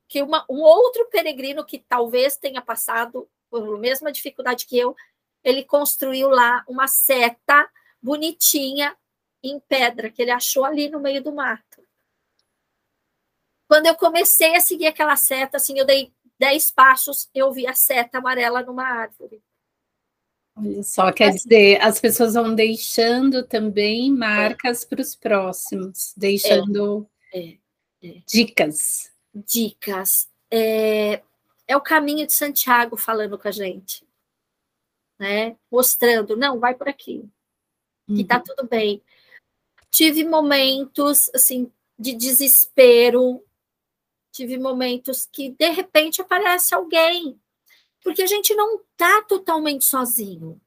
que 0.09 0.21
uma, 0.23 0.45
um 0.51 0.61
outro 0.61 1.07
peregrino 1.07 1.65
que 1.65 1.79
talvez 1.79 2.37
tenha 2.37 2.61
passado 2.61 3.29
por 3.49 3.79
mesma 3.79 4.13
dificuldade 4.13 4.67
que 4.67 4.77
eu, 4.77 4.95
ele 5.43 5.65
construiu 5.65 6.29
lá 6.29 6.65
uma 6.69 6.89
seta 6.89 7.71
bonitinha 8.03 8.97
em 9.43 9.61
pedra 9.61 10.11
que 10.11 10.21
ele 10.21 10.31
achou 10.31 10.65
ali 10.65 10.89
no 10.89 11.01
meio 11.01 11.23
do 11.23 11.33
mato. 11.33 11.87
Quando 13.69 13.87
eu 13.87 13.97
comecei 13.97 14.55
a 14.55 14.61
seguir 14.61 14.87
aquela 14.87 15.17
seta, 15.17 15.57
assim, 15.57 15.79
eu 15.79 15.85
dei 15.85 16.13
dez 16.39 16.71
passos, 16.71 17.29
eu 17.35 17.53
vi 17.53 17.67
a 17.67 17.75
seta 17.75 18.19
amarela 18.19 18.63
numa 18.63 18.85
árvore. 18.85 19.43
Olha 20.57 20.83
só, 20.83 21.13
quer 21.13 21.29
assim, 21.29 21.49
dizer, 21.49 21.83
as 21.83 22.01
pessoas 22.01 22.35
vão 22.35 22.55
deixando 22.55 23.45
também 23.45 24.11
marcas 24.11 24.83
é. 24.83 24.87
para 24.87 25.01
os 25.03 25.15
próximos, 25.15 26.15
deixando 26.17 27.07
é, 27.35 27.57
é, 28.03 28.23
dicas 28.27 29.11
dicas. 29.45 30.29
É, 30.51 31.23
é 31.67 31.77
o 31.77 31.81
caminho 31.81 32.27
de 32.27 32.33
Santiago 32.33 32.97
falando 32.97 33.39
com 33.39 33.49
a 33.49 33.51
gente, 33.51 34.07
né? 35.19 35.57
Mostrando, 35.71 36.37
não, 36.37 36.59
vai 36.59 36.75
por 36.75 36.89
aqui, 36.89 37.29
que 38.07 38.25
tá 38.25 38.37
uhum. 38.37 38.43
tudo 38.45 38.69
bem. 38.69 39.03
Tive 39.91 40.25
momentos, 40.25 41.31
assim, 41.35 41.71
de 41.99 42.15
desespero, 42.15 43.43
tive 44.31 44.59
momentos 44.59 45.27
que, 45.31 45.51
de 45.51 45.71
repente, 45.71 46.21
aparece 46.21 46.75
alguém, 46.75 47.41
porque 48.07 48.23
a 48.23 48.27
gente 48.27 48.55
não 48.55 48.81
tá 48.97 49.21
totalmente 49.23 49.85
sozinho. 49.85 50.61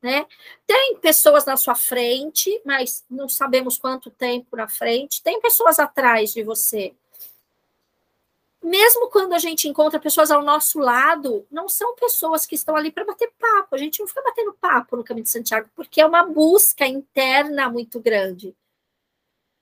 Né? 0.00 0.24
Tem 0.64 0.96
pessoas 0.98 1.44
na 1.44 1.56
sua 1.56 1.74
frente, 1.74 2.62
mas 2.64 3.04
não 3.10 3.28
sabemos 3.28 3.76
quanto 3.76 4.08
tempo 4.08 4.56
na 4.56 4.68
frente. 4.68 5.20
Tem 5.20 5.40
pessoas 5.40 5.80
atrás 5.80 6.32
de 6.32 6.44
você 6.44 6.94
mesmo 8.62 9.10
quando 9.10 9.32
a 9.32 9.40
gente 9.40 9.66
encontra 9.66 9.98
pessoas 9.98 10.30
ao 10.30 10.40
nosso 10.40 10.78
lado, 10.78 11.44
não 11.50 11.68
são 11.68 11.96
pessoas 11.96 12.46
que 12.46 12.54
estão 12.54 12.76
ali 12.76 12.92
para 12.92 13.04
bater 13.04 13.32
papo. 13.36 13.74
A 13.74 13.78
gente 13.78 13.98
não 13.98 14.06
fica 14.06 14.22
batendo 14.22 14.52
papo 14.52 14.96
no 14.96 15.02
caminho 15.02 15.24
de 15.24 15.30
Santiago, 15.30 15.68
porque 15.74 16.00
é 16.00 16.06
uma 16.06 16.22
busca 16.24 16.86
interna 16.86 17.68
muito 17.68 17.98
grande. 17.98 18.54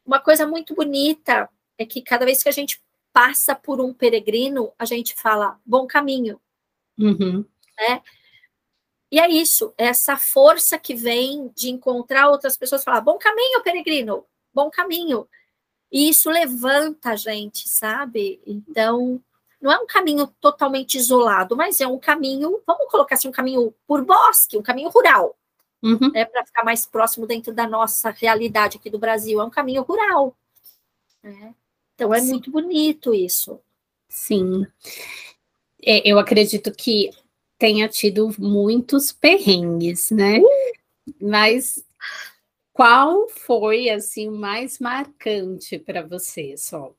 Uma 0.04 0.20
coisa 0.20 0.46
muito 0.46 0.74
bonita 0.74 1.48
é 1.78 1.86
que 1.86 2.02
cada 2.02 2.26
vez 2.26 2.42
que 2.42 2.50
a 2.50 2.52
gente 2.52 2.82
passa 3.10 3.54
por 3.54 3.80
um 3.80 3.94
peregrino, 3.94 4.70
a 4.78 4.84
gente 4.84 5.14
fala 5.14 5.58
bom 5.64 5.86
caminho. 5.86 6.38
Uhum. 7.00 7.44
Né? 7.78 8.02
E 9.10 9.18
é 9.18 9.28
isso, 9.28 9.74
é 9.76 9.86
essa 9.86 10.16
força 10.16 10.78
que 10.78 10.94
vem 10.94 11.48
de 11.54 11.70
encontrar 11.70 12.28
outras 12.28 12.56
pessoas, 12.56 12.84
falar 12.84 13.00
bom 13.00 13.18
caminho, 13.18 13.62
peregrino, 13.62 14.24
bom 14.54 14.70
caminho. 14.70 15.28
E 15.90 16.08
isso 16.08 16.30
levanta 16.30 17.10
a 17.10 17.16
gente, 17.16 17.68
sabe? 17.68 18.40
Então, 18.46 19.20
não 19.60 19.72
é 19.72 19.78
um 19.78 19.86
caminho 19.86 20.28
totalmente 20.40 20.96
isolado, 20.96 21.56
mas 21.56 21.80
é 21.80 21.86
um 21.86 21.98
caminho, 21.98 22.62
vamos 22.64 22.88
colocar 22.88 23.16
assim, 23.16 23.28
um 23.28 23.32
caminho 23.32 23.74
por 23.86 24.04
bosque, 24.04 24.56
um 24.56 24.62
caminho 24.62 24.90
rural. 24.90 25.36
uhum. 25.82 26.10
né, 26.12 26.24
para 26.26 26.44
ficar 26.44 26.62
mais 26.62 26.86
próximo 26.86 27.26
dentro 27.26 27.52
da 27.52 27.66
nossa 27.66 28.10
realidade 28.10 28.76
aqui 28.76 28.90
do 28.90 28.98
Brasil. 28.98 29.40
É 29.40 29.44
um 29.44 29.50
caminho 29.50 29.82
rural. 29.82 30.36
Né? 31.22 31.54
Então 31.94 32.14
é 32.14 32.20
Sim. 32.20 32.28
muito 32.28 32.50
bonito 32.50 33.14
isso. 33.14 33.58
Sim. 34.08 34.66
É, 35.84 36.08
eu 36.08 36.18
acredito 36.18 36.72
que 36.72 37.10
tenha 37.58 37.88
tido 37.88 38.30
muitos 38.38 39.12
perrengues, 39.12 40.10
né? 40.10 40.38
Uh! 40.38 40.80
Mas 41.20 41.84
qual 42.72 43.28
foi 43.28 43.90
assim 43.90 44.28
o 44.28 44.32
mais 44.32 44.78
marcante 44.78 45.78
para 45.78 46.06
você, 46.06 46.56
Sol? 46.56 46.96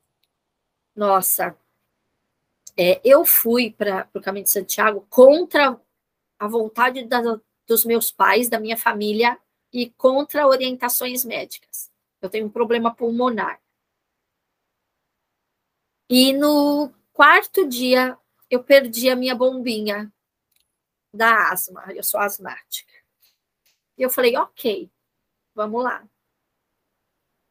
Nossa, 0.94 1.56
é, 2.76 3.00
eu 3.04 3.24
fui 3.24 3.70
para 3.70 4.08
o 4.14 4.20
Caminho 4.20 4.44
de 4.44 4.50
Santiago 4.50 5.06
contra 5.08 5.80
a 6.38 6.48
vontade 6.48 7.04
da, 7.04 7.20
dos 7.66 7.84
meus 7.84 8.10
pais, 8.10 8.48
da 8.48 8.60
minha 8.60 8.76
família 8.76 9.38
e 9.72 9.90
contra 9.90 10.46
orientações 10.46 11.24
médicas. 11.24 11.90
Eu 12.20 12.28
tenho 12.30 12.46
um 12.46 12.50
problema 12.50 12.94
pulmonar. 12.94 13.60
E 16.08 16.32
no 16.32 16.92
quarto 17.12 17.66
dia 17.66 18.18
eu 18.52 18.62
perdi 18.62 19.08
a 19.08 19.16
minha 19.16 19.34
bombinha 19.34 20.12
da 21.10 21.50
asma. 21.50 21.86
Eu 21.94 22.02
sou 22.02 22.20
asmática. 22.20 22.92
E 23.96 24.02
eu 24.02 24.10
falei, 24.10 24.36
ok, 24.36 24.90
vamos 25.54 25.82
lá. 25.82 26.06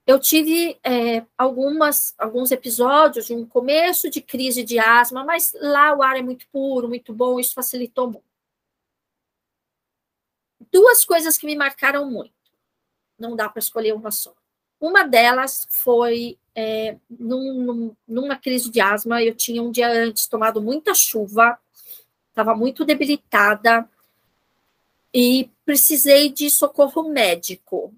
Eu 0.06 0.20
tive 0.20 0.80
é, 0.84 1.26
algumas, 1.36 2.14
alguns 2.20 2.52
episódios 2.52 3.32
um 3.32 3.48
começo 3.48 4.12
de 4.12 4.22
crise 4.22 4.64
de 4.64 4.78
asma, 4.78 5.24
mas 5.24 5.54
lá 5.56 5.96
o 5.96 6.04
ar 6.04 6.18
é 6.18 6.22
muito 6.22 6.48
puro, 6.50 6.88
muito 6.88 7.12
bom, 7.12 7.40
isso 7.40 7.56
facilitou 7.56 8.06
muito. 8.12 8.30
Duas 10.72 11.04
coisas 11.04 11.36
que 11.36 11.48
me 11.48 11.56
marcaram 11.56 12.10
muito. 12.10 12.36
Não 13.18 13.36
dá 13.36 13.50
para 13.50 13.60
escolher 13.60 13.94
uma 13.94 14.12
só. 14.12 14.36
Uma 14.82 15.04
delas 15.04 15.66
foi 15.70 16.38
é, 16.54 16.98
num, 17.10 17.54
num, 17.64 17.96
numa 18.06 18.36
crise 18.36 18.70
de 18.70 18.82
asma. 18.82 19.24
Eu 19.24 19.34
tinha 19.34 19.64
um 19.64 19.72
dia 19.72 19.88
antes 19.88 20.28
tomado 20.28 20.62
muita 20.62 20.94
chuva, 20.94 21.58
estava 22.30 22.54
muito 22.54 22.84
debilitada 22.84 23.88
e 25.14 25.50
precisei 25.64 26.30
de 26.30 26.50
socorro 26.50 27.08
médico 27.10 27.94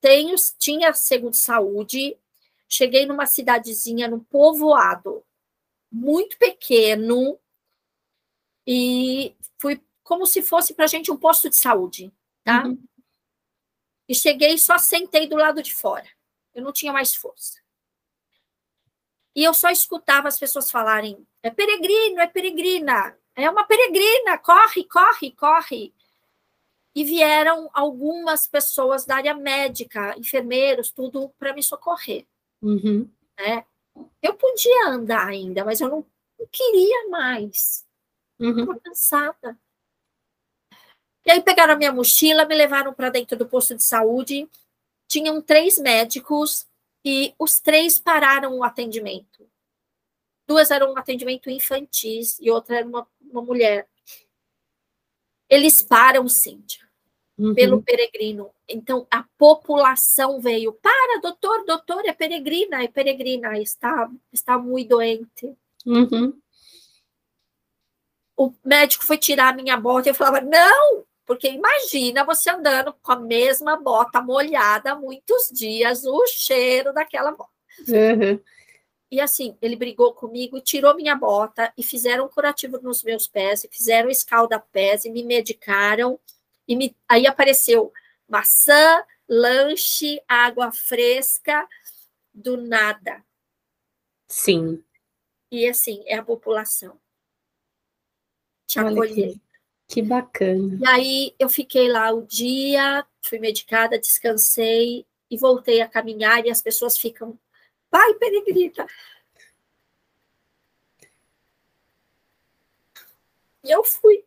tenho, 0.00 0.34
tinha 0.58 0.92
seguro 0.92 1.32
de 1.32 1.38
saúde, 1.38 2.16
cheguei 2.68 3.06
numa 3.06 3.26
cidadezinha, 3.26 4.08
num 4.08 4.20
povoado 4.20 5.22
muito 5.90 6.38
pequeno, 6.38 7.38
e 8.66 9.34
fui 9.58 9.80
como 10.02 10.26
se 10.26 10.42
fosse 10.42 10.74
para 10.74 10.86
gente 10.86 11.10
um 11.10 11.16
posto 11.16 11.48
de 11.48 11.56
saúde, 11.56 12.12
tá? 12.44 12.66
Uhum. 12.66 12.78
E 14.08 14.14
cheguei 14.14 14.54
e 14.54 14.58
só 14.58 14.78
sentei 14.78 15.28
do 15.28 15.36
lado 15.36 15.62
de 15.62 15.74
fora. 15.74 16.08
Eu 16.54 16.62
não 16.62 16.72
tinha 16.72 16.92
mais 16.92 17.14
força. 17.14 17.60
E 19.34 19.44
eu 19.44 19.52
só 19.52 19.70
escutava 19.70 20.28
as 20.28 20.38
pessoas 20.38 20.70
falarem: 20.70 21.26
é 21.42 21.50
peregrino, 21.50 22.20
é 22.20 22.26
peregrina, 22.26 23.16
é 23.36 23.48
uma 23.48 23.64
peregrina, 23.64 24.38
corre, 24.38 24.84
corre, 24.84 25.30
corre 25.32 25.94
e 26.98 27.04
vieram 27.04 27.70
algumas 27.72 28.48
pessoas 28.48 29.04
da 29.04 29.14
área 29.14 29.32
médica, 29.32 30.18
enfermeiros, 30.18 30.90
tudo 30.90 31.28
para 31.38 31.52
me 31.52 31.62
socorrer. 31.62 32.26
Uhum. 32.60 33.08
Né? 33.38 33.64
Eu 34.20 34.34
podia 34.34 34.88
andar 34.88 35.28
ainda, 35.28 35.64
mas 35.64 35.80
eu 35.80 35.88
não, 35.88 36.04
não 36.36 36.46
queria 36.50 37.08
mais. 37.08 37.86
Uhum. 38.40 38.50
Estava 38.50 38.80
cansada. 38.80 39.58
E 41.28 41.30
aí 41.30 41.42
pegaram 41.42 41.74
a 41.74 41.76
minha 41.76 41.92
mochila, 41.92 42.46
me 42.46 42.54
levaram 42.54 42.94
para 42.94 43.10
dentro 43.10 43.36
do 43.36 43.46
posto 43.46 43.74
de 43.74 43.84
saúde. 43.84 44.48
Tinham 45.06 45.42
três 45.42 45.78
médicos 45.78 46.66
e 47.04 47.34
os 47.38 47.60
três 47.60 47.98
pararam 47.98 48.56
o 48.56 48.64
atendimento. 48.64 49.46
Duas 50.46 50.70
eram 50.70 50.94
um 50.94 50.96
atendimento 50.96 51.50
infantis 51.50 52.38
e 52.40 52.50
outra 52.50 52.78
era 52.78 52.86
uma, 52.88 53.06
uma 53.20 53.42
mulher. 53.42 53.86
Eles 55.50 55.82
param, 55.82 56.26
Cíntia 56.28 56.88
uhum. 57.38 57.54
pelo 57.54 57.82
peregrino. 57.82 58.50
Então, 58.66 59.06
a 59.10 59.22
população 59.36 60.40
veio, 60.40 60.72
para, 60.72 61.20
doutor, 61.20 61.62
doutor, 61.66 62.06
é 62.06 62.12
peregrina, 62.14 62.82
é 62.82 62.88
peregrina, 62.88 63.58
está, 63.58 64.10
está 64.32 64.56
muito 64.56 64.88
doente. 64.88 65.54
Uhum. 65.84 66.32
O 68.34 68.50
médico 68.64 69.04
foi 69.04 69.18
tirar 69.18 69.52
a 69.52 69.56
minha 69.56 69.76
bota 69.76 70.08
e 70.08 70.10
eu 70.10 70.14
falava, 70.14 70.40
não, 70.40 71.04
porque 71.28 71.46
imagina 71.50 72.24
você 72.24 72.48
andando 72.48 72.94
com 73.02 73.12
a 73.12 73.16
mesma 73.16 73.76
bota 73.76 74.18
molhada 74.18 74.94
muitos 74.94 75.50
dias, 75.52 76.06
o 76.06 76.26
cheiro 76.26 76.90
daquela 76.90 77.32
bota. 77.32 77.50
Uhum. 77.86 78.42
E 79.10 79.20
assim, 79.20 79.54
ele 79.60 79.76
brigou 79.76 80.14
comigo, 80.14 80.58
tirou 80.58 80.96
minha 80.96 81.14
bota 81.14 81.70
e 81.76 81.82
fizeram 81.82 82.24
um 82.24 82.28
curativo 82.30 82.80
nos 82.80 83.02
meus 83.02 83.28
pés, 83.28 83.62
e 83.62 83.68
fizeram 83.68 84.08
escalda-pés 84.08 85.04
e 85.04 85.10
me 85.10 85.22
medicaram 85.22 86.18
e 86.66 86.74
me, 86.74 86.96
aí 87.06 87.26
apareceu 87.26 87.92
maçã, 88.26 89.04
lanche, 89.28 90.22
água 90.26 90.72
fresca, 90.72 91.68
do 92.32 92.56
nada. 92.56 93.22
Sim. 94.28 94.82
E 95.52 95.68
assim, 95.68 96.02
é 96.06 96.16
a 96.16 96.22
população. 96.22 96.98
Te 98.66 98.78
acolher. 98.78 99.38
Que, 99.88 100.02
bacana. 100.02 100.78
E 100.80 100.86
aí 100.86 101.34
eu 101.38 101.48
fiquei 101.48 101.88
lá 101.88 102.12
o 102.12 102.22
dia, 102.22 103.06
fui 103.22 103.38
medicada, 103.38 103.98
descansei 103.98 105.06
e 105.30 105.36
voltei 105.38 105.80
a 105.80 105.88
caminhar 105.88 106.44
e 106.44 106.50
as 106.50 106.60
pessoas 106.60 106.98
ficam, 106.98 107.38
vai, 107.90 108.12
peregrina. 108.14 108.86
E 113.64 113.70
eu 113.70 113.82
fui. 113.82 114.24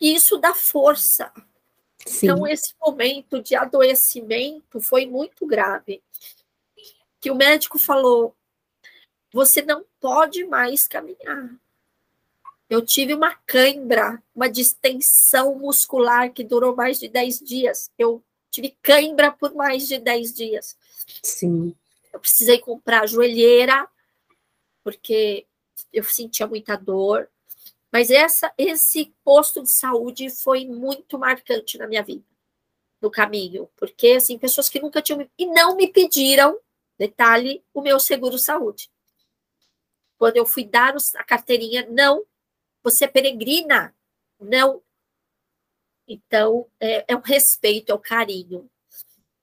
E 0.00 0.14
isso 0.14 0.36
dá 0.36 0.52
força. 0.52 1.32
Sim. 2.04 2.26
Então, 2.26 2.46
esse 2.46 2.74
momento 2.80 3.42
de 3.42 3.54
adoecimento 3.54 4.80
foi 4.80 5.06
muito 5.06 5.46
grave. 5.46 6.02
Que 7.20 7.30
o 7.30 7.34
médico 7.34 7.78
falou: 7.78 8.36
você 9.32 9.62
não 9.62 9.84
pode 10.00 10.44
mais 10.44 10.86
caminhar. 10.86 11.56
Eu 12.68 12.84
tive 12.84 13.14
uma 13.14 13.34
cãibra, 13.46 14.22
uma 14.34 14.48
distensão 14.48 15.56
muscular 15.56 16.32
que 16.32 16.42
durou 16.42 16.74
mais 16.74 16.98
de 16.98 17.08
10 17.08 17.40
dias. 17.40 17.90
Eu 17.96 18.22
tive 18.50 18.76
cãibra 18.82 19.30
por 19.30 19.54
mais 19.54 19.86
de 19.86 19.98
10 19.98 20.34
dias. 20.34 20.76
Sim. 21.22 21.74
Eu 22.12 22.18
precisei 22.18 22.58
comprar 22.58 23.06
joelheira, 23.06 23.88
porque 24.82 25.46
eu 25.92 26.02
sentia 26.02 26.46
muita 26.46 26.76
dor. 26.76 27.28
Mas 27.92 28.10
essa, 28.10 28.52
esse 28.58 29.14
posto 29.24 29.62
de 29.62 29.70
saúde 29.70 30.28
foi 30.28 30.66
muito 30.66 31.18
marcante 31.18 31.78
na 31.78 31.86
minha 31.86 32.02
vida, 32.02 32.24
no 33.00 33.10
caminho, 33.10 33.70
porque 33.76 34.08
assim, 34.08 34.36
pessoas 34.38 34.68
que 34.68 34.80
nunca 34.80 35.00
tinham 35.00 35.26
e 35.38 35.46
não 35.46 35.76
me 35.76 35.86
pediram, 35.86 36.58
detalhe, 36.98 37.62
o 37.72 37.80
meu 37.80 38.00
seguro 38.00 38.38
saúde. 38.38 38.90
Quando 40.18 40.36
eu 40.36 40.44
fui 40.44 40.64
dar 40.64 40.94
a 41.14 41.24
carteirinha, 41.24 41.86
não, 41.88 42.24
você 42.86 43.06
é 43.06 43.08
peregrina, 43.08 43.92
não. 44.38 44.80
Então, 46.06 46.68
é, 46.78 47.04
é 47.08 47.16
o 47.16 47.20
respeito, 47.20 47.90
é 47.90 47.94
o 47.96 47.98
carinho 47.98 48.70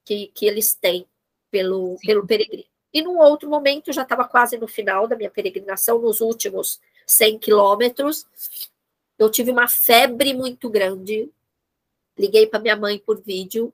que, 0.06 0.28
que 0.28 0.46
eles 0.46 0.74
têm 0.74 1.06
pelo, 1.52 1.98
pelo 2.00 2.26
peregrino. 2.26 2.64
E 2.94 3.02
num 3.02 3.18
outro 3.18 3.50
momento, 3.50 3.92
já 3.92 4.04
estava 4.04 4.26
quase 4.26 4.56
no 4.58 4.66
final 4.66 5.10
da 5.10 5.18
minha 5.18 5.30
peregrinação, 5.30 6.00
nos 6.00 6.22
últimos 6.22 6.80
100 7.06 7.38
quilômetros. 7.40 8.26
Eu 9.20 9.30
tive 9.30 9.52
uma 9.52 9.68
febre 9.68 10.34
muito 10.34 10.70
grande. 10.70 11.30
Liguei 12.18 12.48
para 12.48 12.62
minha 12.62 12.78
mãe 12.78 12.98
por 12.98 13.22
vídeo 13.22 13.74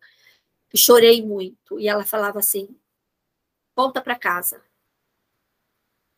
e 0.74 0.80
chorei 0.80 1.22
muito. 1.22 1.80
E 1.80 1.88
ela 1.88 2.04
falava 2.04 2.40
assim: 2.40 2.76
volta 3.76 4.02
para 4.02 4.18
casa. 4.18 4.64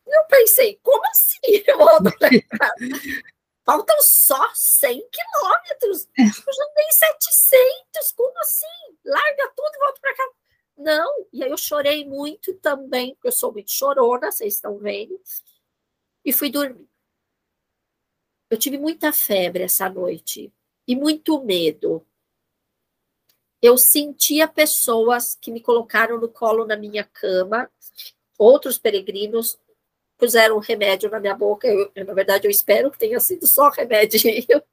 Eu 0.06 0.24
pensei, 0.24 0.78
como 0.82 1.02
assim? 1.06 1.62
Volta 1.76 2.10
para 2.18 2.30
casa. 2.58 3.22
Faltam 3.64 3.96
só 4.00 4.50
100 4.54 5.08
quilômetros. 5.10 6.08
Eu 6.18 6.52
já 6.52 6.72
dei 6.74 6.92
700. 6.92 8.12
Como 8.16 8.38
assim? 8.40 8.66
Larga 9.04 9.52
tudo 9.54 9.74
e 9.74 9.78
volta 9.78 10.00
para 10.00 10.16
casa. 10.16 10.32
Não. 10.76 11.26
E 11.32 11.44
aí 11.44 11.50
eu 11.50 11.56
chorei 11.56 12.04
muito 12.04 12.54
também, 12.54 13.14
porque 13.14 13.28
eu 13.28 13.32
sou 13.32 13.52
muito 13.52 13.70
chorona, 13.70 14.32
vocês 14.32 14.54
estão 14.54 14.78
vendo. 14.78 15.20
E 16.24 16.32
fui 16.32 16.50
dormir. 16.50 16.88
Eu 18.50 18.58
tive 18.58 18.78
muita 18.78 19.12
febre 19.12 19.62
essa 19.62 19.88
noite 19.88 20.52
e 20.86 20.96
muito 20.96 21.42
medo. 21.42 22.06
Eu 23.62 23.78
sentia 23.78 24.48
pessoas 24.48 25.36
que 25.40 25.52
me 25.52 25.60
colocaram 25.60 26.18
no 26.18 26.28
colo 26.28 26.66
na 26.66 26.76
minha 26.76 27.04
cama, 27.04 27.70
outros 28.36 28.76
peregrinos 28.76 29.56
puseram 30.22 30.56
um 30.56 30.60
remédio 30.60 31.10
na 31.10 31.18
minha 31.18 31.34
boca. 31.34 31.66
Eu, 31.66 31.90
na 31.96 32.14
verdade, 32.14 32.46
eu 32.46 32.50
espero 32.50 32.92
que 32.92 32.98
tenha 32.98 33.18
sido 33.18 33.44
só 33.44 33.68
remedinho. 33.70 34.62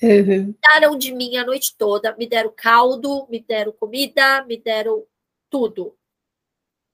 Uhum. 0.00 0.54
De 0.96 1.12
mim 1.12 1.36
a 1.38 1.44
noite 1.44 1.74
toda, 1.76 2.14
me 2.14 2.24
deram 2.24 2.52
caldo, 2.56 3.26
me 3.28 3.40
deram 3.40 3.72
comida, 3.72 4.44
me 4.44 4.56
deram 4.56 5.04
tudo. 5.50 5.92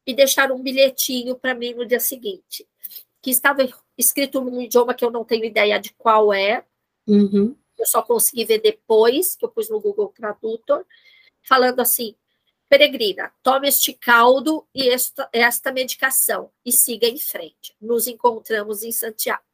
E 0.07 0.15
deixaram 0.15 0.57
um 0.57 0.63
bilhetinho 0.63 1.37
para 1.37 1.55
mim 1.55 1.75
no 1.75 1.85
dia 1.85 2.01
seguinte, 2.01 2.67
que 3.21 3.31
estava 3.31 3.69
escrito 3.99 4.41
num 4.41 4.63
idioma 4.63 4.95
que 4.95 5.05
eu 5.05 5.11
não 5.11 5.23
tenho 5.23 5.45
ideia 5.45 5.79
de 5.79 5.93
qual 5.93 6.33
é. 6.33 6.65
Uhum. 7.07 7.55
Eu 7.79 7.85
só 7.85 8.01
consegui 8.01 8.47
ver 8.47 8.63
depois, 8.63 9.37
que 9.37 9.45
eu 9.45 9.51
pus 9.51 9.69
no 9.69 9.83
Google 9.83 10.09
Tradutor, 10.09 10.87
falando 11.47 11.81
assim: 11.81 12.17
Peregrina, 12.77 13.33
tome 13.41 13.69
este 13.69 13.93
caldo 13.93 14.67
e 14.75 14.89
esta, 14.89 15.29
esta 15.33 15.71
medicação 15.71 16.51
e 16.67 16.73
siga 16.73 17.07
em 17.07 17.17
frente. 17.17 17.73
Nos 17.81 18.09
encontramos 18.09 18.83
em 18.83 18.91
Santiago. 18.91 19.45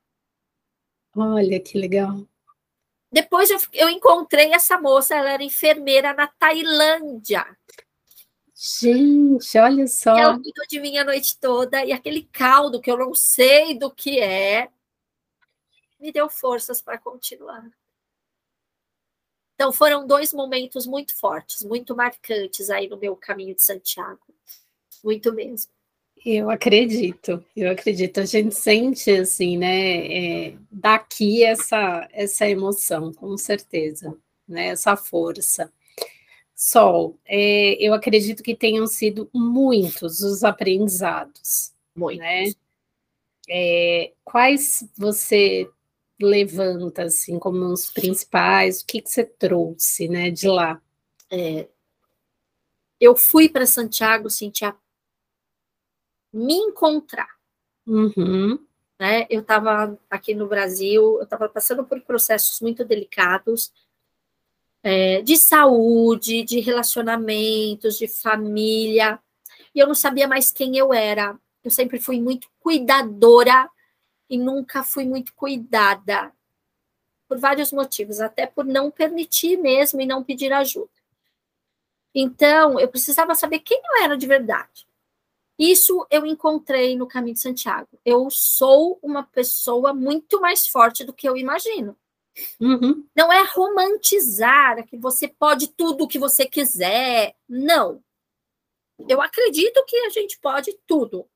Olha 1.14 1.60
que 1.60 1.76
legal. 1.76 2.26
Depois 3.12 3.50
eu, 3.50 3.58
eu 3.74 3.90
encontrei 3.90 4.54
essa 4.54 4.80
moça, 4.80 5.14
ela 5.14 5.32
era 5.32 5.44
enfermeira 5.44 6.14
na 6.14 6.28
Tailândia. 6.28 7.44
Gente, 8.54 9.58
olha 9.58 9.86
só. 9.86 10.16
Ela 10.16 10.40
cuidou 10.40 10.66
de 10.66 10.80
mim 10.80 10.96
a 10.96 11.04
noite 11.04 11.38
toda 11.38 11.84
e 11.84 11.92
aquele 11.92 12.22
caldo 12.22 12.80
que 12.80 12.90
eu 12.90 12.96
não 12.96 13.12
sei 13.12 13.78
do 13.78 13.90
que 13.90 14.18
é, 14.18 14.70
me 16.00 16.10
deu 16.10 16.30
forças 16.30 16.80
para 16.80 16.96
continuar. 16.96 17.70
Então 19.61 19.74
foram 19.74 20.06
dois 20.06 20.32
momentos 20.32 20.86
muito 20.86 21.14
fortes, 21.14 21.62
muito 21.62 21.94
marcantes 21.94 22.70
aí 22.70 22.88
no 22.88 22.96
meu 22.96 23.14
caminho 23.14 23.54
de 23.54 23.62
Santiago. 23.62 24.18
Muito 25.04 25.34
mesmo. 25.34 25.70
Eu 26.24 26.48
acredito, 26.48 27.44
eu 27.54 27.70
acredito. 27.70 28.20
A 28.20 28.24
gente 28.24 28.54
sente 28.54 29.11
assim, 29.11 29.58
né? 29.58 30.46
É, 30.48 30.54
daqui 30.70 31.44
essa 31.44 32.08
essa 32.11 32.48
emoção, 32.48 33.12
com 33.12 33.36
certeza, 33.36 34.16
né? 34.48 34.68
Essa 34.68 34.96
força. 34.96 35.70
Sol, 36.56 37.18
é, 37.26 37.74
eu 37.86 37.92
acredito 37.92 38.42
que 38.42 38.56
tenham 38.56 38.86
sido 38.86 39.28
muitos 39.30 40.20
os 40.20 40.42
aprendizados, 40.42 41.74
muitos. 41.94 42.24
né? 42.24 42.44
É, 43.46 44.12
quais 44.24 44.88
você 44.96 45.68
levanta 46.20 47.04
assim 47.04 47.38
como 47.38 47.64
os 47.66 47.90
principais? 47.90 48.80
O 48.80 48.86
que, 48.86 49.00
que 49.00 49.10
você 49.10 49.24
trouxe, 49.24 50.08
né, 50.08 50.30
de 50.30 50.48
lá? 50.48 50.80
É, 51.30 51.68
eu 53.00 53.16
fui 53.16 53.48
para 53.48 53.66
Santiago, 53.66 54.28
Cintia, 54.28 54.74
me 56.32 56.54
encontrar. 56.54 57.28
Uhum. 57.86 58.58
Né? 58.98 59.26
Eu 59.30 59.40
estava 59.40 59.98
aqui 60.10 60.34
no 60.34 60.46
Brasil, 60.46 61.16
eu 61.16 61.22
estava 61.22 61.48
passando 61.48 61.84
por 61.84 62.00
processos 62.02 62.60
muito 62.60 62.84
delicados 62.84 63.72
é, 64.82 65.22
de 65.22 65.36
saúde, 65.36 66.42
de 66.42 66.60
relacionamentos, 66.60 67.96
de 67.98 68.06
família, 68.06 69.18
e 69.74 69.78
eu 69.78 69.86
não 69.86 69.94
sabia 69.94 70.28
mais 70.28 70.50
quem 70.50 70.76
eu 70.76 70.92
era. 70.92 71.38
Eu 71.62 71.70
sempre 71.70 71.98
fui 71.98 72.20
muito 72.20 72.48
cuidadora 72.60 73.68
e 74.31 74.39
nunca 74.39 74.85
fui 74.85 75.05
muito 75.05 75.35
cuidada, 75.35 76.33
por 77.28 77.39
vários 77.39 77.72
motivos, 77.72 78.20
até 78.20 78.47
por 78.47 78.64
não 78.64 78.91
permitir 78.91 79.57
mesmo 79.57 80.01
e 80.01 80.07
não 80.07 80.24
pedir 80.24 80.53
ajuda. 80.53 80.91
Então, 82.14 82.81
eu 82.81 82.89
precisava 82.89 83.35
saber 83.35 83.61
quem 83.61 83.78
eu 83.78 84.05
era 84.05 84.16
de 84.16 84.26
verdade. 84.26 84.87
Isso 85.59 86.07
eu 86.11 86.24
encontrei 86.24 86.97
no 86.97 87.07
caminho 87.07 87.35
de 87.35 87.41
Santiago. 87.41 87.89
Eu 88.05 88.31
sou 88.31 88.99
uma 89.03 89.22
pessoa 89.22 89.93
muito 89.93 90.41
mais 90.41 90.66
forte 90.66 91.05
do 91.05 91.12
que 91.12 91.28
eu 91.28 91.37
imagino. 91.37 91.97
Uhum. 92.59 93.07
Não 93.14 93.33
é 93.33 93.43
romantizar 93.45 94.85
que 94.87 94.97
você 94.97 95.28
pode 95.28 95.68
tudo 95.68 96.05
o 96.05 96.09
que 96.09 96.18
você 96.18 96.47
quiser. 96.47 97.37
Não. 97.49 98.03
Eu 99.09 99.20
acredito 99.20 99.85
que 99.87 99.97
a 99.99 100.09
gente 100.09 100.39
pode 100.41 100.76
tudo. 100.87 101.28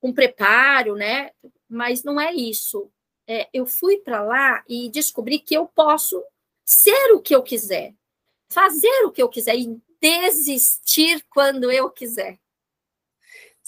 Com 0.00 0.12
preparo, 0.12 0.96
né? 0.96 1.30
Mas 1.68 2.02
não 2.02 2.20
é 2.20 2.32
isso. 2.32 2.90
É, 3.26 3.48
eu 3.52 3.66
fui 3.66 3.98
para 3.98 4.22
lá 4.22 4.64
e 4.68 4.88
descobri 4.88 5.38
que 5.38 5.54
eu 5.54 5.66
posso 5.66 6.24
ser 6.64 7.12
o 7.12 7.20
que 7.20 7.34
eu 7.34 7.42
quiser, 7.42 7.94
fazer 8.48 9.04
o 9.04 9.10
que 9.10 9.22
eu 9.22 9.28
quiser 9.28 9.56
e 9.56 9.80
desistir 10.00 11.24
quando 11.28 11.70
eu 11.70 11.90
quiser. 11.90 12.38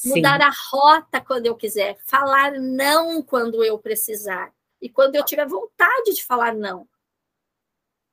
Sim. 0.00 0.14
mudar 0.14 0.40
a 0.40 0.50
rota 0.70 1.20
quando 1.20 1.44
eu 1.44 1.54
quiser, 1.54 1.98
falar 2.06 2.52
não 2.52 3.22
quando 3.22 3.62
eu 3.62 3.78
precisar 3.78 4.50
e 4.80 4.88
quando 4.88 5.14
eu 5.14 5.22
tiver 5.22 5.46
vontade 5.46 6.14
de 6.14 6.24
falar 6.24 6.54
não. 6.54 6.88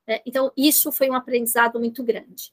É, 0.06 0.20
então, 0.26 0.52
isso 0.54 0.92
foi 0.92 1.08
um 1.08 1.14
aprendizado 1.14 1.80
muito 1.80 2.04
grande. 2.04 2.52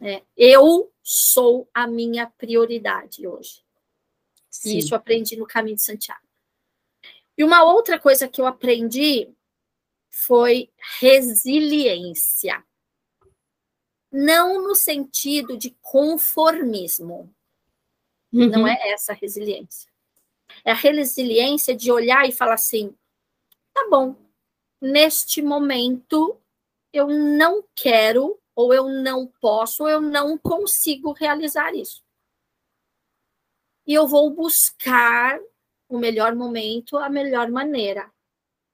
É, 0.00 0.22
eu 0.36 0.92
sou 1.02 1.68
a 1.74 1.84
minha 1.88 2.28
prioridade 2.38 3.26
hoje. 3.26 3.64
Sim. 4.48 4.76
E 4.76 4.78
isso 4.78 4.94
eu 4.94 4.98
aprendi 4.98 5.36
no 5.36 5.48
caminho 5.48 5.74
de 5.74 5.82
Santiago. 5.82 6.29
E 7.40 7.44
uma 7.44 7.64
outra 7.64 7.98
coisa 7.98 8.28
que 8.28 8.38
eu 8.38 8.44
aprendi 8.46 9.34
foi 10.10 10.70
resiliência. 11.00 12.62
Não 14.12 14.60
no 14.62 14.74
sentido 14.74 15.56
de 15.56 15.70
conformismo, 15.80 17.34
Uhum. 18.30 18.48
Não 18.48 18.68
é 18.68 18.90
essa 18.90 19.12
a 19.12 19.14
resiliência. 19.14 19.90
É 20.64 20.70
a 20.70 20.74
resiliência 20.74 21.74
de 21.74 21.90
olhar 21.90 22.28
e 22.28 22.32
falar 22.32 22.54
assim: 22.54 22.94
tá 23.72 23.88
bom, 23.90 24.14
neste 24.78 25.40
momento 25.40 26.38
eu 26.92 27.08
não 27.08 27.64
quero, 27.74 28.38
ou 28.54 28.74
eu 28.74 28.86
não 28.86 29.26
posso, 29.40 29.84
ou 29.84 29.88
eu 29.88 30.00
não 30.00 30.36
consigo 30.36 31.12
realizar 31.12 31.74
isso. 31.74 32.04
E 33.86 33.94
eu 33.94 34.06
vou 34.06 34.30
buscar 34.30 35.40
o 35.90 35.98
melhor 35.98 36.34
momento, 36.36 36.96
a 36.96 37.10
melhor 37.10 37.50
maneira 37.50 38.10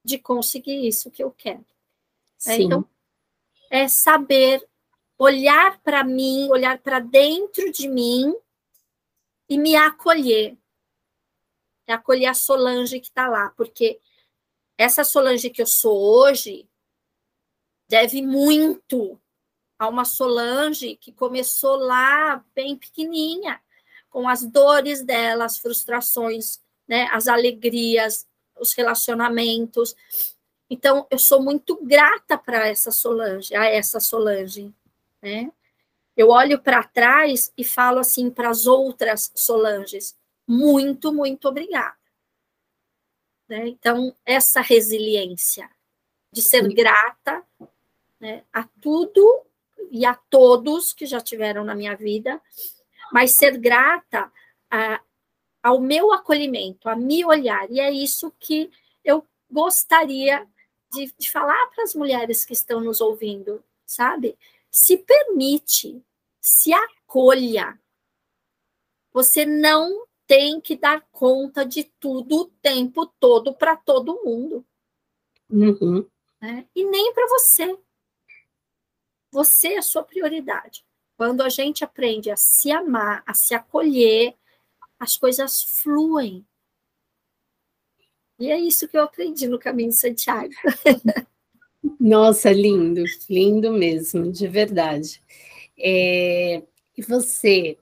de 0.05 0.19
conseguir 0.19 0.87
isso 0.87 1.11
que 1.11 1.23
eu 1.23 1.31
quero. 1.31 1.65
É, 2.45 2.61
então, 2.61 2.87
é 3.71 3.87
saber 3.87 4.65
olhar 5.17 5.81
para 5.81 6.03
mim, 6.03 6.47
olhar 6.49 6.77
para 6.77 6.99
dentro 6.99 7.71
de 7.71 7.89
mim 7.89 8.33
e 9.49 9.57
me 9.57 9.75
acolher. 9.75 10.55
É 11.87 11.93
acolher 11.93 12.27
a 12.27 12.33
Solange 12.33 12.99
que 12.99 13.07
está 13.07 13.27
lá, 13.27 13.49
porque 13.57 13.99
essa 14.77 15.03
Solange 15.03 15.49
que 15.49 15.61
eu 15.61 15.67
sou 15.67 15.97
hoje 15.97 16.69
deve 17.89 18.21
muito 18.21 19.19
a 19.79 19.87
uma 19.87 20.05
Solange 20.05 20.95
que 20.97 21.11
começou 21.11 21.77
lá 21.77 22.45
bem 22.53 22.75
pequenininha, 22.75 23.59
com 24.09 24.27
as 24.29 24.43
dores 24.43 25.03
dela, 25.03 25.45
as 25.45 25.57
frustrações, 25.57 26.61
né, 26.87 27.07
as 27.11 27.27
alegrias, 27.27 28.27
os 28.59 28.73
relacionamentos. 28.73 29.95
Então, 30.69 31.05
eu 31.09 31.19
sou 31.19 31.41
muito 31.41 31.77
grata 31.83 32.37
para 32.37 32.67
essa 32.67 32.91
Solange, 32.91 33.55
a 33.55 33.65
essa 33.65 33.99
Solange, 33.99 34.73
né? 35.21 35.51
Eu 36.15 36.29
olho 36.29 36.59
para 36.59 36.83
trás 36.83 37.53
e 37.55 37.63
falo 37.63 37.99
assim 37.99 38.31
para 38.31 38.49
as 38.49 38.65
outras 38.65 39.31
Solanges: 39.35 40.17
muito, 40.47 41.13
muito 41.13 41.47
obrigada. 41.47 41.95
Né? 43.47 43.67
Então, 43.67 44.15
essa 44.25 44.61
resiliência 44.61 45.69
de 46.31 46.41
ser 46.41 46.67
grata 46.73 47.45
né, 48.19 48.43
a 48.51 48.63
tudo 48.81 49.45
e 49.91 50.05
a 50.05 50.15
todos 50.15 50.91
que 50.91 51.05
já 51.05 51.21
tiveram 51.21 51.63
na 51.63 51.75
minha 51.75 51.95
vida, 51.95 52.41
mas 53.11 53.31
ser 53.31 53.57
grata 53.57 54.31
a, 54.69 54.99
ao 55.67 55.81
meu 55.81 56.13
acolhimento, 56.13 56.87
a 56.87 56.95
me 56.95 57.25
olhar. 57.25 57.69
E 57.69 57.81
é 57.81 57.91
isso 57.91 58.31
que 58.39 58.71
eu 59.03 59.27
gostaria 59.51 60.47
de, 60.93 61.13
de 61.17 61.29
falar 61.29 61.67
para 61.67 61.83
as 61.83 61.93
mulheres 61.93 62.45
que 62.45 62.53
estão 62.53 62.79
nos 62.79 63.01
ouvindo, 63.01 63.61
sabe? 63.85 64.37
Se 64.71 64.97
permite, 64.97 66.01
se 66.39 66.71
acolha. 66.73 67.77
Você 69.11 69.45
não 69.45 70.07
tem 70.25 70.61
que 70.61 70.77
dar 70.77 71.05
conta 71.11 71.65
de 71.65 71.83
tudo 71.99 72.43
o 72.43 72.45
tempo 72.45 73.05
todo 73.19 73.53
para 73.53 73.75
todo 73.75 74.23
mundo. 74.23 74.65
Uhum. 75.49 76.07
Né? 76.41 76.65
E 76.73 76.85
nem 76.85 77.13
para 77.13 77.27
você. 77.27 77.77
Você 79.31 79.73
é 79.73 79.79
a 79.79 79.81
sua 79.81 80.03
prioridade. 80.03 80.85
Quando 81.17 81.41
a 81.41 81.49
gente 81.49 81.83
aprende 81.83 82.31
a 82.31 82.37
se 82.37 82.71
amar, 82.71 83.21
a 83.25 83.33
se 83.33 83.53
acolher, 83.53 84.33
as 84.99 85.17
coisas 85.17 85.63
fluem. 85.63 86.45
E 88.39 88.51
é 88.51 88.59
isso 88.59 88.87
que 88.87 88.97
eu 88.97 89.03
aprendi 89.03 89.47
no 89.47 89.57
caminho 89.57 89.89
de 89.89 89.95
Santiago. 89.95 90.53
Nossa, 91.99 92.51
lindo, 92.51 93.03
lindo 93.29 93.71
mesmo, 93.71 94.31
de 94.31 94.47
verdade. 94.47 95.21
É, 95.77 96.63
e 96.95 97.01
você 97.01 97.77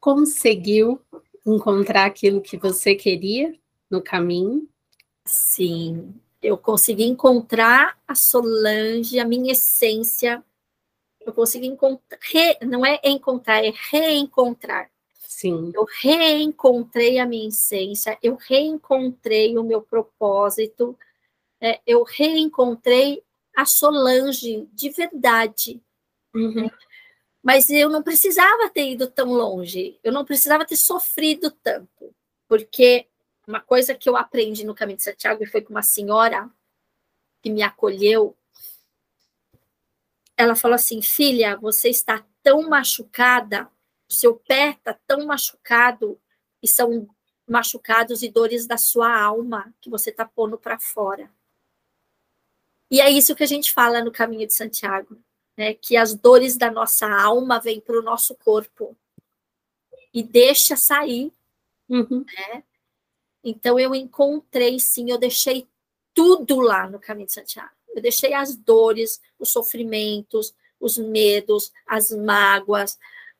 conseguiu 0.00 1.00
encontrar 1.46 2.06
aquilo 2.06 2.40
que 2.40 2.56
você 2.56 2.94
queria 2.94 3.54
no 3.90 4.02
caminho? 4.02 4.68
Sim, 5.24 6.14
Eu 6.40 6.56
consegui 6.56 7.04
encontrar 7.04 7.98
a 8.06 8.14
Solange, 8.14 9.18
a 9.18 9.24
minha 9.24 9.52
essência. 9.52 10.42
Eu 11.20 11.32
consegui 11.32 11.66
encontrar, 11.66 12.18
re, 12.22 12.58
não 12.64 12.86
é 12.86 13.00
encontrar, 13.04 13.64
é 13.64 13.72
reencontrar. 13.90 14.90
Sim. 15.38 15.70
Eu 15.72 15.86
reencontrei 16.00 17.20
a 17.20 17.24
minha 17.24 17.46
essência, 17.46 18.18
eu 18.20 18.34
reencontrei 18.34 19.56
o 19.56 19.62
meu 19.62 19.80
propósito, 19.80 20.98
é, 21.60 21.80
eu 21.86 22.02
reencontrei 22.02 23.22
a 23.54 23.64
Solange 23.64 24.68
de 24.72 24.90
verdade. 24.90 25.80
Uhum. 26.34 26.68
Mas 27.40 27.70
eu 27.70 27.88
não 27.88 28.02
precisava 28.02 28.68
ter 28.68 28.90
ido 28.90 29.08
tão 29.08 29.32
longe, 29.32 29.96
eu 30.02 30.10
não 30.10 30.24
precisava 30.24 30.66
ter 30.66 30.74
sofrido 30.76 31.52
tanto, 31.52 32.12
porque 32.48 33.06
uma 33.46 33.60
coisa 33.60 33.94
que 33.94 34.08
eu 34.08 34.16
aprendi 34.16 34.64
no 34.64 34.74
caminho 34.74 34.96
de 34.96 35.04
Santiago 35.04 35.44
e 35.44 35.46
foi 35.46 35.62
com 35.62 35.70
uma 35.70 35.84
senhora 35.84 36.50
que 37.40 37.48
me 37.48 37.62
acolheu. 37.62 38.36
Ela 40.36 40.56
falou 40.56 40.74
assim: 40.74 41.00
Filha, 41.00 41.56
você 41.56 41.88
está 41.90 42.26
tão 42.42 42.68
machucada, 42.68 43.70
seu 44.08 44.36
pé 44.36 44.70
está 44.70 44.94
tão 45.06 45.26
machucado, 45.26 46.18
e 46.62 46.68
são 46.68 47.08
machucados 47.46 48.22
e 48.22 48.28
dores 48.28 48.66
da 48.66 48.76
sua 48.76 49.20
alma 49.20 49.72
que 49.80 49.88
você 49.88 50.10
está 50.10 50.24
pondo 50.24 50.58
para 50.58 50.78
fora. 50.78 51.30
E 52.90 53.00
é 53.00 53.10
isso 53.10 53.34
que 53.34 53.42
a 53.42 53.46
gente 53.46 53.72
fala 53.72 54.02
no 54.02 54.12
caminho 54.12 54.46
de 54.46 54.54
Santiago, 54.54 55.18
né? 55.56 55.74
Que 55.74 55.96
as 55.96 56.14
dores 56.14 56.56
da 56.56 56.70
nossa 56.70 57.08
alma 57.08 57.60
vêm 57.60 57.80
para 57.80 57.98
o 57.98 58.02
nosso 58.02 58.34
corpo 58.34 58.96
e 60.12 60.22
deixa 60.22 60.76
sair, 60.76 61.32
uhum. 61.88 62.24
né? 62.24 62.62
Então 63.44 63.78
eu 63.78 63.94
encontrei, 63.94 64.78
sim, 64.80 65.10
eu 65.10 65.18
deixei 65.18 65.66
tudo 66.14 66.60
lá 66.60 66.88
no 66.88 66.98
caminho 66.98 67.26
de 67.26 67.34
Santiago. 67.34 67.70
Eu 67.94 68.02
deixei 68.02 68.32
as 68.34 68.56
dores, 68.56 69.20
os 69.38 69.50
sofrimentos, 69.50 70.54
os 70.80 70.96
medos, 70.96 71.72
as 71.86 72.10
mágoas, 72.10 72.98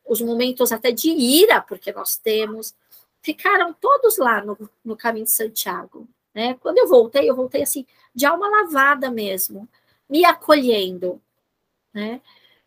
os 0.08 0.20
momentos 0.20 0.72
até 0.72 0.90
de 0.90 1.10
ira, 1.10 1.60
porque 1.60 1.92
nós 1.92 2.16
temos, 2.16 2.74
ficaram 3.20 3.72
todos 3.74 4.16
lá 4.16 4.44
no, 4.44 4.56
no 4.84 4.96
caminho 4.96 5.26
de 5.26 5.30
Santiago. 5.30 6.08
Né? 6.34 6.54
Quando 6.60 6.78
eu 6.78 6.88
voltei, 6.88 7.28
eu 7.28 7.36
voltei 7.36 7.62
assim, 7.62 7.86
de 8.14 8.24
alma 8.24 8.48
lavada 8.48 9.10
mesmo, 9.10 9.68
me 10.08 10.24
acolhendo. 10.24 11.20
Né? 11.92 12.20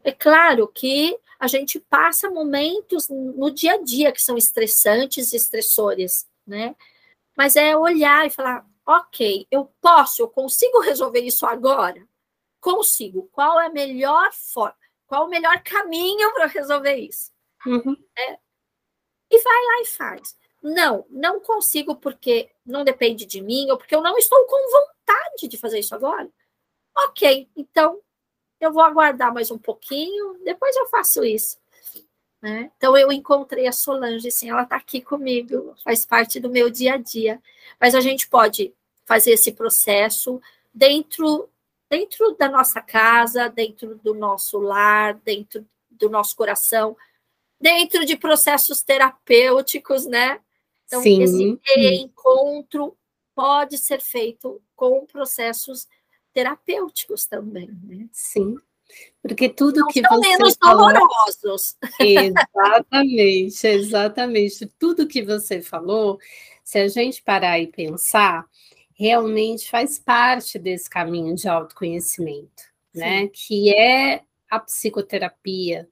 É 0.03 0.11
claro 0.11 0.67
que 0.67 1.17
a 1.39 1.47
gente 1.47 1.79
passa 1.79 2.29
momentos 2.29 3.09
no 3.09 3.49
dia 3.49 3.73
a 3.73 3.81
dia 3.81 4.11
que 4.11 4.21
são 4.21 4.37
estressantes 4.37 5.33
e 5.33 5.37
estressores, 5.37 6.27
né? 6.45 6.75
Mas 7.35 7.55
é 7.55 7.75
olhar 7.75 8.27
e 8.27 8.29
falar, 8.29 8.63
ok, 8.85 9.47
eu 9.49 9.71
posso, 9.81 10.21
eu 10.21 10.27
consigo 10.27 10.81
resolver 10.81 11.21
isso 11.21 11.45
agora? 11.45 12.07
Consigo. 12.59 13.27
Qual 13.31 13.59
é 13.59 13.67
a 13.67 13.71
melhor 13.71 14.31
forma? 14.33 14.75
Qual 15.07 15.25
o 15.25 15.29
melhor 15.29 15.63
caminho 15.63 16.31
para 16.33 16.45
resolver 16.45 16.95
isso? 16.95 17.30
Uhum. 17.65 17.95
É, 18.17 18.39
e 19.29 19.41
vai 19.41 19.65
lá 19.65 19.81
e 19.81 19.85
faz. 19.85 20.37
Não, 20.61 21.05
não 21.09 21.39
consigo 21.39 21.95
porque 21.95 22.51
não 22.65 22.83
depende 22.83 23.25
de 23.25 23.41
mim 23.41 23.71
ou 23.71 23.77
porque 23.77 23.95
eu 23.95 24.01
não 24.01 24.17
estou 24.17 24.45
com 24.45 24.71
vontade 24.71 25.47
de 25.47 25.57
fazer 25.57 25.79
isso 25.79 25.95
agora. 25.95 26.29
Ok, 26.95 27.49
então 27.55 27.99
eu 28.59 28.71
vou 28.71 28.83
aguardar 28.83 29.33
mais 29.33 29.49
um 29.49 29.57
pouquinho, 29.57 30.37
depois 30.43 30.75
eu 30.75 30.87
faço 30.87 31.23
isso. 31.23 31.57
Né? 32.41 32.71
Então 32.77 32.97
eu 32.97 33.11
encontrei 33.11 33.67
a 33.67 33.71
Solange, 33.71 34.29
sim, 34.31 34.49
ela 34.49 34.63
está 34.63 34.75
aqui 34.75 35.01
comigo, 35.01 35.75
faz 35.83 36.05
parte 36.05 36.39
do 36.39 36.49
meu 36.49 36.69
dia 36.69 36.95
a 36.95 36.97
dia. 36.97 37.41
Mas 37.79 37.95
a 37.95 38.01
gente 38.01 38.27
pode 38.27 38.73
fazer 39.05 39.31
esse 39.31 39.51
processo 39.51 40.41
dentro 40.73 41.49
dentro 41.89 42.31
da 42.37 42.47
nossa 42.47 42.81
casa, 42.81 43.49
dentro 43.49 43.95
do 43.95 44.13
nosso 44.13 44.57
lar, 44.59 45.15
dentro 45.15 45.67
do 45.89 46.09
nosso 46.09 46.37
coração, 46.37 46.95
dentro 47.61 48.05
de 48.05 48.17
processos 48.17 48.81
terapêuticos, 48.81 50.05
né? 50.05 50.39
Então, 50.85 51.01
Sim. 51.01 51.21
esse 51.21 51.59
reencontro 51.63 52.97
pode 53.35 53.77
ser 53.77 54.01
feito 54.01 54.61
com 54.75 55.05
processos 55.05 55.87
terapêuticos 56.33 57.25
também, 57.25 57.69
né? 57.83 58.07
Sim. 58.11 58.57
Porque 59.21 59.47
tudo 59.47 59.81
Não 59.81 59.87
que 59.87 60.01
são 60.01 60.17
você 60.17 60.27
menos 60.27 60.57
falou, 60.59 60.91
dolorosos. 60.91 61.77
Exatamente, 61.99 63.67
exatamente. 63.67 64.65
Tudo 64.77 65.07
que 65.07 65.21
você 65.21 65.61
falou, 65.61 66.19
se 66.63 66.77
a 66.79 66.87
gente 66.89 67.21
parar 67.21 67.57
e 67.59 67.67
pensar, 67.67 68.45
realmente 68.93 69.69
faz 69.69 69.97
parte 69.97 70.59
desse 70.59 70.89
caminho 70.89 71.35
de 71.35 71.47
autoconhecimento, 71.47 72.63
né? 72.93 73.19
Sim. 73.19 73.23
né? 73.23 73.27
Que 73.31 73.75
é 73.75 74.23
a 74.49 74.59
psicoterapia, 74.59 75.87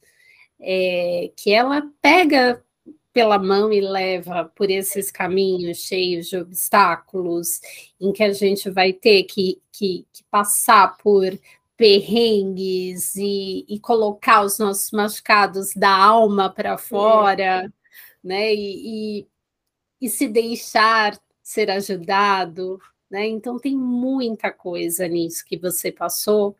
é, 0.59 1.31
que 1.35 1.51
ela 1.51 1.83
pega 2.01 2.63
pela 3.11 3.39
mão 3.39 3.71
e 3.73 3.81
leva 3.81 4.51
por 4.55 4.69
esses 4.69 5.11
caminhos 5.11 5.79
cheios 5.79 6.27
de 6.27 6.37
obstáculos, 6.37 7.59
em 7.99 8.11
que 8.13 8.23
a 8.23 8.31
gente 8.31 8.69
vai 8.69 8.93
ter 8.93 9.23
que, 9.23 9.61
que, 9.71 10.05
que 10.13 10.23
passar 10.29 10.95
por 10.97 11.37
perrengues 11.75 13.15
e, 13.15 13.65
e, 13.67 13.79
colocar 13.79 14.41
os 14.43 14.59
nossos 14.59 14.91
machucados 14.91 15.73
da 15.73 15.89
alma 15.89 16.49
para 16.49 16.77
fora, 16.77 17.65
é. 17.65 17.69
né? 18.21 18.53
E, 18.53 19.21
e, 19.21 19.27
e, 20.01 20.09
se 20.09 20.27
deixar 20.27 21.17
ser 21.41 21.71
ajudado, 21.71 22.79
né? 23.09 23.25
Então 23.27 23.57
tem 23.57 23.77
muita 23.77 24.51
coisa 24.51 25.07
nisso 25.07 25.45
que 25.45 25.57
você 25.57 25.91
passou 25.91 26.55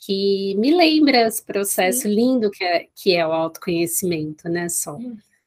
que 0.00 0.54
me 0.56 0.74
lembra 0.74 1.28
esse 1.28 1.42
processo 1.42 2.02
Sim. 2.02 2.14
lindo 2.14 2.50
que 2.50 2.64
é, 2.64 2.88
que 2.94 3.14
é 3.14 3.26
o 3.26 3.32
autoconhecimento, 3.32 4.48
né, 4.48 4.68
Sol? 4.68 4.98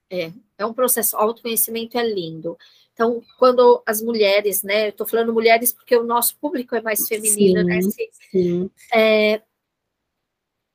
É, 0.09 0.31
é 0.59 0.65
um 0.65 0.73
processo, 0.73 1.17
autoconhecimento 1.17 1.97
é 1.97 2.07
lindo. 2.07 2.57
Então, 2.93 3.23
quando 3.39 3.81
as 3.85 4.01
mulheres, 4.01 4.61
né, 4.61 4.85
eu 4.85 4.89
estou 4.89 5.07
falando 5.07 5.33
mulheres 5.33 5.73
porque 5.73 5.97
o 5.97 6.03
nosso 6.03 6.37
público 6.37 6.75
é 6.75 6.81
mais 6.81 7.07
feminino, 7.07 7.63
né, 7.63 7.81
sim, 7.81 7.87
né? 7.87 7.91
Se, 7.91 8.09
sim. 8.31 8.71
É, 8.93 9.41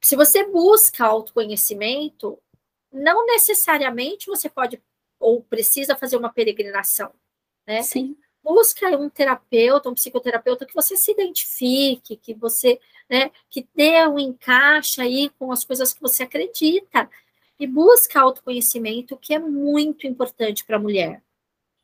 se 0.02 0.16
você 0.16 0.44
busca 0.44 1.06
autoconhecimento, 1.06 2.36
não 2.92 3.24
necessariamente 3.26 4.26
você 4.26 4.48
pode 4.48 4.82
ou 5.20 5.42
precisa 5.42 5.96
fazer 5.96 6.16
uma 6.16 6.32
peregrinação, 6.32 7.12
né? 7.66 7.82
Sim. 7.82 8.16
Busca 8.48 8.88
um 8.96 9.10
terapeuta, 9.10 9.90
um 9.90 9.94
psicoterapeuta 9.94 10.64
que 10.64 10.74
você 10.74 10.96
se 10.96 11.12
identifique, 11.12 12.16
que 12.16 12.32
você, 12.32 12.80
né, 13.08 13.30
que 13.50 13.68
dê 13.76 14.06
um 14.06 14.18
encaixe 14.18 15.02
aí 15.02 15.30
com 15.38 15.52
as 15.52 15.64
coisas 15.64 15.92
que 15.92 16.00
você 16.00 16.22
acredita 16.22 17.10
e 17.60 17.66
busca 17.66 18.18
autoconhecimento, 18.18 19.18
que 19.18 19.34
é 19.34 19.38
muito 19.38 20.06
importante 20.06 20.64
para 20.64 20.76
a 20.76 20.80
mulher. 20.80 21.22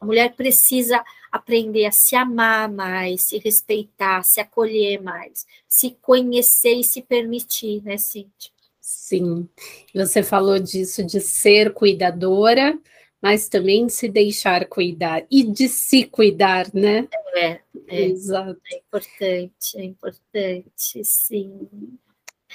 A 0.01 0.07
mulher 0.07 0.35
precisa 0.35 1.05
aprender 1.31 1.85
a 1.85 1.93
se 1.93 2.17
amar 2.17 2.71
mais, 2.71 3.23
se 3.23 3.39
respeitar, 3.39 4.23
se 4.23 4.41
acolher 4.41 5.03
mais, 5.03 5.47
se 5.69 5.91
conhecer 6.01 6.77
e 6.77 6.85
se 6.85 7.03
permitir, 7.03 7.83
né, 7.83 7.99
Cintia? 7.99 8.55
Sim, 8.81 9.49
você 9.95 10.23
falou 10.23 10.59
disso 10.59 11.05
de 11.05 11.21
ser 11.21 11.73
cuidadora, 11.73 12.79
mas 13.25 13.49
também 13.49 13.89
se 13.89 14.07
deixar 14.07 14.67
cuidar 14.67 15.25
e 15.31 15.45
de 15.45 15.67
se 15.67 16.05
cuidar, 16.05 16.67
né? 16.75 17.09
É, 17.35 17.59
é 17.89 18.03
Exato. 18.03 18.61
é 18.71 18.77
importante, 18.77 19.79
é 19.79 19.85
importante, 19.85 21.03
sim. 21.03 21.67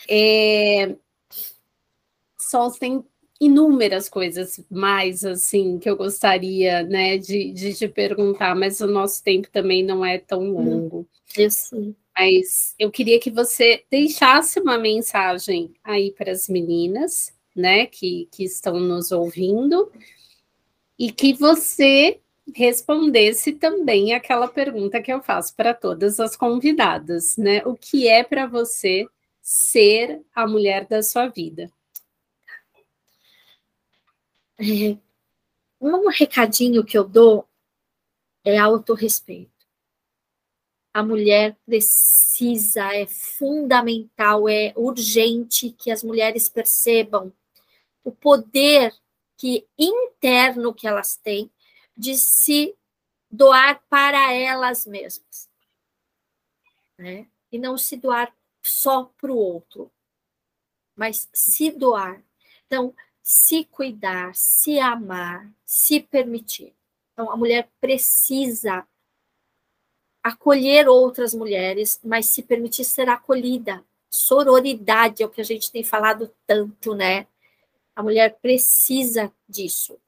É, 0.08 0.96
só 2.38 2.70
tem 2.70 3.04
inúmeras 3.42 4.08
coisas 4.08 4.64
mais 4.70 5.26
assim 5.26 5.80
que 5.80 5.90
eu 5.90 5.98
gostaria 5.98 6.84
né, 6.84 7.18
de, 7.18 7.52
de 7.52 7.74
te 7.74 7.88
perguntar, 7.88 8.56
mas 8.56 8.80
o 8.80 8.86
nosso 8.86 9.24
tempo 9.24 9.50
também 9.52 9.84
não 9.84 10.06
é 10.06 10.20
tão 10.20 10.56
hum, 10.56 10.70
longo. 10.70 11.08
Eu 11.36 11.50
sim. 11.50 11.96
Mas 12.16 12.76
eu 12.78 12.92
queria 12.92 13.20
que 13.20 13.32
você 13.32 13.84
deixasse 13.90 14.60
uma 14.60 14.78
mensagem 14.78 15.74
aí 15.84 16.12
para 16.12 16.32
as 16.32 16.48
meninas, 16.48 17.34
né, 17.56 17.88
que, 17.88 18.30
que 18.32 18.44
estão 18.44 18.80
nos 18.80 19.12
ouvindo, 19.12 19.92
e 21.00 21.14
que 21.14 21.34
você 21.34 22.20
respondesse 22.54 23.54
também 23.54 24.14
aquela 24.14 24.50
pergunta 24.50 25.02
que 25.02 25.14
eu 25.14 25.22
faço 25.22 25.56
para 25.56 25.74
todas 25.74 26.20
as 26.20 26.36
convidadas, 26.36 27.38
né? 27.38 27.64
O 27.66 27.74
que 27.76 28.08
é 28.08 28.22
para 28.22 28.46
você 28.46 29.08
ser 29.42 30.22
a 30.36 30.46
mulher 30.46 30.86
da 30.86 31.02
sua 31.02 31.28
vida? 31.28 31.72
É, 34.60 34.98
um 35.80 36.10
recadinho 36.10 36.84
que 36.84 36.98
eu 36.98 37.08
dou 37.08 37.48
é 38.44 38.58
autorrespeito. 38.58 39.50
A 40.94 41.02
mulher 41.02 41.56
precisa, 41.66 42.94
é 42.94 43.06
fundamental, 43.06 44.50
é 44.50 44.74
urgente 44.76 45.72
que 45.72 45.92
as 45.92 46.04
mulheres 46.04 46.50
percebam 46.50 47.32
o 48.04 48.12
poder 48.12 48.92
que 49.40 49.66
interno 49.78 50.74
que 50.74 50.86
elas 50.86 51.16
têm 51.16 51.50
de 51.96 52.18
se 52.18 52.76
doar 53.32 53.82
para 53.90 54.34
elas 54.34 54.86
mesmas. 54.86 55.50
né? 56.98 57.26
E 57.50 57.58
não 57.58 57.78
se 57.78 57.96
doar 57.96 58.36
só 58.62 59.06
para 59.18 59.32
o 59.32 59.38
outro, 59.38 59.90
mas 60.94 61.30
se 61.34 61.72
doar. 61.72 62.22
Então, 62.68 62.94
se 63.24 63.64
cuidar, 63.64 64.36
se 64.36 64.78
amar, 64.78 65.50
se 65.66 66.02
permitir. 66.02 66.76
Então, 67.14 67.32
a 67.32 67.38
mulher 67.38 67.72
precisa 67.80 68.86
acolher 70.22 70.90
outras 70.90 71.34
mulheres, 71.34 71.98
mas 72.04 72.26
se 72.26 72.44
permitir 72.44 72.84
ser 72.84 73.08
acolhida. 73.08 73.86
Sororidade 74.10 75.24
é 75.24 75.26
o 75.26 75.30
que 75.30 75.40
a 75.40 75.46
gente 75.46 75.72
tem 75.72 75.84
falado 75.84 76.30
tanto, 76.46 76.94
né? 76.94 77.26
A 78.00 78.02
mulher 78.02 78.40
precisa 78.42 79.30
disso. 79.46 80.00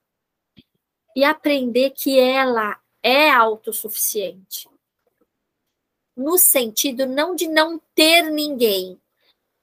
E 1.14 1.26
aprender 1.26 1.89
que 1.89 2.18
ela 2.18 2.80
é 3.04 3.30
autossuficiente. 3.30 4.70
No 6.16 6.38
sentido 6.38 7.06
não 7.06 7.36
de 7.36 7.50
não 7.50 7.82
ter 7.94 8.32
ninguém, 8.32 8.98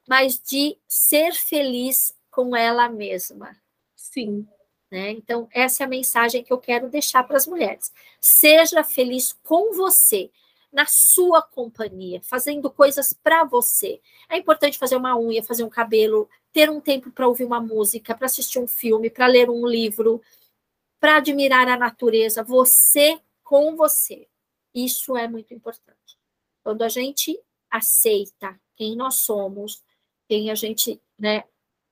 mas 0.06 0.38
de 0.38 0.76
ser 0.86 1.32
feliz 1.32 2.14
com 2.30 2.54
ela 2.54 2.86
mesma. 2.86 3.58
Sim. 3.96 4.46
Né? 4.90 5.12
Então, 5.12 5.48
essa 5.50 5.82
é 5.82 5.86
a 5.86 5.88
mensagem 5.88 6.44
que 6.44 6.52
eu 6.52 6.58
quero 6.58 6.90
deixar 6.90 7.24
para 7.24 7.38
as 7.38 7.46
mulheres. 7.46 7.90
Seja 8.20 8.84
feliz 8.84 9.32
com 9.42 9.72
você 9.72 10.30
na 10.72 10.86
sua 10.86 11.42
companhia, 11.42 12.20
fazendo 12.22 12.70
coisas 12.70 13.12
para 13.12 13.44
você. 13.44 14.00
É 14.28 14.36
importante 14.36 14.78
fazer 14.78 14.96
uma 14.96 15.18
unha, 15.18 15.42
fazer 15.42 15.64
um 15.64 15.68
cabelo, 15.68 16.28
ter 16.52 16.70
um 16.70 16.80
tempo 16.80 17.10
para 17.10 17.26
ouvir 17.26 17.44
uma 17.44 17.60
música, 17.60 18.14
para 18.14 18.26
assistir 18.26 18.58
um 18.58 18.68
filme, 18.68 19.10
para 19.10 19.26
ler 19.26 19.48
um 19.48 19.66
livro, 19.66 20.20
para 21.00 21.16
admirar 21.16 21.68
a 21.68 21.76
natureza, 21.76 22.42
você 22.42 23.20
com 23.42 23.76
você. 23.76 24.28
Isso 24.74 25.16
é 25.16 25.26
muito 25.26 25.54
importante. 25.54 26.18
Quando 26.62 26.82
a 26.82 26.88
gente 26.88 27.40
aceita 27.70 28.58
quem 28.76 28.94
nós 28.94 29.16
somos, 29.16 29.82
quem 30.28 30.50
a 30.50 30.54
gente, 30.54 31.00
né, 31.18 31.44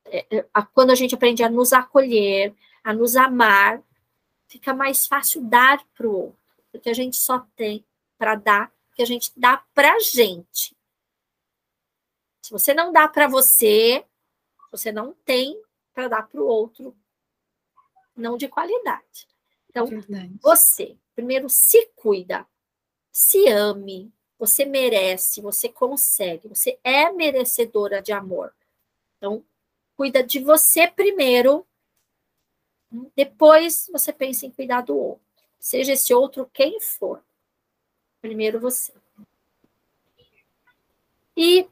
é, 0.05 0.27
é, 0.31 0.47
quando 0.74 0.91
a 0.91 0.95
gente 0.95 1.14
aprende 1.14 1.43
a 1.43 1.49
nos 1.49 1.72
acolher, 1.72 2.55
a 2.85 2.93
nos 2.93 3.16
amar, 3.16 3.83
fica 4.47 4.74
mais 4.74 5.07
fácil 5.07 5.43
dar 5.43 5.85
para 5.97 6.07
o 6.07 6.14
outro, 6.14 6.39
porque 6.70 6.91
a 6.91 6.95
gente 6.95 7.16
só 7.16 7.45
tem 7.57 7.85
para 8.18 8.34
dar 8.34 8.72
que 8.94 9.02
a 9.02 9.06
gente 9.06 9.32
dá 9.36 9.58
para 9.74 9.92
a 9.92 9.98
gente. 10.00 10.76
Se 12.42 12.50
você 12.50 12.72
não 12.72 12.92
dá 12.92 13.08
para 13.08 13.28
você, 13.28 14.04
você 14.70 14.92
não 14.92 15.12
tem 15.24 15.60
para 15.92 16.08
dar 16.08 16.28
para 16.28 16.40
o 16.40 16.46
outro, 16.46 16.96
não 18.14 18.36
de 18.36 18.48
qualidade. 18.48 19.28
Então, 19.68 19.86
Verdade. 19.86 20.38
você, 20.40 20.96
primeiro, 21.14 21.48
se 21.50 21.86
cuida, 21.94 22.46
se 23.10 23.48
ame, 23.48 24.12
você 24.38 24.64
merece, 24.64 25.40
você 25.40 25.68
consegue, 25.68 26.48
você 26.48 26.78
é 26.84 27.10
merecedora 27.10 28.00
de 28.00 28.12
amor. 28.12 28.54
Então, 29.16 29.44
cuida 29.96 30.22
de 30.22 30.38
você 30.38 30.86
primeiro, 30.86 31.66
depois 33.14 33.88
você 33.90 34.12
pensa 34.12 34.46
em 34.46 34.50
cuidar 34.50 34.82
do 34.82 34.96
outro. 34.96 35.26
Seja 35.58 35.92
esse 35.92 36.14
outro 36.14 36.48
quem 36.52 36.80
for. 36.80 37.22
Primeiro 38.20 38.60
você. 38.60 38.92
E 41.36 41.68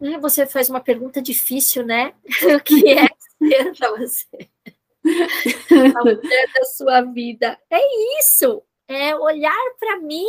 né, 0.00 0.18
você 0.18 0.46
faz 0.46 0.68
uma 0.68 0.80
pergunta 0.80 1.22
difícil, 1.22 1.84
né? 1.84 2.14
O 2.58 2.60
que 2.60 2.90
é 2.90 3.06
ser 3.38 3.74
para 3.76 3.90
você? 3.96 4.50
A 5.96 6.04
mulher 6.04 6.52
da 6.54 6.64
sua 6.64 7.02
vida. 7.02 7.58
É 7.70 7.78
isso. 8.20 8.62
É 8.88 9.14
olhar 9.16 9.74
para 9.78 9.98
mim 10.00 10.26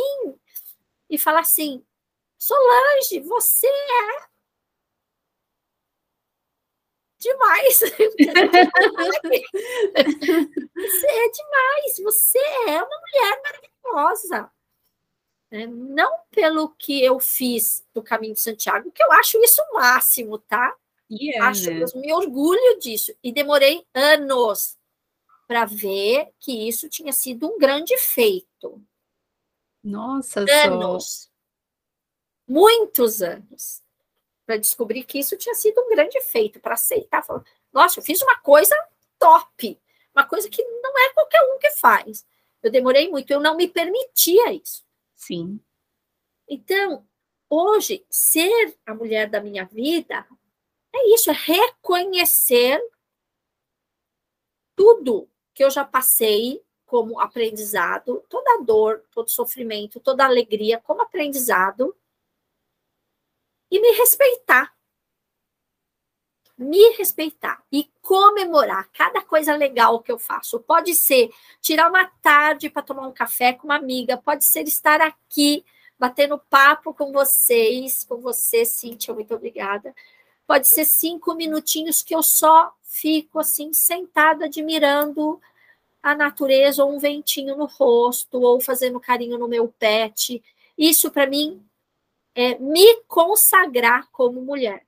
e 1.10 1.18
falar 1.18 1.40
assim: 1.40 1.84
Solange, 2.38 3.20
você 3.20 3.66
é 3.66 4.26
demais. 7.18 7.80
você 10.74 11.06
é 11.06 11.28
demais. 11.30 11.98
Você 12.02 12.38
é 12.68 12.82
uma 12.82 13.00
mulher 13.00 13.42
maravilhosa. 13.42 14.50
Né? 15.50 15.66
Não 15.66 16.20
pelo 16.30 16.70
que 16.70 17.02
eu 17.02 17.18
fiz 17.20 17.84
do 17.94 18.02
Caminho 18.02 18.34
de 18.34 18.40
Santiago, 18.40 18.90
que 18.90 19.02
eu 19.02 19.12
acho 19.12 19.38
isso 19.42 19.62
o 19.70 19.74
máximo, 19.74 20.38
tá? 20.38 20.74
Yeah, 21.10 21.48
acho, 21.48 21.70
né? 21.70 21.84
eu 21.84 22.00
me 22.00 22.12
orgulho 22.12 22.78
disso. 22.78 23.14
E 23.22 23.32
demorei 23.32 23.86
anos 23.94 24.76
para 25.46 25.64
ver 25.64 26.32
que 26.40 26.68
isso 26.68 26.88
tinha 26.88 27.12
sido 27.12 27.46
um 27.46 27.58
grande 27.58 27.96
feito. 27.98 28.82
Nossa, 29.82 30.40
anos. 30.64 31.04
Só... 31.06 31.28
Muitos 32.48 33.22
anos. 33.22 33.82
Para 34.44 34.56
descobrir 34.56 35.04
que 35.04 35.18
isso 35.18 35.36
tinha 35.36 35.54
sido 35.54 35.80
um 35.80 35.88
grande 35.88 36.20
feito, 36.22 36.58
para 36.60 36.74
aceitar. 36.74 37.22
Falar, 37.22 37.44
Nossa, 37.72 38.00
eu 38.00 38.04
fiz 38.04 38.20
uma 38.22 38.38
coisa 38.40 38.76
top. 39.18 39.80
Uma 40.14 40.24
coisa 40.24 40.48
que 40.48 40.62
não 40.62 40.98
é 40.98 41.10
qualquer 41.10 41.42
um 41.42 41.58
que 41.58 41.70
faz. 41.70 42.26
Eu 42.62 42.70
demorei 42.70 43.08
muito, 43.08 43.30
eu 43.30 43.40
não 43.40 43.56
me 43.56 43.68
permitia 43.68 44.52
isso. 44.52 44.85
Sim. 45.16 45.58
Então, 46.48 47.08
hoje, 47.50 48.06
ser 48.08 48.78
a 48.84 48.94
mulher 48.94 49.28
da 49.28 49.40
minha 49.40 49.64
vida 49.64 50.26
é 50.94 51.14
isso, 51.14 51.30
é 51.30 51.34
reconhecer 51.34 52.80
tudo 54.76 55.28
que 55.54 55.64
eu 55.64 55.70
já 55.70 55.84
passei 55.84 56.62
como 56.84 57.18
aprendizado, 57.18 58.24
toda 58.28 58.62
dor, 58.62 59.04
todo 59.10 59.28
sofrimento, 59.30 59.98
toda 59.98 60.24
alegria 60.24 60.80
como 60.80 61.02
aprendizado 61.02 61.96
e 63.70 63.80
me 63.80 63.92
respeitar. 63.92 64.75
Me 66.58 66.96
respeitar 66.96 67.62
e 67.70 67.90
comemorar 68.00 68.88
cada 68.92 69.20
coisa 69.20 69.54
legal 69.54 70.00
que 70.00 70.10
eu 70.10 70.18
faço. 70.18 70.60
Pode 70.60 70.94
ser 70.94 71.30
tirar 71.60 71.88
uma 71.88 72.06
tarde 72.22 72.70
para 72.70 72.82
tomar 72.82 73.06
um 73.06 73.12
café 73.12 73.52
com 73.52 73.66
uma 73.66 73.76
amiga, 73.76 74.16
pode 74.16 74.44
ser 74.44 74.62
estar 74.62 75.00
aqui 75.00 75.64
batendo 75.98 76.38
papo 76.50 76.94
com 76.94 77.12
vocês, 77.12 78.04
com 78.04 78.18
você, 78.18 78.64
Cíntia, 78.64 79.14
muito 79.14 79.34
obrigada. 79.34 79.94
Pode 80.46 80.68
ser 80.68 80.84
cinco 80.84 81.34
minutinhos 81.34 82.02
que 82.02 82.14
eu 82.14 82.22
só 82.22 82.72
fico 82.82 83.38
assim, 83.38 83.72
sentada, 83.72 84.46
admirando 84.46 85.40
a 86.02 86.14
natureza, 86.14 86.84
ou 86.84 86.94
um 86.94 86.98
ventinho 86.98 87.56
no 87.56 87.66
rosto, 87.66 88.40
ou 88.40 88.60
fazendo 88.60 89.00
carinho 89.00 89.38
no 89.38 89.48
meu 89.48 89.68
pet. 89.68 90.42
Isso, 90.78 91.10
para 91.10 91.26
mim, 91.26 91.60
é 92.34 92.56
me 92.58 93.02
consagrar 93.08 94.08
como 94.12 94.40
mulher. 94.40 94.86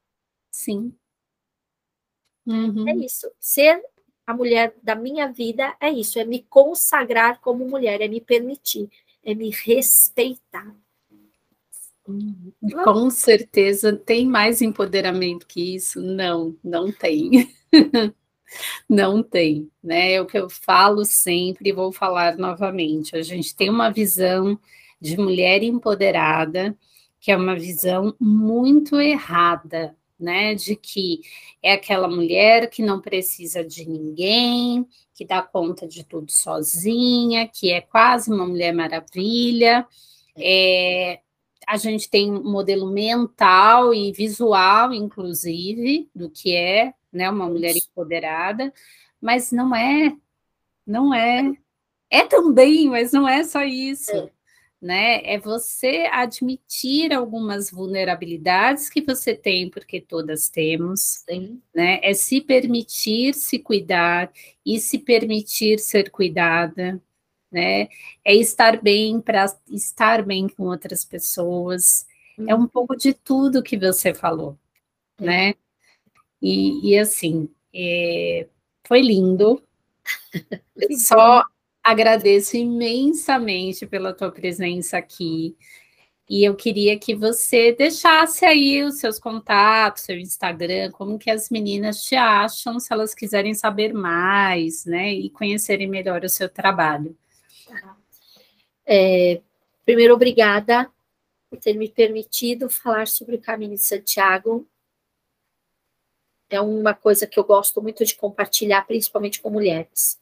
Sim. 0.51 0.95
Uhum. 2.49 2.89
É 2.89 2.97
isso. 2.97 3.31
Ser 3.39 3.83
a 4.27 4.33
mulher 4.33 4.75
da 4.83 4.95
minha 4.95 5.31
vida 5.31 5.77
é 5.79 5.91
isso, 5.91 6.19
é 6.19 6.25
me 6.25 6.43
consagrar 6.49 7.41
como 7.41 7.69
mulher, 7.69 8.01
é 8.01 8.09
me 8.09 8.21
permitir, 8.21 8.91
é 9.23 9.35
me 9.35 9.51
respeitar. 9.51 10.75
Uhum. 12.07 12.53
Com 12.85 13.11
certeza 13.11 13.95
tem 13.95 14.27
mais 14.27 14.63
empoderamento 14.63 15.47
que 15.47 15.75
isso? 15.75 16.01
Não, 16.01 16.57
não 16.65 16.91
tem. 16.91 17.55
não 18.89 19.23
tem, 19.23 19.71
né? 19.83 20.13
É 20.13 20.21
o 20.23 20.27
que 20.27 20.39
eu 20.39 20.49
falo 20.49 21.05
sempre 21.05 21.69
e 21.69 21.73
vou 21.73 21.93
falar 21.93 22.39
novamente. 22.39 23.15
A 23.15 23.23
gente 23.23 23.55
tem 23.55 23.69
uma 23.69 23.91
visão 23.91 24.59
de 24.99 25.19
mulher 25.19 25.63
empoderada, 25.63 26.75
que 27.21 27.31
é 27.31 27.37
uma 27.37 27.55
visão 27.55 28.15
muito 28.19 28.99
errada 28.99 29.95
né? 30.19 30.55
De 30.55 30.75
que 30.75 31.21
é 31.63 31.73
aquela 31.73 32.09
mulher 32.09 32.69
que 32.71 32.83
não 32.83 33.01
precisa 33.01 33.65
de 33.65 33.89
ninguém, 33.89 34.87
que 35.15 35.25
dá 35.25 35.43
conta 35.43 35.87
de 35.87 36.05
tudo 36.05 36.31
sozinha, 36.31 37.49
que 37.49 37.71
é 37.71 37.81
quase 37.81 38.33
uma 38.33 38.47
mulher 38.47 38.73
maravilha. 38.73 39.87
É, 40.37 41.21
a 41.67 41.77
gente 41.77 42.09
tem 42.09 42.33
um 42.33 42.43
modelo 42.51 42.91
mental 42.91 43.93
e 43.93 44.13
visual, 44.13 44.93
inclusive, 44.93 46.09
do 46.15 46.31
que 46.31 46.55
é 46.55 46.95
né, 47.13 47.29
uma 47.31 47.49
mulher 47.49 47.77
empoderada, 47.77 48.73
mas 49.21 49.53
não 49.53 49.75
é, 49.75 50.17
não 50.87 51.15
é. 51.15 51.53
É 52.11 52.25
também, 52.25 52.89
mas 52.89 53.13
não 53.13 53.29
é 53.29 53.45
só 53.45 53.63
isso. 53.63 54.11
É 54.11 54.38
né? 54.81 55.21
É 55.25 55.39
você 55.39 56.09
admitir 56.13 57.13
algumas 57.13 57.71
vulnerabilidades 57.71 58.89
que 58.89 59.01
você 59.03 59.35
tem, 59.35 59.69
porque 59.69 60.01
todas 60.01 60.49
temos, 60.49 61.25
Sim. 61.29 61.61
né? 61.75 62.01
É 62.03 62.15
se 62.15 62.41
permitir 62.41 63.35
se 63.35 63.59
cuidar 63.59 64.33
e 64.65 64.79
se 64.79 64.99
permitir 64.99 65.79
ser 65.81 66.11
cuidada, 66.11 67.03
né? 67.51 67.89
É 68.25 68.35
estar 68.35 68.81
bem 68.81 69.21
para 69.21 69.47
estar 69.69 70.25
bem 70.25 70.49
com 70.49 70.65
outras 70.65 71.05
pessoas. 71.05 72.07
É 72.47 72.55
um 72.55 72.61
uhum. 72.61 72.69
pouco 72.69 72.97
de 72.97 73.13
tudo 73.13 73.63
que 73.63 73.77
você 73.77 74.15
falou, 74.15 74.57
é. 75.21 75.25
né? 75.25 75.55
E, 76.41 76.91
e 76.93 76.99
assim, 76.99 77.49
é, 77.75 78.47
foi 78.87 79.01
lindo. 79.01 79.61
Só 80.97 81.43
agradeço 81.91 82.57
imensamente 82.57 83.87
pela 83.87 84.13
tua 84.13 84.31
presença 84.31 84.99
aqui. 84.99 85.57
E 86.29 86.45
eu 86.45 86.55
queria 86.55 86.99
que 86.99 87.15
você 87.15 87.73
deixasse 87.73 88.45
aí 88.45 88.85
os 88.85 88.99
seus 88.99 89.19
contatos, 89.19 90.03
seu 90.03 90.19
Instagram, 90.19 90.91
como 90.91 91.19
que 91.19 91.31
as 91.31 91.49
meninas 91.49 92.03
te 92.03 92.15
acham, 92.15 92.79
se 92.79 92.93
elas 92.93 93.15
quiserem 93.15 93.55
saber 93.55 93.95
mais, 93.95 94.85
né, 94.85 95.11
e 95.11 95.31
conhecerem 95.31 95.89
melhor 95.89 96.23
o 96.23 96.29
seu 96.29 96.47
trabalho. 96.51 97.17
É, 98.85 99.41
primeiro, 99.87 100.13
obrigada 100.13 100.91
por 101.49 101.59
ter 101.59 101.73
me 101.73 101.89
permitido 101.89 102.69
falar 102.69 103.09
sobre 103.09 103.37
o 103.37 103.41
Caminho 103.41 103.77
de 103.77 103.83
Santiago. 103.83 104.69
É 106.51 106.61
uma 106.61 106.93
coisa 106.93 107.27
que 107.27 107.39
eu 107.39 107.45
gosto 107.45 107.81
muito 107.81 108.05
de 108.05 108.15
compartilhar, 108.15 108.87
principalmente 108.87 109.41
com 109.41 109.49
mulheres. 109.49 110.19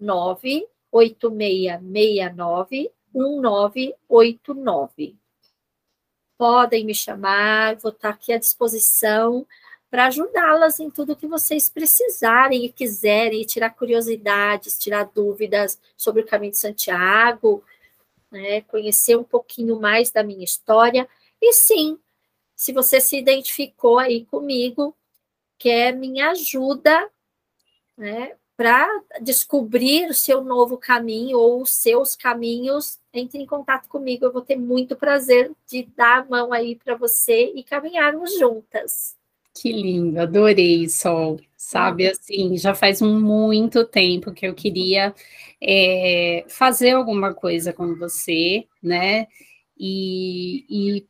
98669 0.00 2.90
1989. 3.14 5.16
Podem 6.36 6.84
me 6.84 6.92
chamar, 6.94 7.76
vou 7.76 7.92
estar 7.92 8.08
aqui 8.10 8.32
à 8.32 8.38
disposição 8.38 9.46
para 9.94 10.06
ajudá-las 10.06 10.80
em 10.80 10.90
tudo 10.90 11.14
que 11.14 11.28
vocês 11.28 11.68
precisarem 11.68 12.64
e 12.64 12.72
quiserem, 12.72 13.42
e 13.42 13.44
tirar 13.44 13.70
curiosidades, 13.70 14.76
tirar 14.76 15.04
dúvidas 15.04 15.78
sobre 15.96 16.20
o 16.20 16.26
caminho 16.26 16.50
de 16.50 16.58
Santiago, 16.58 17.62
né, 18.28 18.62
conhecer 18.62 19.16
um 19.16 19.22
pouquinho 19.22 19.78
mais 19.78 20.10
da 20.10 20.24
minha 20.24 20.42
história. 20.42 21.08
E 21.40 21.52
sim, 21.52 21.96
se 22.56 22.72
você 22.72 23.00
se 23.00 23.16
identificou 23.16 24.00
aí 24.00 24.24
comigo, 24.24 24.96
quer 25.56 25.94
minha 25.94 26.30
ajuda, 26.30 27.08
né, 27.96 28.34
para 28.56 28.88
descobrir 29.20 30.10
o 30.10 30.14
seu 30.14 30.42
novo 30.42 30.76
caminho 30.76 31.38
ou 31.38 31.62
os 31.62 31.70
seus 31.70 32.16
caminhos, 32.16 32.98
entre 33.12 33.40
em 33.40 33.46
contato 33.46 33.86
comigo. 33.86 34.24
Eu 34.24 34.32
vou 34.32 34.42
ter 34.42 34.56
muito 34.56 34.96
prazer 34.96 35.52
de 35.68 35.84
dar 35.96 36.22
a 36.22 36.24
mão 36.24 36.52
aí 36.52 36.74
para 36.74 36.96
você 36.96 37.52
e 37.54 37.62
caminharmos 37.62 38.36
juntas. 38.36 39.14
Que 39.54 39.72
lindo, 39.72 40.20
adorei, 40.20 40.88
Sol. 40.88 41.40
Sabe, 41.56 42.08
assim, 42.08 42.56
já 42.58 42.74
faz 42.74 43.00
muito 43.00 43.86
tempo 43.86 44.32
que 44.32 44.46
eu 44.46 44.54
queria 44.54 45.14
é, 45.62 46.44
fazer 46.48 46.90
alguma 46.90 47.32
coisa 47.32 47.72
com 47.72 47.94
você, 47.94 48.66
né? 48.82 49.26
E, 49.78 50.66
e 50.68 51.06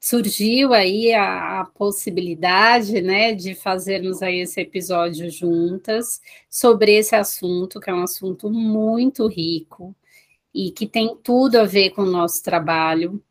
surgiu 0.00 0.74
aí 0.74 1.12
a, 1.14 1.60
a, 1.60 1.64
possibilidade, 1.66 3.00
né, 3.00 3.32
de 3.34 3.54
fazermos 3.54 4.22
aí 4.22 4.40
esse 4.40 4.60
episódio 4.60 5.30
juntas 5.30 6.20
sobre 6.50 6.92
esse 6.96 7.16
assunto, 7.16 7.80
que 7.80 7.90
é 7.90 7.94
um 7.94 8.02
assunto 8.02 8.50
muito 8.50 9.26
rico 9.26 9.96
e 10.54 10.70
que 10.70 10.86
tem 10.86 11.16
tudo 11.22 11.56
a 11.58 11.64
ver 11.64 11.90
com 11.90 12.02
o 12.02 12.10
nosso 12.10 12.42
trabalho 12.42 13.22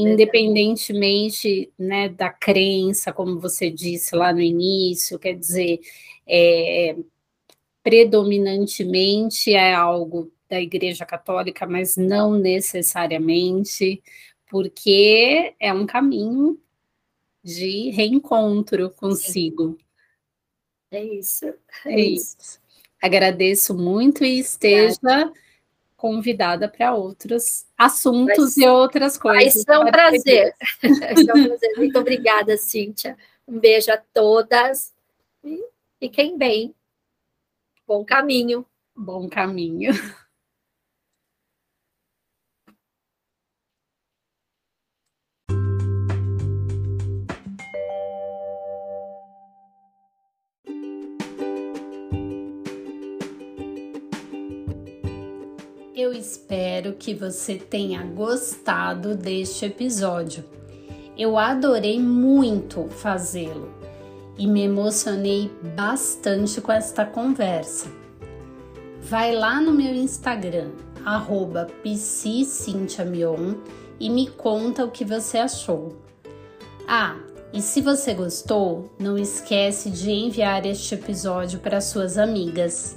independentemente 0.00 1.72
né, 1.76 2.08
da 2.08 2.30
crença, 2.30 3.12
como 3.12 3.40
você 3.40 3.68
disse 3.68 4.14
lá 4.14 4.32
no 4.32 4.40
início, 4.40 5.18
quer 5.18 5.34
dizer, 5.34 5.80
é, 6.24 6.94
predominantemente 7.82 9.52
é 9.52 9.74
algo 9.74 10.32
da 10.48 10.60
Igreja 10.60 11.04
Católica, 11.04 11.66
mas 11.66 11.96
não 11.96 12.38
necessariamente, 12.38 14.00
porque 14.46 15.52
é 15.58 15.72
um 15.72 15.84
caminho 15.84 16.60
de 17.42 17.90
reencontro 17.90 18.90
consigo. 18.90 19.76
É 20.92 21.02
isso. 21.02 21.44
É, 21.84 21.92
é 21.92 22.00
isso. 22.00 22.36
isso. 22.38 22.60
Agradeço 23.02 23.76
muito 23.76 24.24
e 24.24 24.38
esteja. 24.38 24.96
Obrigada 25.02 25.47
convidada 25.98 26.68
para 26.68 26.94
outros 26.94 27.66
assuntos 27.76 28.56
e 28.56 28.66
outras 28.66 29.18
coisas. 29.18 29.64
Vai 29.64 29.74
ser 29.74 29.84
um 29.84 29.90
prazer. 29.90 30.54
Ser 30.80 30.88
um 31.34 31.48
prazer. 31.48 31.76
Muito 31.76 31.98
obrigada, 31.98 32.56
Cíntia. 32.56 33.18
Um 33.46 33.58
beijo 33.58 33.90
a 33.90 33.96
todas 33.96 34.94
e 35.44 35.60
fiquem 35.98 36.38
bem. 36.38 36.72
Bom 37.84 38.04
caminho. 38.04 38.64
Bom 38.96 39.28
caminho. 39.28 39.92
Eu 56.00 56.12
espero 56.12 56.92
que 56.92 57.12
você 57.12 57.56
tenha 57.56 58.00
gostado 58.04 59.16
deste 59.16 59.64
episódio. 59.64 60.44
Eu 61.16 61.36
adorei 61.36 61.98
muito 61.98 62.86
fazê-lo 62.88 63.68
e 64.38 64.46
me 64.46 64.62
emocionei 64.62 65.50
bastante 65.74 66.60
com 66.60 66.70
esta 66.70 67.04
conversa. 67.04 67.90
Vai 69.02 69.34
lá 69.34 69.60
no 69.60 69.72
meu 69.72 69.92
Instagram, 69.92 70.70
arroba 71.04 71.66
e 73.98 74.08
me 74.08 74.28
conta 74.28 74.84
o 74.84 74.92
que 74.92 75.04
você 75.04 75.38
achou. 75.38 75.96
Ah, 76.86 77.16
e 77.52 77.60
se 77.60 77.80
você 77.80 78.14
gostou, 78.14 78.88
não 79.00 79.18
esquece 79.18 79.90
de 79.90 80.12
enviar 80.12 80.64
este 80.64 80.94
episódio 80.94 81.58
para 81.58 81.80
suas 81.80 82.16
amigas. 82.16 82.96